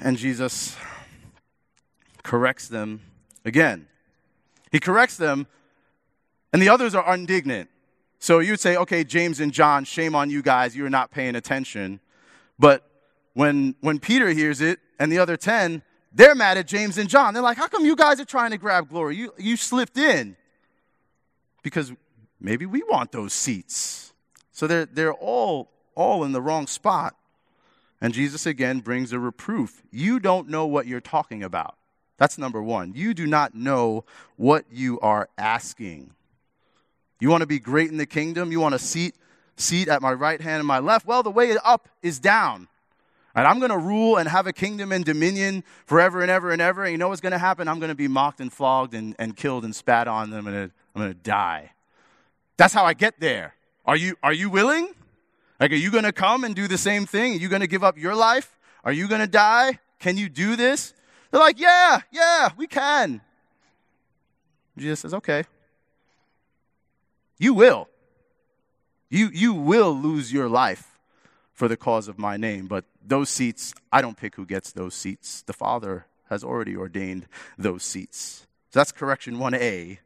And 0.01 0.17
Jesus 0.17 0.77
corrects 2.23 2.69
them 2.69 3.03
again. 3.45 3.87
He 4.73 4.81
corrects 4.81 5.19
them, 5.19 5.47
and 6.53 6.61
the 6.61 6.71
others 6.71 6.95
are 6.95 7.15
indignant. 7.15 7.69
So 8.25 8.39
you'd 8.39 8.59
say, 8.59 8.79
okay, 8.79 9.05
James 9.05 9.39
and 9.39 9.53
John, 9.53 9.85
shame 9.85 10.15
on 10.15 10.31
you 10.31 10.41
guys, 10.41 10.75
you're 10.75 10.89
not 10.89 11.11
paying 11.11 11.37
attention. 11.37 12.01
But 12.59 12.83
when, 13.35 13.75
when 13.83 13.99
Peter 13.99 14.31
hears 14.31 14.63
it 14.63 14.79
and 14.99 15.13
the 15.13 15.19
other 15.19 15.37
10, 15.37 15.83
they're 16.11 16.35
mad 16.35 16.57
at 16.57 16.67
James 16.67 16.97
and 16.97 17.07
John. 17.07 17.35
They're 17.35 17.43
like, 17.43 17.59
how 17.59 17.69
come 17.69 17.85
you 17.85 17.95
guys 17.95 18.19
are 18.21 18.25
trying 18.25 18.53
to 18.53 18.57
grab 18.57 18.89
glory? 18.89 19.17
You, 19.17 19.35
you 19.37 19.59
slipped 19.59 19.99
in. 19.99 20.37
Because 21.63 21.93
maybe 22.41 22.65
we 22.65 22.83
want 22.85 23.13
those 23.13 23.35
seats. 23.35 24.15
So 24.53 24.67
they're, 24.67 24.87
they're 24.87 25.13
all, 25.13 25.71
all 25.95 26.25
in 26.25 26.33
the 26.33 26.41
wrong 26.41 26.67
spot. 26.67 27.15
And 28.01 28.15
Jesus 28.15 28.47
again 28.47 28.81
brings 28.81 29.13
a 29.13 29.19
reproof. 29.19 29.83
You 29.91 30.19
don't 30.19 30.49
know 30.49 30.65
what 30.65 30.87
you're 30.87 31.03
talking 31.03 31.43
about. 31.43 31.77
That's 32.17 32.39
number 32.39 32.63
one. 32.63 32.95
You 32.95 33.13
do 33.13 33.27
not 33.27 33.55
know 33.55 34.07
what 34.37 34.65
you 34.73 34.99
are 35.01 35.29
asking. 35.37 36.15
You 37.25 37.31
want 37.31 37.41
to 37.41 37.47
be 37.47 37.59
great 37.59 37.91
in 37.91 37.97
the 37.97 38.05
kingdom? 38.05 38.53
You 38.53 38.61
want 38.61 38.75
a 38.75 38.79
seat, 38.79 39.15
seat 39.57 39.89
at 39.89 40.03
my 40.03 40.13
right 40.13 40.39
hand 40.39 40.59
and 40.59 40.67
my 40.67 40.79
left? 40.79 41.07
Well, 41.07 41.23
the 41.23 41.31
way 41.31 41.57
up 41.65 41.89
is 42.03 42.21
down. 42.21 42.69
And 43.35 43.47
I'm 43.47 43.61
going 43.61 43.71
to 43.71 43.79
rule 43.79 44.19
and 44.19 44.29
have 44.29 44.47
a 44.47 44.53
kingdom 44.53 44.93
and 44.93 45.07
dominion 45.07 45.65
forever 45.87 46.21
and 46.21 46.31
ever 46.31 46.51
and 46.51 46.61
ever. 46.61 46.83
And 46.83 46.93
you 46.93 46.99
know 46.99 47.09
what's 47.09 47.23
going 47.23 47.33
to 47.33 47.39
happen? 47.39 47.67
I'm 47.67 47.79
going 47.79 47.89
to 47.89 47.95
be 47.95 48.09
mocked 48.09 48.43
and 48.43 48.53
flogged 48.53 48.93
and, 48.93 49.17
and 49.19 49.35
killed 49.35 49.65
and 49.65 49.75
spat 49.75 50.07
on 50.07 50.35
and 50.35 50.47
I'm 50.47 50.71
going 50.95 51.09
to 51.09 51.15
die. 51.15 51.73
That's 52.59 52.75
how 52.75 52.85
I 52.85 52.93
get 52.93 53.19
there. 53.21 53.55
Are 53.87 53.97
you, 53.97 54.17
are 54.23 54.35
you 54.35 54.51
willing? 54.51 54.91
Like, 55.59 55.73
are 55.73 55.77
you 55.77 55.91
going 55.91 56.05
to 56.05 56.13
come 56.13 56.45
and 56.45 56.55
do 56.55 56.69
the 56.69 56.77
same 56.77 57.07
thing? 57.07 57.37
Are 57.37 57.39
you 57.39 57.49
going 57.49 57.63
to 57.63 57.67
give 57.67 57.83
up 57.83 57.97
your 57.97 58.15
life? 58.15 58.55
Are 58.85 58.93
you 58.93 59.09
going 59.09 59.23
to 59.23 59.27
die? 59.27 59.79
Can 59.99 60.19
you 60.19 60.29
do 60.29 60.57
this? 60.57 60.93
They're 61.31 61.41
like, 61.41 61.59
yeah, 61.59 62.03
yeah, 62.13 62.51
we 62.59 62.67
can. 62.67 63.23
Jesus 64.77 65.01
says, 65.01 65.15
okay. 65.15 65.45
You 67.39 67.55
will. 67.55 67.89
You, 69.11 69.31
you 69.33 69.55
will 69.55 69.95
lose 69.95 70.33
your 70.33 70.49
life 70.49 70.99
for 71.53 71.69
the 71.69 71.77
cause 71.77 72.09
of 72.09 72.19
my 72.19 72.37
name. 72.37 72.67
But 72.67 72.85
those 73.05 73.31
seats, 73.31 73.75
I 73.93 74.03
don't 74.03 74.17
pick 74.17 74.35
who 74.35 74.47
gets 74.47 74.73
those 74.73 74.95
seats. 74.95 75.43
The 75.43 75.53
Father 75.53 76.07
has 76.29 76.43
already 76.43 76.77
ordained 76.77 77.27
those 77.57 77.83
seats. 77.83 78.47
So 78.71 78.81
that's 78.81 78.93
correction 78.93 79.37
1A. 79.37 79.99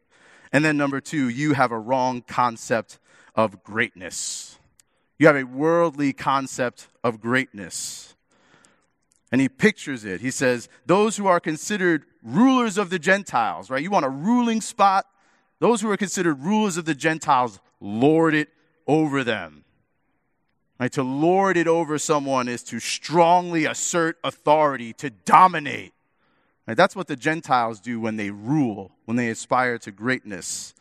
And 0.52 0.64
then 0.64 0.76
number 0.76 1.00
two, 1.00 1.28
you 1.28 1.54
have 1.54 1.72
a 1.72 1.78
wrong 1.78 2.22
concept 2.22 2.98
of 3.34 3.62
greatness. 3.62 4.58
You 5.18 5.26
have 5.26 5.36
a 5.36 5.44
worldly 5.44 6.12
concept 6.12 6.88
of 7.02 7.20
greatness. 7.20 8.14
And 9.30 9.40
he 9.40 9.48
pictures 9.48 10.04
it. 10.04 10.20
He 10.20 10.30
says, 10.30 10.68
Those 10.86 11.16
who 11.16 11.26
are 11.26 11.40
considered 11.40 12.04
rulers 12.22 12.78
of 12.78 12.90
the 12.90 12.98
Gentiles, 12.98 13.68
right? 13.68 13.82
You 13.82 13.90
want 13.90 14.06
a 14.06 14.10
ruling 14.10 14.60
spot? 14.60 15.06
Those 15.61 15.80
who 15.80 15.90
are 15.90 15.96
considered 15.96 16.40
rulers 16.40 16.76
of 16.76 16.84
the 16.84 16.94
Gentiles 16.94 17.61
lord 17.80 18.34
it 18.34 18.48
over 18.86 19.24
them. 19.24 19.64
Right? 20.78 20.92
To 20.92 21.02
lord 21.02 21.56
it 21.56 21.66
over 21.66 21.98
someone 21.98 22.48
is 22.48 22.62
to 22.64 22.78
strongly 22.78 23.64
assert 23.64 24.16
authority, 24.22 24.92
to 24.94 25.11
dominate. 25.11 25.92
Right? 26.66 26.76
That's 26.76 26.94
what 26.94 27.09
the 27.09 27.16
Gentiles 27.16 27.80
do 27.80 28.00
when 28.00 28.16
they 28.16 28.30
rule, 28.30 28.92
when 29.04 29.16
they 29.16 29.28
aspire 29.30 29.78
to 29.78 29.90
greatness. 29.90 30.74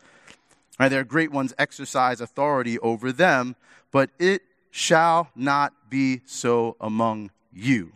Right? 0.79 0.89
Their 0.89 1.03
great 1.03 1.31
ones 1.31 1.55
exercise 1.57 2.21
authority 2.21 2.77
over 2.79 3.11
them, 3.11 3.55
but 3.91 4.11
it 4.19 4.43
shall 4.69 5.31
not 5.35 5.89
be 5.89 6.21
so 6.25 6.75
among 6.79 7.31
you. 7.51 7.93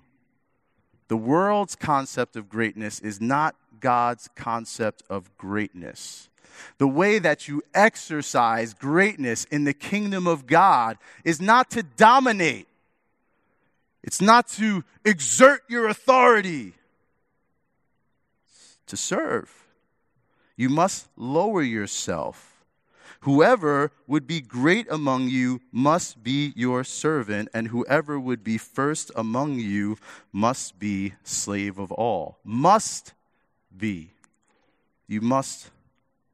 The 1.09 1.17
world's 1.17 1.75
concept 1.75 2.35
of 2.35 2.49
greatness 2.49 2.99
is 2.99 3.21
not 3.21 3.55
God's 3.79 4.29
concept 4.35 5.03
of 5.09 5.37
greatness. 5.37 6.29
The 6.77 6.87
way 6.87 7.19
that 7.19 7.47
you 7.47 7.63
exercise 7.73 8.73
greatness 8.73 9.45
in 9.45 9.63
the 9.63 9.73
kingdom 9.73 10.27
of 10.27 10.47
God 10.47 10.97
is 11.23 11.41
not 11.41 11.69
to 11.71 11.83
dominate, 11.83 12.67
it's 14.03 14.21
not 14.21 14.47
to 14.49 14.83
exert 15.05 15.63
your 15.67 15.87
authority, 15.87 16.73
to 18.87 18.97
serve. 18.97 19.51
You 20.55 20.69
must 20.69 21.07
lower 21.15 21.61
yourself. 21.61 22.51
Whoever 23.21 23.91
would 24.07 24.25
be 24.25 24.41
great 24.41 24.87
among 24.89 25.29
you 25.29 25.61
must 25.71 26.23
be 26.23 26.53
your 26.55 26.83
servant, 26.83 27.49
and 27.53 27.67
whoever 27.67 28.19
would 28.19 28.43
be 28.43 28.57
first 28.57 29.11
among 29.15 29.59
you 29.59 29.97
must 30.31 30.79
be 30.79 31.13
slave 31.23 31.77
of 31.77 31.91
all. 31.91 32.39
Must 32.43 33.13
be. 33.75 34.09
You 35.07 35.21
must 35.21 35.69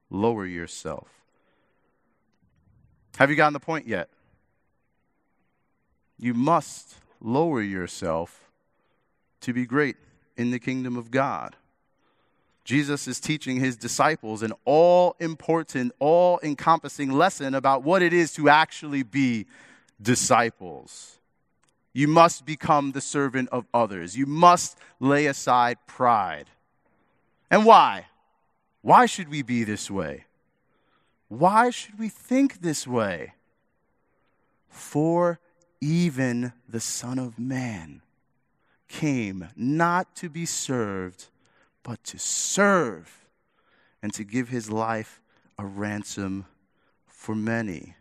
lower 0.10 0.46
yourself. 0.46 1.08
Have 3.18 3.30
you 3.30 3.36
gotten 3.36 3.54
the 3.54 3.60
point 3.60 3.88
yet? 3.88 4.10
You 6.20 6.34
must 6.34 6.96
lower 7.20 7.62
yourself 7.62 8.50
to 9.42 9.54
be 9.54 9.66
great 9.66 9.98
in 10.36 10.52
the 10.52 10.60
kingdom 10.60 10.98
of 10.98 11.12
God. 11.12 11.56
Jesus 12.64 13.08
is 13.08 13.20
teaching 13.20 13.60
his 13.60 13.78
disciples 13.78 14.44
an 14.44 14.52
all 14.66 15.16
important, 15.20 15.94
all 16.00 16.40
encompassing 16.44 17.12
lesson 17.12 17.56
about 17.56 17.84
what 17.84 18.02
it 18.02 18.12
is 18.12 18.34
to 18.34 18.50
actually 18.50 19.04
be 19.04 19.46
disciples. 20.02 21.18
You 21.94 22.08
must 22.08 22.46
become 22.46 22.92
the 22.92 23.02
servant 23.02 23.50
of 23.52 23.66
others. 23.74 24.18
You 24.18 24.26
must 24.26 24.78
lay 25.00 25.28
aside 25.28 25.78
pride. 25.88 26.48
And 27.50 27.66
why? 27.66 28.08
Why 28.88 29.06
should 29.06 29.28
we 29.28 29.42
be 29.42 29.66
this 29.66 29.92
way? 29.92 30.28
Why 31.28 31.72
should 31.72 32.00
we 32.00 32.08
think 32.08 32.62
this 32.62 32.88
way? 32.88 33.34
For 34.70 35.42
even 35.82 36.54
the 36.70 36.80
Son 36.80 37.20
of 37.20 37.38
Man 37.38 38.02
came 38.88 39.50
not 39.58 40.16
to 40.16 40.30
be 40.30 40.46
served, 40.46 41.26
but 41.84 42.02
to 42.06 42.18
serve 42.18 43.28
and 44.02 44.14
to 44.14 44.24
give 44.24 44.48
his 44.48 44.70
life 44.72 45.20
a 45.60 45.66
ransom 45.66 46.46
for 47.08 47.36
many. 47.36 47.94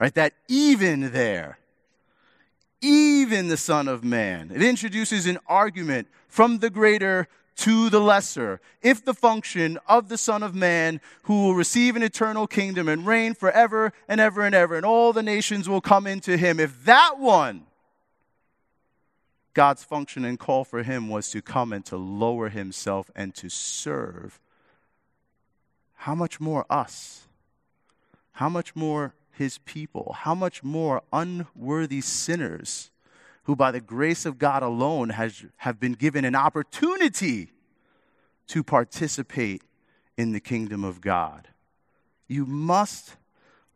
Right? 0.00 0.14
That 0.14 0.32
even 0.48 1.12
there, 1.12 1.58
even 2.80 3.48
the 3.48 3.58
Son 3.58 3.86
of 3.86 4.02
Man, 4.02 4.50
it 4.50 4.62
introduces 4.62 5.26
an 5.26 5.36
argument 5.46 6.08
from 6.26 6.60
the 6.60 6.70
greater 6.70 7.28
to 7.56 7.90
the 7.90 8.00
lesser, 8.00 8.60
if 8.80 9.04
the 9.04 9.14
function 9.14 9.78
of 9.86 10.08
the 10.08 10.18
Son 10.18 10.42
of 10.42 10.54
Man, 10.54 11.00
who 11.24 11.42
will 11.42 11.54
receive 11.54 11.96
an 11.96 12.02
eternal 12.02 12.46
kingdom 12.46 12.88
and 12.88 13.06
reign 13.06 13.34
forever 13.34 13.92
and 14.08 14.20
ever 14.20 14.42
and 14.42 14.54
ever, 14.54 14.76
and 14.76 14.86
all 14.86 15.12
the 15.12 15.22
nations 15.22 15.68
will 15.68 15.80
come 15.80 16.06
into 16.06 16.36
him, 16.36 16.58
if 16.58 16.84
that 16.84 17.18
one, 17.18 17.64
God's 19.54 19.84
function 19.84 20.24
and 20.24 20.38
call 20.38 20.64
for 20.64 20.82
him 20.82 21.08
was 21.08 21.30
to 21.30 21.42
come 21.42 21.72
and 21.72 21.84
to 21.86 21.96
lower 21.96 22.48
himself 22.48 23.10
and 23.14 23.34
to 23.34 23.48
serve, 23.48 24.40
how 25.94 26.14
much 26.14 26.40
more 26.40 26.64
us? 26.70 27.28
How 28.32 28.48
much 28.48 28.74
more 28.74 29.14
his 29.30 29.58
people? 29.58 30.16
How 30.20 30.34
much 30.34 30.64
more 30.64 31.02
unworthy 31.12 32.00
sinners? 32.00 32.91
Who 33.44 33.56
by 33.56 33.70
the 33.70 33.80
grace 33.80 34.24
of 34.24 34.38
God 34.38 34.62
alone 34.62 35.10
has, 35.10 35.44
have 35.58 35.80
been 35.80 35.92
given 35.92 36.24
an 36.24 36.34
opportunity 36.34 37.50
to 38.48 38.62
participate 38.62 39.62
in 40.16 40.32
the 40.32 40.40
kingdom 40.40 40.84
of 40.84 41.00
God. 41.00 41.48
You 42.28 42.46
must 42.46 43.16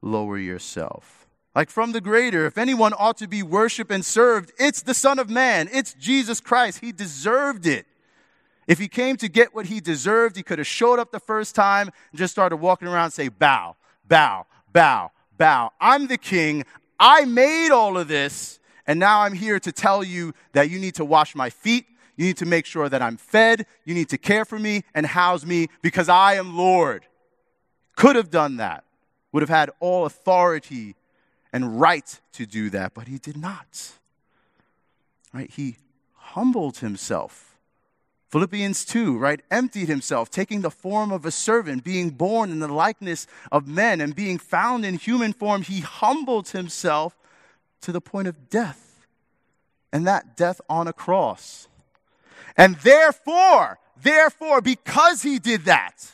lower 0.00 0.38
yourself. 0.38 1.26
Like 1.54 1.70
from 1.70 1.92
the 1.92 2.00
greater, 2.00 2.46
if 2.46 2.58
anyone 2.58 2.92
ought 2.98 3.16
to 3.18 3.26
be 3.26 3.42
worshiped 3.42 3.90
and 3.90 4.04
served, 4.04 4.52
it's 4.58 4.82
the 4.82 4.94
Son 4.94 5.18
of 5.18 5.30
Man, 5.30 5.68
it's 5.72 5.94
Jesus 5.94 6.40
Christ. 6.40 6.80
He 6.80 6.92
deserved 6.92 7.66
it. 7.66 7.86
If 8.66 8.78
he 8.78 8.88
came 8.88 9.16
to 9.18 9.28
get 9.28 9.54
what 9.54 9.66
he 9.66 9.80
deserved, 9.80 10.36
he 10.36 10.42
could 10.42 10.58
have 10.58 10.66
showed 10.66 10.98
up 10.98 11.12
the 11.12 11.20
first 11.20 11.54
time 11.54 11.90
and 12.10 12.18
just 12.18 12.32
started 12.32 12.56
walking 12.56 12.88
around 12.88 13.04
and 13.04 13.12
say, 13.12 13.28
bow, 13.28 13.76
bow, 14.06 14.46
bow, 14.72 15.12
bow. 15.38 15.70
I'm 15.80 16.08
the 16.08 16.18
king. 16.18 16.64
I 16.98 17.24
made 17.24 17.70
all 17.70 17.96
of 17.96 18.08
this. 18.08 18.58
And 18.86 19.00
now 19.00 19.22
I'm 19.22 19.34
here 19.34 19.58
to 19.60 19.72
tell 19.72 20.04
you 20.04 20.32
that 20.52 20.70
you 20.70 20.78
need 20.78 20.94
to 20.96 21.04
wash 21.04 21.34
my 21.34 21.50
feet. 21.50 21.86
You 22.16 22.26
need 22.26 22.36
to 22.38 22.46
make 22.46 22.66
sure 22.66 22.88
that 22.88 23.02
I'm 23.02 23.16
fed. 23.16 23.66
You 23.84 23.94
need 23.94 24.08
to 24.10 24.18
care 24.18 24.44
for 24.44 24.58
me 24.58 24.84
and 24.94 25.04
house 25.06 25.44
me 25.44 25.68
because 25.82 26.08
I 26.08 26.34
am 26.34 26.56
Lord. 26.56 27.04
Could 27.96 28.16
have 28.16 28.30
done 28.30 28.56
that, 28.58 28.84
would 29.32 29.42
have 29.42 29.48
had 29.48 29.70
all 29.80 30.06
authority 30.06 30.94
and 31.52 31.80
right 31.80 32.20
to 32.32 32.46
do 32.46 32.70
that, 32.70 32.94
but 32.94 33.08
he 33.08 33.18
did 33.18 33.36
not. 33.36 33.92
Right? 35.32 35.50
He 35.50 35.76
humbled 36.14 36.78
himself. 36.78 37.56
Philippians 38.28 38.84
2, 38.84 39.16
right? 39.16 39.40
Emptied 39.50 39.88
himself, 39.88 40.30
taking 40.30 40.60
the 40.60 40.70
form 40.70 41.12
of 41.12 41.24
a 41.24 41.30
servant, 41.30 41.84
being 41.84 42.10
born 42.10 42.50
in 42.50 42.58
the 42.58 42.68
likeness 42.68 43.26
of 43.52 43.66
men, 43.66 44.00
and 44.00 44.14
being 44.14 44.38
found 44.38 44.84
in 44.84 44.96
human 44.96 45.32
form, 45.32 45.62
he 45.62 45.80
humbled 45.80 46.48
himself 46.48 47.16
to 47.82 47.92
the 47.92 48.00
point 48.00 48.28
of 48.28 48.48
death, 48.48 49.06
and 49.92 50.06
that 50.06 50.36
death 50.36 50.60
on 50.68 50.88
a 50.88 50.92
cross. 50.92 51.68
And 52.56 52.76
therefore, 52.76 53.78
therefore, 54.02 54.60
because 54.60 55.22
he 55.22 55.38
did 55.38 55.64
that, 55.66 56.12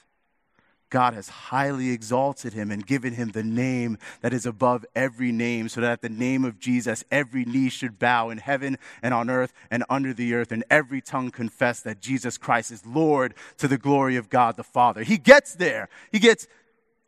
God 0.91 1.15
has 1.15 1.29
highly 1.29 1.91
exalted 1.91 2.53
him 2.53 2.71
and 2.71 2.87
given 2.87 3.15
him 3.15 3.31
the 3.31 3.43
name 3.43 3.97
that 4.21 4.35
is 4.35 4.45
above 4.45 4.85
every 4.95 5.33
name, 5.33 5.71
so 5.71 5.81
that 5.81 5.91
at 5.91 6.03
the 6.03 6.11
name 6.11 6.45
of 6.45 6.59
Jesus, 6.59 7.03
every 7.11 7.47
knee 7.47 7.71
should 7.71 7.99
bow 7.99 8.29
in 8.29 8.37
heaven 8.37 8.77
and 9.03 9.15
on 9.15 9.31
earth 9.31 9.55
and 9.71 9.85
under 9.89 10.13
the 10.13 10.35
earth, 10.35 10.53
and 10.53 10.65
every 10.69 11.01
tongue 11.01 11.31
confess 11.31 11.81
that 11.81 12.03
Jesus 12.03 12.37
Christ 12.37 12.71
is 12.71 12.85
Lord 12.85 13.33
to 13.57 13.69
the 13.69 13.79
glory 13.79 14.17
of 14.17 14.29
God 14.29 14.57
the 14.57 14.63
Father. 14.63 15.03
He 15.03 15.17
gets 15.17 15.55
there. 15.55 15.89
He 16.11 16.19
gets 16.19 16.47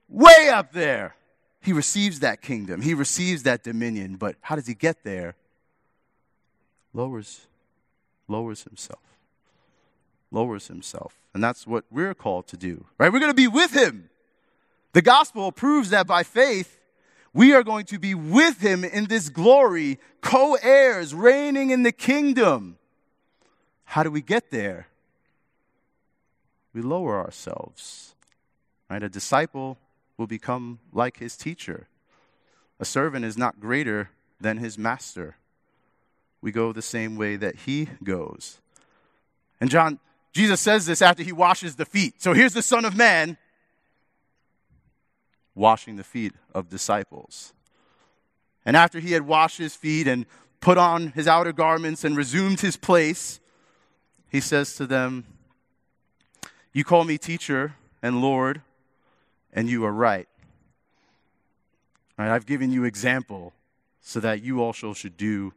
way 0.09 0.48
up 0.48 0.72
there. 0.72 1.14
He 1.64 1.72
receives 1.72 2.20
that 2.20 2.42
kingdom, 2.42 2.82
he 2.82 2.92
receives 2.92 3.44
that 3.44 3.64
dominion, 3.64 4.16
but 4.16 4.36
how 4.42 4.54
does 4.54 4.66
he 4.66 4.74
get 4.74 5.02
there? 5.02 5.34
Lowers, 6.92 7.46
lowers 8.28 8.64
himself. 8.64 9.00
Lowers 10.30 10.66
himself. 10.68 11.16
And 11.32 11.42
that's 11.42 11.66
what 11.66 11.84
we're 11.90 12.12
called 12.12 12.48
to 12.48 12.58
do, 12.58 12.84
right? 12.98 13.10
We're 13.10 13.18
going 13.18 13.30
to 13.30 13.34
be 13.34 13.48
with 13.48 13.72
him. 13.74 14.10
The 14.92 15.00
gospel 15.00 15.52
proves 15.52 15.88
that 15.88 16.06
by 16.06 16.22
faith, 16.22 16.78
we 17.32 17.54
are 17.54 17.62
going 17.62 17.86
to 17.86 17.98
be 17.98 18.14
with 18.14 18.60
him 18.60 18.84
in 18.84 19.06
this 19.06 19.30
glory, 19.30 19.98
co 20.20 20.58
heirs, 20.62 21.14
reigning 21.14 21.70
in 21.70 21.82
the 21.82 21.92
kingdom. 21.92 22.76
How 23.84 24.02
do 24.02 24.10
we 24.10 24.20
get 24.20 24.50
there? 24.50 24.88
We 26.74 26.82
lower 26.82 27.18
ourselves. 27.18 28.14
Right? 28.90 29.02
A 29.02 29.08
disciple 29.08 29.78
will 30.16 30.26
become 30.26 30.78
like 30.92 31.18
his 31.18 31.36
teacher. 31.36 31.88
A 32.80 32.84
servant 32.84 33.24
is 33.24 33.36
not 33.36 33.60
greater 33.60 34.10
than 34.40 34.58
his 34.58 34.78
master. 34.78 35.36
We 36.40 36.52
go 36.52 36.72
the 36.72 36.82
same 36.82 37.16
way 37.16 37.36
that 37.36 37.56
he 37.56 37.88
goes. 38.02 38.60
And 39.60 39.70
John, 39.70 39.98
Jesus 40.32 40.60
says 40.60 40.86
this 40.86 41.00
after 41.00 41.22
he 41.22 41.32
washes 41.32 41.76
the 41.76 41.86
feet. 41.86 42.20
So 42.20 42.32
here's 42.32 42.54
the 42.54 42.62
Son 42.62 42.84
of 42.84 42.96
Man 42.96 43.38
washing 45.54 45.96
the 45.96 46.04
feet 46.04 46.32
of 46.52 46.68
disciples. 46.68 47.52
And 48.66 48.76
after 48.76 48.98
he 48.98 49.12
had 49.12 49.22
washed 49.22 49.58
his 49.58 49.76
feet 49.76 50.08
and 50.08 50.26
put 50.60 50.78
on 50.78 51.08
his 51.12 51.28
outer 51.28 51.52
garments 51.52 52.04
and 52.04 52.16
resumed 52.16 52.60
his 52.60 52.76
place, 52.76 53.40
he 54.30 54.40
says 54.40 54.74
to 54.76 54.86
them, 54.86 55.24
You 56.72 56.82
call 56.82 57.04
me 57.04 57.18
teacher 57.18 57.74
and 58.02 58.20
Lord 58.20 58.62
and 59.55 59.68
you 59.68 59.84
are 59.84 59.92
right. 59.92 60.28
right. 62.18 62.28
I've 62.28 62.46
given 62.46 62.72
you 62.72 62.84
example 62.84 63.52
so 64.00 64.20
that 64.20 64.42
you 64.42 64.62
also 64.62 64.92
should 64.92 65.16
do 65.16 65.55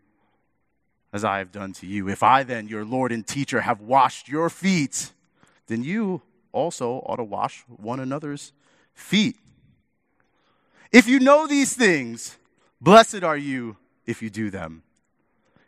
as 1.12 1.26
I 1.26 1.40
have 1.40 1.52
done 1.52 1.74
to 1.74 1.88
you. 1.88 2.08
If 2.08 2.24
I 2.24 2.44
then, 2.44 2.68
your 2.68 2.86
Lord 2.86 3.12
and 3.12 3.26
teacher, 3.26 3.62
have 3.62 3.82
washed 3.82 4.30
your 4.30 4.50
feet, 4.50 5.12
then 5.68 5.84
you 5.84 6.22
also 6.52 7.00
ought 7.06 7.18
to 7.18 7.24
wash 7.24 7.64
one 7.68 8.00
another's 8.00 8.54
feet. 8.94 9.38
If 10.92 11.08
you 11.08 11.20
know 11.20 11.48
these 11.48 11.74
things, 11.74 12.38
blessed 12.80 13.24
are 13.24 13.38
you 13.38 13.78
if 14.06 14.22
you 14.22 14.30
do 14.30 14.50
them. 14.50 14.84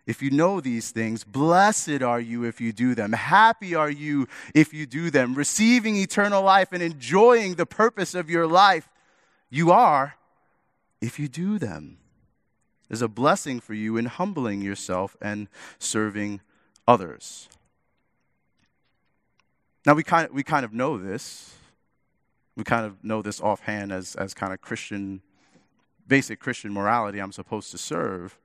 If 0.10 0.24
you 0.24 0.32
know 0.32 0.60
these 0.60 0.90
things, 0.90 1.24
blessed 1.24 2.02
are 2.02 2.20
you 2.20 2.44
if 2.44 2.60
you 2.60 2.74
do 2.74 2.96
them. 2.96 3.14
Happy 3.14 3.76
are 3.76 3.92
you 3.92 4.28
if 4.56 4.74
you 4.74 4.88
do 4.88 5.12
them. 5.12 5.36
Receiving 5.36 5.96
eternal 5.98 6.42
life 6.42 6.70
and 6.72 6.82
enjoying 6.82 7.54
the 7.54 7.68
purpose 7.68 8.16
of 8.16 8.28
your 8.28 8.48
life, 8.48 8.90
you 9.52 9.70
are 9.70 10.16
if 11.00 11.20
you 11.20 11.28
do 11.28 11.60
them. 11.60 12.00
There's 12.88 13.04
a 13.04 13.08
blessing 13.08 13.60
for 13.60 13.76
you 13.76 13.98
in 13.98 14.06
humbling 14.06 14.64
yourself 14.64 15.16
and 15.22 15.48
serving 15.78 16.42
others. 16.88 17.48
Now, 19.86 19.94
we 19.94 20.02
kind 20.02 20.26
of, 20.26 20.34
we 20.34 20.42
kind 20.42 20.66
of 20.66 20.74
know 20.74 20.98
this. 20.98 21.54
We 22.56 22.64
kind 22.64 22.84
of 22.84 23.04
know 23.04 23.22
this 23.22 23.40
offhand 23.40 23.92
as, 23.92 24.16
as 24.16 24.34
kind 24.34 24.54
of 24.54 24.60
Christian, 24.60 25.22
basic 26.08 26.40
Christian 26.40 26.74
morality 26.74 27.20
I'm 27.20 27.32
supposed 27.32 27.70
to 27.70 27.78
serve. 27.78 28.40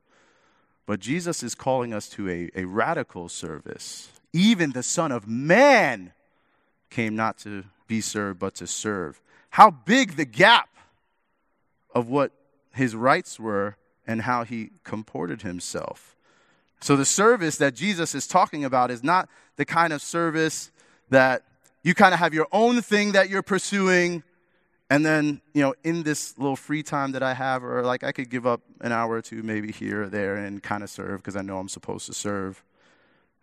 But 0.87 1.01
Jesus 1.01 1.43
is 1.43 1.55
calling 1.55 1.95
us 1.95 2.09
to 2.11 2.29
a, 2.29 2.51
a 2.55 2.65
radical 2.65 3.29
service. 3.29 4.09
Even 4.33 4.73
the 4.73 4.83
Son 4.83 5.13
of 5.13 5.27
Man 5.27 6.13
came 6.91 7.17
not 7.17 7.39
to 7.39 7.65
be 7.87 8.01
served, 8.01 8.39
but 8.39 8.55
to 8.57 8.67
serve. 8.67 9.21
How 9.51 9.71
big 9.71 10.17
the 10.17 10.25
gap 10.25 10.69
of 11.95 12.09
what 12.09 12.33
his 12.75 12.95
rights 12.95 13.39
were 13.39 13.77
and 14.07 14.23
how 14.23 14.45
he 14.45 14.71
comported 14.83 15.43
himself. 15.43 16.17
So, 16.81 16.97
the 16.97 17.05
service 17.05 17.57
that 17.59 17.75
Jesus 17.75 18.15
is 18.15 18.27
talking 18.27 18.65
about 18.65 18.91
is 18.91 19.03
not 19.03 19.29
the 19.57 19.65
kind 19.65 19.93
of 19.93 20.03
service 20.03 20.71
that 21.09 21.45
you 21.83 21.95
kind 21.95 22.13
of 22.13 22.21
have 22.21 22.35
your 22.35 22.49
own 22.53 22.83
thing 22.83 23.13
that 23.13 23.31
you're 23.31 23.43
pursuing 23.43 24.23
and 24.91 25.05
then, 25.05 25.41
you 25.55 25.63
know, 25.63 25.75
in 25.83 26.03
this 26.03 26.37
little 26.39 26.57
free 26.57 26.83
time 26.83 27.13
that 27.13 27.23
I 27.23 27.35
have, 27.35 27.65
or 27.65 27.83
like 27.83 28.05
I 28.05 28.13
could 28.13 28.29
give 28.29 28.47
up 28.47 28.61
an 28.81 28.93
hour 28.93 29.15
or 29.15 29.23
two 29.23 29.43
maybe 29.43 29.73
here 29.73 30.05
or 30.05 30.09
there 30.09 30.37
and 30.37 30.63
kind 30.63 30.83
of 30.83 30.91
serve 30.91 31.21
because 31.21 31.37
I 31.37 31.43
know 31.43 31.59
I'm 31.59 31.69
supposed 31.69 32.07
to 32.07 32.15
serve. 32.15 32.63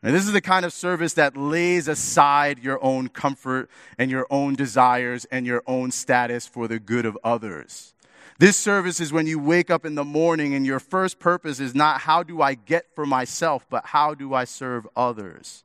And 0.03 0.15
this 0.15 0.25
is 0.25 0.33
the 0.33 0.41
kind 0.41 0.65
of 0.65 0.73
service 0.73 1.13
that 1.13 1.37
lays 1.37 1.87
aside 1.87 2.59
your 2.59 2.83
own 2.83 3.07
comfort 3.07 3.69
and 3.97 4.09
your 4.09 4.25
own 4.31 4.55
desires 4.55 5.25
and 5.25 5.45
your 5.45 5.61
own 5.67 5.91
status 5.91 6.47
for 6.47 6.67
the 6.67 6.79
good 6.79 7.05
of 7.05 7.17
others. 7.23 7.93
This 8.39 8.57
service 8.57 8.99
is 8.99 9.13
when 9.13 9.27
you 9.27 9.37
wake 9.37 9.69
up 9.69 9.85
in 9.85 9.93
the 9.93 10.03
morning 10.03 10.55
and 10.55 10.65
your 10.65 10.79
first 10.79 11.19
purpose 11.19 11.59
is 11.59 11.75
not 11.75 12.01
how 12.01 12.23
do 12.23 12.41
I 12.41 12.55
get 12.55 12.87
for 12.95 13.05
myself, 13.05 13.67
but 13.69 13.85
how 13.87 14.15
do 14.15 14.33
I 14.33 14.45
serve 14.45 14.87
others. 14.95 15.63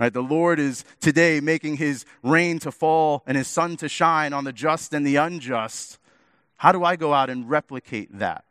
Right? 0.00 0.12
The 0.14 0.22
Lord 0.22 0.58
is 0.58 0.86
today 0.98 1.40
making 1.40 1.76
his 1.76 2.06
rain 2.22 2.58
to 2.60 2.72
fall 2.72 3.22
and 3.26 3.36
his 3.36 3.48
sun 3.48 3.76
to 3.76 3.88
shine 3.88 4.32
on 4.32 4.44
the 4.44 4.52
just 4.52 4.94
and 4.94 5.06
the 5.06 5.16
unjust. 5.16 5.98
How 6.56 6.72
do 6.72 6.82
I 6.82 6.96
go 6.96 7.12
out 7.12 7.28
and 7.28 7.48
replicate 7.50 8.18
that? 8.18 8.44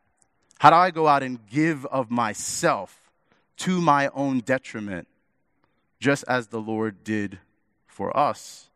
How 0.60 0.70
do 0.70 0.76
I 0.76 0.92
go 0.92 1.08
out 1.08 1.24
and 1.24 1.44
give 1.48 1.88
of 1.88 2.12
myself 2.12 3.12
to 3.58 3.82
my 3.82 4.10
own 4.14 4.42
detriment, 4.42 5.08
just 6.00 6.24
as 6.28 6.48
the 6.48 6.62
Lord 6.62 7.04
did 7.04 7.40
for 7.88 8.16
us 8.16 8.70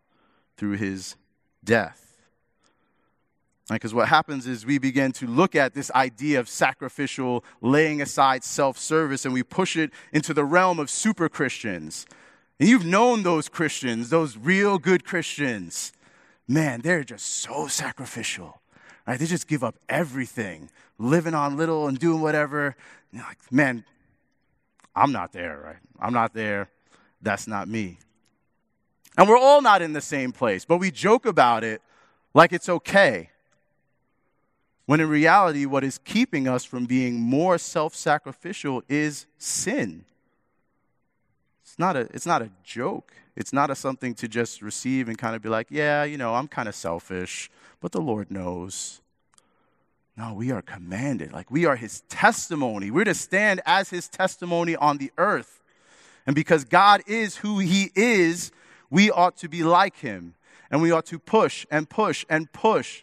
through 0.57 0.77
his 0.77 1.15
death? 1.63 2.17
Because 3.69 3.93
right, 3.93 3.99
what 3.99 4.09
happens 4.09 4.47
is 4.47 4.65
we 4.65 4.79
begin 4.79 5.11
to 5.13 5.27
look 5.27 5.55
at 5.55 5.75
this 5.75 5.91
idea 5.91 6.39
of 6.39 6.49
sacrificial, 6.49 7.45
laying 7.61 8.01
aside 8.01 8.43
self 8.43 8.79
service, 8.79 9.25
and 9.25 9.33
we 9.33 9.43
push 9.43 9.77
it 9.77 9.91
into 10.11 10.33
the 10.33 10.43
realm 10.43 10.79
of 10.79 10.89
super 10.89 11.29
Christians. 11.29 12.07
And 12.63 12.69
you've 12.69 12.85
known 12.85 13.23
those 13.23 13.49
Christians, 13.49 14.09
those 14.09 14.37
real 14.37 14.79
good 14.79 15.03
Christians. 15.03 15.91
Man, 16.47 16.79
they're 16.79 17.03
just 17.03 17.25
so 17.25 17.67
sacrificial. 17.67 18.61
Right? 19.05 19.19
They 19.19 19.25
just 19.25 19.49
give 19.49 19.65
up 19.65 19.75
everything, 19.89 20.69
living 20.97 21.33
on 21.33 21.57
little 21.57 21.89
and 21.89 21.99
doing 21.99 22.21
whatever. 22.21 22.77
like, 23.11 23.51
man, 23.51 23.83
I'm 24.95 25.11
not 25.11 25.33
there, 25.33 25.59
right? 25.61 25.75
I'm 25.99 26.13
not 26.13 26.33
there. 26.33 26.69
That's 27.21 27.47
not 27.47 27.67
me. 27.67 27.97
And 29.17 29.27
we're 29.27 29.37
all 29.37 29.61
not 29.61 29.81
in 29.81 29.91
the 29.91 29.99
same 29.99 30.31
place, 30.31 30.63
but 30.63 30.77
we 30.77 30.89
joke 30.89 31.25
about 31.25 31.65
it 31.65 31.81
like 32.33 32.53
it's 32.53 32.69
okay. 32.69 33.29
When 34.85 35.01
in 35.01 35.09
reality, 35.09 35.65
what 35.65 35.83
is 35.83 35.97
keeping 35.97 36.47
us 36.47 36.63
from 36.63 36.85
being 36.85 37.19
more 37.19 37.57
self 37.57 37.93
sacrificial 37.93 38.83
is 38.87 39.25
sin. 39.37 40.05
It's 41.73 41.79
not, 41.79 41.97
a, 41.97 42.01
it's 42.13 42.27
not 42.27 42.43
a 42.43 42.51
joke. 42.63 43.13
It's 43.35 43.51
not 43.51 43.71
a 43.71 43.75
something 43.75 44.13
to 44.15 44.27
just 44.27 44.61
receive 44.61 45.09
and 45.09 45.17
kind 45.17 45.35
of 45.35 45.41
be 45.41 45.49
like, 45.49 45.71
yeah, 45.71 46.03
you 46.03 46.19
know, 46.19 46.35
I'm 46.35 46.47
kind 46.47 46.69
of 46.69 46.75
selfish, 46.75 47.49
but 47.81 47.91
the 47.91 47.99
Lord 47.99 48.29
knows. 48.29 49.01
No, 50.15 50.35
we 50.35 50.51
are 50.51 50.61
commanded. 50.61 51.31
Like 51.31 51.49
we 51.49 51.65
are 51.65 51.75
his 51.75 52.01
testimony. 52.09 52.91
We're 52.91 53.05
to 53.05 53.15
stand 53.15 53.59
as 53.65 53.89
his 53.89 54.07
testimony 54.07 54.75
on 54.75 54.99
the 54.99 55.11
earth. 55.17 55.63
And 56.27 56.35
because 56.35 56.63
God 56.63 57.01
is 57.07 57.37
who 57.37 57.57
he 57.57 57.89
is, 57.95 58.51
we 58.91 59.09
ought 59.09 59.37
to 59.37 59.49
be 59.49 59.63
like 59.63 59.97
him. 59.97 60.35
And 60.69 60.79
we 60.79 60.91
ought 60.91 61.07
to 61.07 61.17
push 61.17 61.65
and 61.71 61.89
push 61.89 62.23
and 62.29 62.53
push 62.53 63.01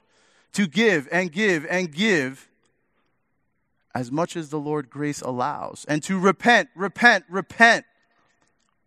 to 0.53 0.68
give 0.68 1.09
and 1.11 1.33
give 1.33 1.66
and 1.68 1.91
give 1.91 2.49
as 3.97 4.12
much 4.12 4.37
as 4.37 4.51
the 4.51 4.61
Lord 4.61 4.91
grace 4.91 5.21
allows, 5.21 5.85
and 5.89 6.01
to 6.05 6.16
repent, 6.16 6.68
repent, 6.77 7.25
repent 7.29 7.85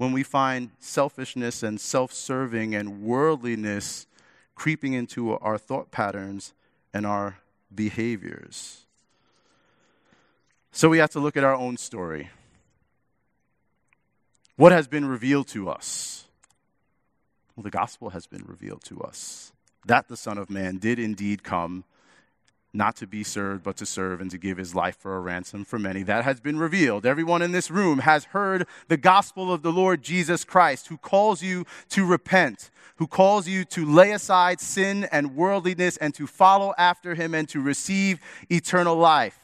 when 0.03 0.11
we 0.11 0.21
find 0.21 0.69
selfishness 0.79 1.63
and 1.63 1.79
self 1.79 2.11
serving 2.11 2.75
and 2.75 3.01
worldliness 3.01 4.05
creeping 4.53 4.91
into 4.91 5.31
our 5.37 5.57
thought 5.57 5.91
patterns 5.91 6.53
and 6.93 7.05
our 7.05 7.37
behaviors. 7.73 8.81
So 10.73 10.89
we 10.89 10.97
have 10.97 11.11
to 11.11 11.21
look 11.21 11.37
at 11.37 11.45
our 11.45 11.55
own 11.55 11.77
story. 11.77 12.29
What 14.57 14.73
has 14.73 14.89
been 14.89 15.05
revealed 15.05 15.47
to 15.49 15.69
us? 15.69 16.25
Well, 17.55 17.63
the 17.63 17.69
gospel 17.69 18.09
has 18.09 18.27
been 18.27 18.43
revealed 18.45 18.83
to 18.85 18.99
us 18.99 19.53
that 19.85 20.09
the 20.09 20.17
Son 20.17 20.37
of 20.37 20.49
Man 20.49 20.79
did 20.79 20.99
indeed 20.99 21.43
come 21.43 21.85
not 22.73 22.95
to 22.95 23.07
be 23.07 23.23
served, 23.23 23.63
but 23.63 23.77
to 23.77 23.85
serve 23.85 24.19
and 24.19 24.31
to 24.31 24.37
give 24.37 24.57
his 24.57 24.73
life 24.73 24.97
for 24.97 25.15
a 25.15 25.19
ransom 25.19 25.63
for 25.63 25.77
many. 25.77 26.01
That 26.01 26.23
has 26.23 26.39
been 26.39 26.57
revealed. 26.57 27.05
Everyone 27.05 27.43
in 27.43 27.51
this 27.51 27.69
room 27.69 27.99
has 27.99 28.25
heard 28.25 28.67
the 28.87 28.97
gospel 28.97 29.53
of 29.53 29.61
the 29.61 29.71
Lord 29.71 30.01
Jesus 30.01 30.43
Christ, 30.43 30.87
who 30.87 30.97
calls 30.97 31.43
you 31.43 31.65
to 31.89 32.03
repent, 32.05 32.71
who 32.95 33.05
calls 33.05 33.47
you 33.47 33.63
to 33.65 33.85
lay 33.85 34.11
aside 34.11 34.59
sin 34.59 35.07
and 35.11 35.35
worldliness 35.35 35.97
and 35.97 36.15
to 36.15 36.25
follow 36.25 36.73
after 36.77 37.13
him 37.13 37.35
and 37.35 37.47
to 37.49 37.61
receive 37.61 38.19
eternal 38.49 38.95
life. 38.95 39.37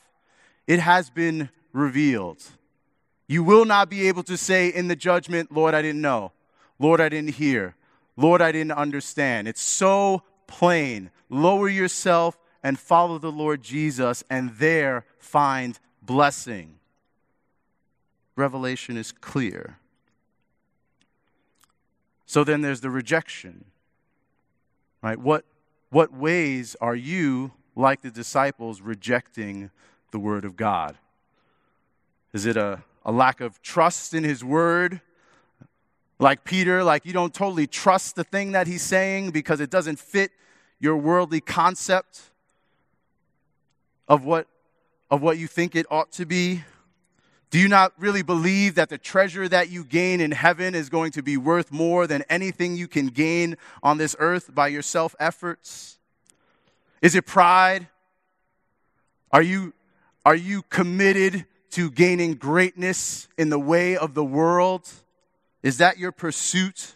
It 0.65 0.79
has 0.79 1.11
been 1.11 1.49
revealed. 1.71 2.43
You 3.27 3.43
will 3.43 3.65
not 3.65 3.91
be 3.91 4.07
able 4.07 4.23
to 4.23 4.37
say 4.37 4.69
in 4.69 4.87
the 4.87 4.95
judgment, 4.95 5.51
Lord, 5.51 5.75
I 5.75 5.83
didn't 5.83 6.01
know. 6.01 6.31
Lord, 6.79 6.99
I 6.99 7.09
didn't 7.09 7.35
hear. 7.35 7.75
Lord, 8.17 8.41
I 8.41 8.51
didn't 8.51 8.71
understand. 8.71 9.47
It's 9.47 9.61
so 9.61 10.23
plain. 10.47 11.11
Lower 11.29 11.69
yourself 11.69 12.39
and 12.63 12.79
follow 12.79 13.17
the 13.17 13.31
Lord 13.31 13.61
Jesus, 13.61 14.23
and 14.29 14.51
there 14.51 15.05
find 15.17 15.79
blessing. 16.01 16.75
Revelation 18.35 18.97
is 18.97 19.11
clear. 19.11 19.77
So 22.25 22.43
then 22.43 22.61
there's 22.61 22.81
the 22.81 22.89
rejection. 22.89 23.65
Right? 25.01 25.17
What, 25.17 25.45
what 25.89 26.13
ways 26.13 26.75
are 26.81 26.95
you, 26.95 27.51
like 27.75 28.01
the 28.01 28.11
disciples, 28.11 28.81
rejecting 28.81 29.71
the 30.11 30.19
Word 30.19 30.45
of 30.45 30.55
God? 30.55 30.97
Is 32.33 32.45
it 32.45 32.57
a, 32.57 32.83
a 33.05 33.11
lack 33.11 33.41
of 33.41 33.61
trust 33.61 34.13
in 34.13 34.23
His 34.23 34.43
Word? 34.43 35.01
Like 36.19 36.43
Peter, 36.43 36.83
like 36.83 37.05
you 37.05 37.13
don't 37.13 37.33
totally 37.33 37.65
trust 37.65 38.17
the 38.17 38.25
thing 38.25 38.51
that 38.51 38.67
he's 38.67 38.81
saying 38.81 39.31
because 39.31 39.61
it 39.61 39.69
doesn't 39.69 39.99
fit 39.99 40.31
your 40.77 40.97
worldly 40.97 41.39
concept 41.39 42.28
of 44.09 44.25
what, 44.25 44.47
of 45.09 45.21
what 45.21 45.37
you 45.37 45.47
think 45.47 45.75
it 45.75 45.85
ought 45.89 46.11
to 46.13 46.25
be? 46.25 46.63
Do 47.51 47.57
you 47.57 47.67
not 47.67 47.93
really 47.97 48.21
believe 48.21 48.75
that 48.75 48.89
the 48.89 48.97
treasure 48.97 49.47
that 49.47 49.69
you 49.69 49.83
gain 49.83 50.21
in 50.21 50.31
heaven 50.31 50.75
is 50.75 50.89
going 50.89 51.11
to 51.13 51.23
be 51.23 51.37
worth 51.37 51.71
more 51.71 52.05
than 52.05 52.23
anything 52.29 52.75
you 52.75 52.87
can 52.87 53.07
gain 53.07 53.57
on 53.81 53.97
this 53.97 54.15
earth 54.19 54.53
by 54.53 54.67
your 54.67 54.81
self 54.83 55.15
efforts? 55.19 55.97
Is 57.01 57.15
it 57.15 57.25
pride? 57.25 57.87
Are 59.31 59.41
you, 59.41 59.73
are 60.25 60.35
you 60.35 60.63
committed 60.63 61.45
to 61.71 61.89
gaining 61.89 62.33
greatness 62.33 63.27
in 63.37 63.49
the 63.49 63.59
way 63.59 63.95
of 63.95 64.13
the 64.13 64.23
world? 64.23 64.87
Is 65.63 65.77
that 65.77 65.97
your 65.97 66.11
pursuit? 66.11 66.95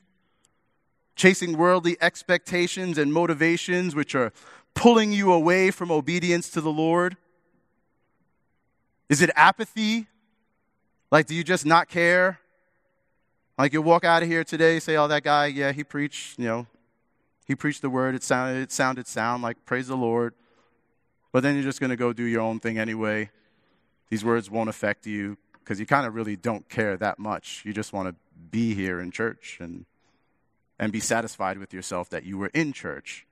Chasing 1.15 1.57
worldly 1.57 1.95
expectations 2.01 2.97
and 2.97 3.13
motivations 3.13 3.95
which 3.95 4.15
are 4.15 4.33
pulling 4.73 5.11
you 5.11 5.31
away 5.31 5.69
from 5.69 5.91
obedience 5.91 6.49
to 6.49 6.61
the 6.61 6.71
Lord? 6.71 7.17
Is 9.09 9.21
it 9.21 9.29
apathy? 9.35 10.07
Like, 11.11 11.27
do 11.27 11.35
you 11.35 11.43
just 11.43 11.65
not 11.65 11.87
care? 11.87 12.39
Like, 13.59 13.73
you 13.73 13.81
walk 13.83 14.03
out 14.03 14.23
of 14.23 14.29
here 14.29 14.43
today, 14.43 14.79
say, 14.79 14.95
oh, 14.97 15.07
that 15.07 15.23
guy, 15.23 15.45
yeah, 15.45 15.71
he 15.71 15.83
preached, 15.83 16.39
you 16.39 16.45
know, 16.45 16.65
he 17.45 17.53
preached 17.53 17.83
the 17.83 17.89
word. 17.89 18.15
It 18.15 18.23
sounded, 18.23 18.59
it 18.61 18.71
sounded 18.71 19.05
sound, 19.05 19.43
like, 19.43 19.63
praise 19.65 19.87
the 19.87 19.95
Lord. 19.95 20.33
But 21.31 21.43
then 21.43 21.53
you're 21.53 21.63
just 21.63 21.79
going 21.79 21.91
to 21.91 21.95
go 21.95 22.13
do 22.13 22.23
your 22.23 22.41
own 22.41 22.59
thing 22.59 22.79
anyway. 22.79 23.29
These 24.09 24.25
words 24.25 24.49
won't 24.49 24.69
affect 24.69 25.05
you 25.05 25.37
because 25.59 25.79
you 25.79 25.85
kind 25.85 26.07
of 26.07 26.15
really 26.15 26.35
don't 26.35 26.67
care 26.67 26.97
that 26.97 27.19
much. 27.19 27.61
You 27.63 27.73
just 27.73 27.93
want 27.93 28.09
to 28.09 28.15
be 28.49 28.73
here 28.73 28.99
in 28.99 29.11
church 29.11 29.59
and, 29.61 29.85
and 30.79 30.91
be 30.91 30.99
satisfied 30.99 31.57
with 31.57 31.73
yourself 31.73 32.09
that 32.09 32.25
you 32.25 32.37
were 32.37 32.51
in 32.53 32.73
church 32.73 33.25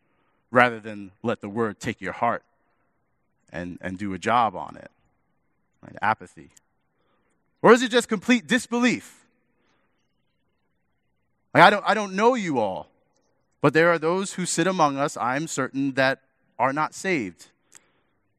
rather 0.52 0.80
than 0.80 1.12
let 1.24 1.42
the 1.42 1.50
word 1.50 1.80
take 1.80 2.02
your 2.02 2.14
heart 2.14 2.44
and, 3.52 3.78
and 3.82 3.98
do 3.98 4.14
a 4.14 4.18
job 4.18 4.56
on 4.56 4.76
it. 4.78 4.92
Apathy. 6.02 6.50
Or 7.62 7.74
is 7.74 7.82
it 7.82 7.92
just 7.92 8.08
complete 8.08 8.48
disbelief? 8.48 9.26
Like, 11.54 11.64
I, 11.64 11.70
don't, 11.70 11.84
I 11.86 11.94
don't 11.94 12.14
know 12.14 12.36
you 12.36 12.60
all, 12.60 12.88
but 13.62 13.74
there 13.74 13.92
are 13.92 14.00
those 14.00 14.34
who 14.34 14.46
sit 14.46 14.68
among 14.68 14.98
us, 14.98 15.18
I'm 15.18 15.48
certain, 15.48 15.94
that 15.94 16.20
are 16.58 16.74
not 16.74 16.94
saved, 16.94 17.48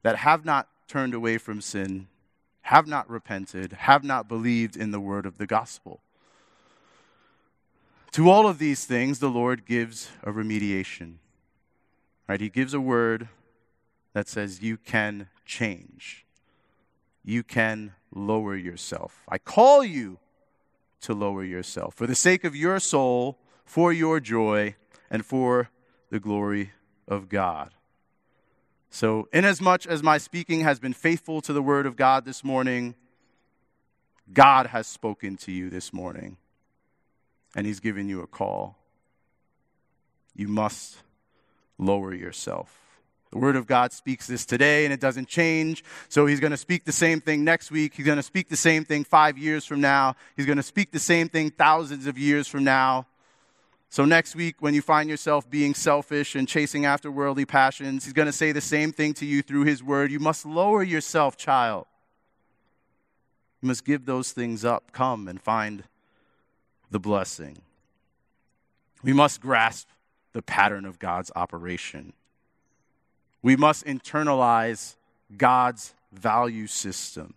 that 0.03 0.16
have 0.16 0.44
not 0.44 0.68
turned 0.88 1.14
away 1.14 1.38
from 1.38 1.61
sin, 1.61 2.07
have 2.62 2.86
not 2.86 3.09
repented, 3.11 3.72
have 3.72 4.03
not 4.03 4.28
believed 4.28 4.76
in 4.76 4.92
the 4.92 5.00
word 5.00 5.26
of 5.26 5.38
the 5.38 5.46
gospel. 5.46 6.00
To 8.13 8.29
all 8.29 8.47
of 8.47 8.59
these 8.59 8.85
things, 8.85 9.21
the 9.21 9.31
Lord 9.31 9.65
gives 9.65 10.11
a 10.23 10.31
remediation. 10.31 11.15
Right? 12.29 12.41
He 12.41 12.51
gives 12.51 12.75
a 12.75 12.81
word 12.81 13.29
that 14.13 14.29
says 14.29 14.63
you 14.63 14.77
can 14.77 15.29
change. 15.47 16.27
You 17.25 17.43
can 17.43 17.95
lower 18.15 18.55
yourself. 18.55 19.23
I 19.29 19.39
call 19.39 19.83
you 19.83 20.19
to 21.01 21.15
lower 21.15 21.43
yourself 21.43 21.95
for 21.95 22.07
the 22.07 22.15
sake 22.15 22.45
of 22.45 22.55
your 22.55 22.79
soul, 22.81 23.39
for 23.65 23.93
your 23.93 24.21
joy, 24.21 24.77
and 25.11 25.25
for 25.25 25.71
the 26.11 26.21
glory 26.21 26.73
of 27.09 27.31
God. 27.31 27.73
So, 28.91 29.27
inasmuch 29.33 29.87
as 29.87 30.03
my 30.03 30.19
speaking 30.19 30.61
has 30.61 30.79
been 30.79 30.93
faithful 30.93 31.41
to 31.41 31.55
the 31.55 31.63
word 31.63 31.87
of 31.87 31.97
God 31.97 32.27
this 32.27 32.45
morning, 32.45 32.95
God 34.31 34.67
has 34.67 34.87
spoken 34.87 35.39
to 35.39 35.53
you 35.53 35.71
this 35.71 35.95
morning 35.95 36.37
and 37.55 37.66
He's 37.66 37.80
giving 37.80 38.09
you 38.09 38.22
a 38.22 38.26
call. 38.26 38.78
You 40.34 40.48
must 40.48 40.96
lower 41.78 42.14
yourself 42.14 42.78
The 43.32 43.38
Word 43.38 43.57
of 43.57 43.66
God 43.66 43.92
speaks 43.92 44.26
this 44.26 44.44
today 44.46 44.84
and 44.84 44.92
it 44.92 45.00
doesn't 45.00 45.26
change. 45.28 45.82
So 46.09 46.26
He's 46.26 46.40
going 46.40 46.53
to 46.53 46.57
speak 46.57 46.84
the 46.84 46.92
same 46.92 47.20
thing 47.20 47.44
next 47.44 47.70
week. 47.70 47.94
He's 47.94 48.07
going 48.07 48.16
to 48.16 48.22
speak 48.22 48.48
the 48.48 48.57
same 48.57 48.84
thing 48.84 49.05
five 49.05 49.36
years 49.38 49.64
from 49.64 49.80
now. 49.80 50.16
He's 50.36 50.46
going 50.46 50.59
to 50.59 50.62
speak 50.62 50.92
the 50.92 50.98
same 50.98 51.28
thing 51.28 51.50
thousands 51.50 52.07
of 52.07 52.18
years 52.18 52.46
from 52.46 52.64
now. 52.64 53.07
So 53.88 54.07
next 54.07 54.34
week, 54.34 54.57
when 54.61 54.72
you 54.72 54.80
find 54.80 55.11
yourself 55.11 55.50
being 55.50 55.74
selfish 55.74 56.34
and 56.34 56.48
chasing 56.48 56.86
after 56.86 57.11
worldly 57.11 57.44
passions, 57.44 58.05
He's 58.05 58.14
going 58.14 58.26
to 58.26 58.32
say 58.32 58.53
the 58.53 58.61
same 58.61 58.90
thing 58.90 59.12
to 59.14 59.26
you 59.26 59.42
through 59.42 59.64
His 59.64 59.82
Word. 59.82 60.11
You 60.11 60.18
must 60.18 60.46
lower 60.46 60.82
yourself, 60.82 61.36
child. 61.36 61.86
You 63.61 63.68
must 63.68 63.84
give 63.84 64.07
those 64.07 64.32
things 64.32 64.64
up. 64.64 64.92
Come 64.92 65.28
and 65.28 65.40
find 65.40 65.84
the 66.93 67.01
blessing. 67.01 67.59
We 69.03 69.12
must 69.12 69.40
grasp 69.40 69.88
the 70.32 70.43
pattern 70.43 70.84
of 70.84 70.99
God's 70.99 71.32
operation. 71.34 72.12
We 73.43 73.57
must 73.57 73.84
internalize 73.84 74.95
God's 75.36 75.95
value 76.12 76.66
system. 76.66 77.34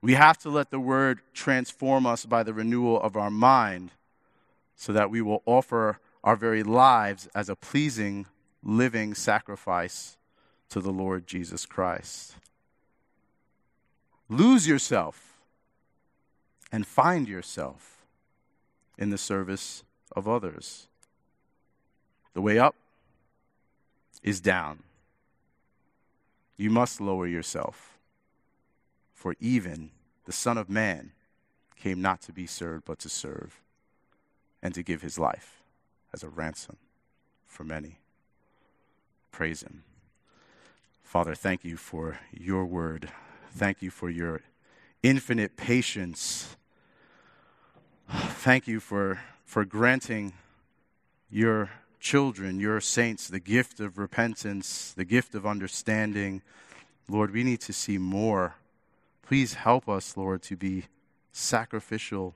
We 0.00 0.14
have 0.14 0.38
to 0.38 0.50
let 0.50 0.70
the 0.70 0.80
word 0.80 1.20
transform 1.32 2.06
us 2.06 2.24
by 2.24 2.42
the 2.42 2.54
renewal 2.54 3.00
of 3.00 3.16
our 3.16 3.30
mind 3.30 3.90
so 4.76 4.92
that 4.92 5.10
we 5.10 5.20
will 5.20 5.42
offer 5.44 5.98
our 6.22 6.36
very 6.36 6.62
lives 6.62 7.28
as 7.34 7.48
a 7.48 7.56
pleasing, 7.56 8.26
living 8.62 9.14
sacrifice 9.14 10.16
to 10.70 10.80
the 10.80 10.92
Lord 10.92 11.26
Jesus 11.26 11.66
Christ. 11.66 12.36
Lose 14.28 14.68
yourself 14.68 15.38
and 16.72 16.86
find 16.86 17.28
yourself 17.28 17.93
in 18.98 19.10
the 19.10 19.18
service 19.18 19.82
of 20.14 20.28
others. 20.28 20.86
The 22.34 22.42
way 22.42 22.58
up 22.58 22.74
is 24.22 24.40
down. 24.40 24.82
You 26.56 26.70
must 26.70 27.00
lower 27.00 27.26
yourself, 27.26 27.98
for 29.12 29.34
even 29.40 29.90
the 30.24 30.32
Son 30.32 30.56
of 30.56 30.70
Man 30.70 31.12
came 31.76 32.00
not 32.00 32.22
to 32.22 32.32
be 32.32 32.46
served, 32.46 32.84
but 32.84 32.98
to 33.00 33.08
serve, 33.08 33.60
and 34.62 34.74
to 34.74 34.82
give 34.82 35.02
his 35.02 35.18
life 35.18 35.62
as 36.12 36.22
a 36.22 36.28
ransom 36.28 36.76
for 37.46 37.64
many. 37.64 37.98
Praise 39.30 39.62
him. 39.62 39.82
Father, 41.02 41.34
thank 41.34 41.64
you 41.64 41.76
for 41.76 42.18
your 42.32 42.64
word. 42.64 43.10
Thank 43.52 43.82
you 43.82 43.90
for 43.90 44.08
your 44.08 44.40
infinite 45.02 45.56
patience. 45.56 46.56
Thank 48.10 48.68
you 48.68 48.80
for, 48.80 49.20
for 49.44 49.64
granting 49.64 50.34
your 51.30 51.70
children, 52.00 52.60
your 52.60 52.80
saints, 52.80 53.28
the 53.28 53.40
gift 53.40 53.80
of 53.80 53.98
repentance, 53.98 54.92
the 54.92 55.04
gift 55.04 55.34
of 55.34 55.46
understanding. 55.46 56.42
Lord, 57.08 57.32
we 57.32 57.42
need 57.42 57.60
to 57.62 57.72
see 57.72 57.98
more. 57.98 58.56
Please 59.22 59.54
help 59.54 59.88
us, 59.88 60.16
Lord, 60.16 60.42
to 60.42 60.56
be 60.56 60.84
sacrificial 61.32 62.34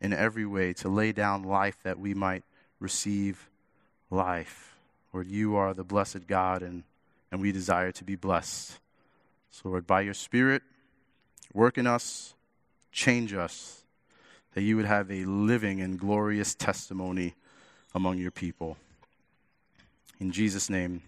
in 0.00 0.12
every 0.12 0.46
way, 0.46 0.72
to 0.74 0.88
lay 0.88 1.12
down 1.12 1.42
life 1.42 1.76
that 1.82 1.98
we 1.98 2.14
might 2.14 2.44
receive 2.78 3.48
life. 4.10 4.76
Lord, 5.12 5.26
you 5.26 5.56
are 5.56 5.74
the 5.74 5.84
blessed 5.84 6.26
God, 6.28 6.62
and, 6.62 6.84
and 7.32 7.40
we 7.40 7.50
desire 7.50 7.90
to 7.92 8.04
be 8.04 8.14
blessed. 8.14 8.78
So, 9.50 9.70
Lord, 9.70 9.86
by 9.86 10.02
your 10.02 10.14
Spirit, 10.14 10.62
work 11.52 11.76
in 11.78 11.86
us, 11.86 12.34
change 12.92 13.34
us, 13.34 13.84
that 14.58 14.64
you 14.64 14.74
would 14.74 14.86
have 14.86 15.08
a 15.08 15.24
living 15.24 15.80
and 15.80 16.00
glorious 16.00 16.52
testimony 16.52 17.32
among 17.94 18.18
your 18.18 18.32
people. 18.32 18.76
In 20.18 20.32
Jesus' 20.32 20.68
name, 20.68 20.96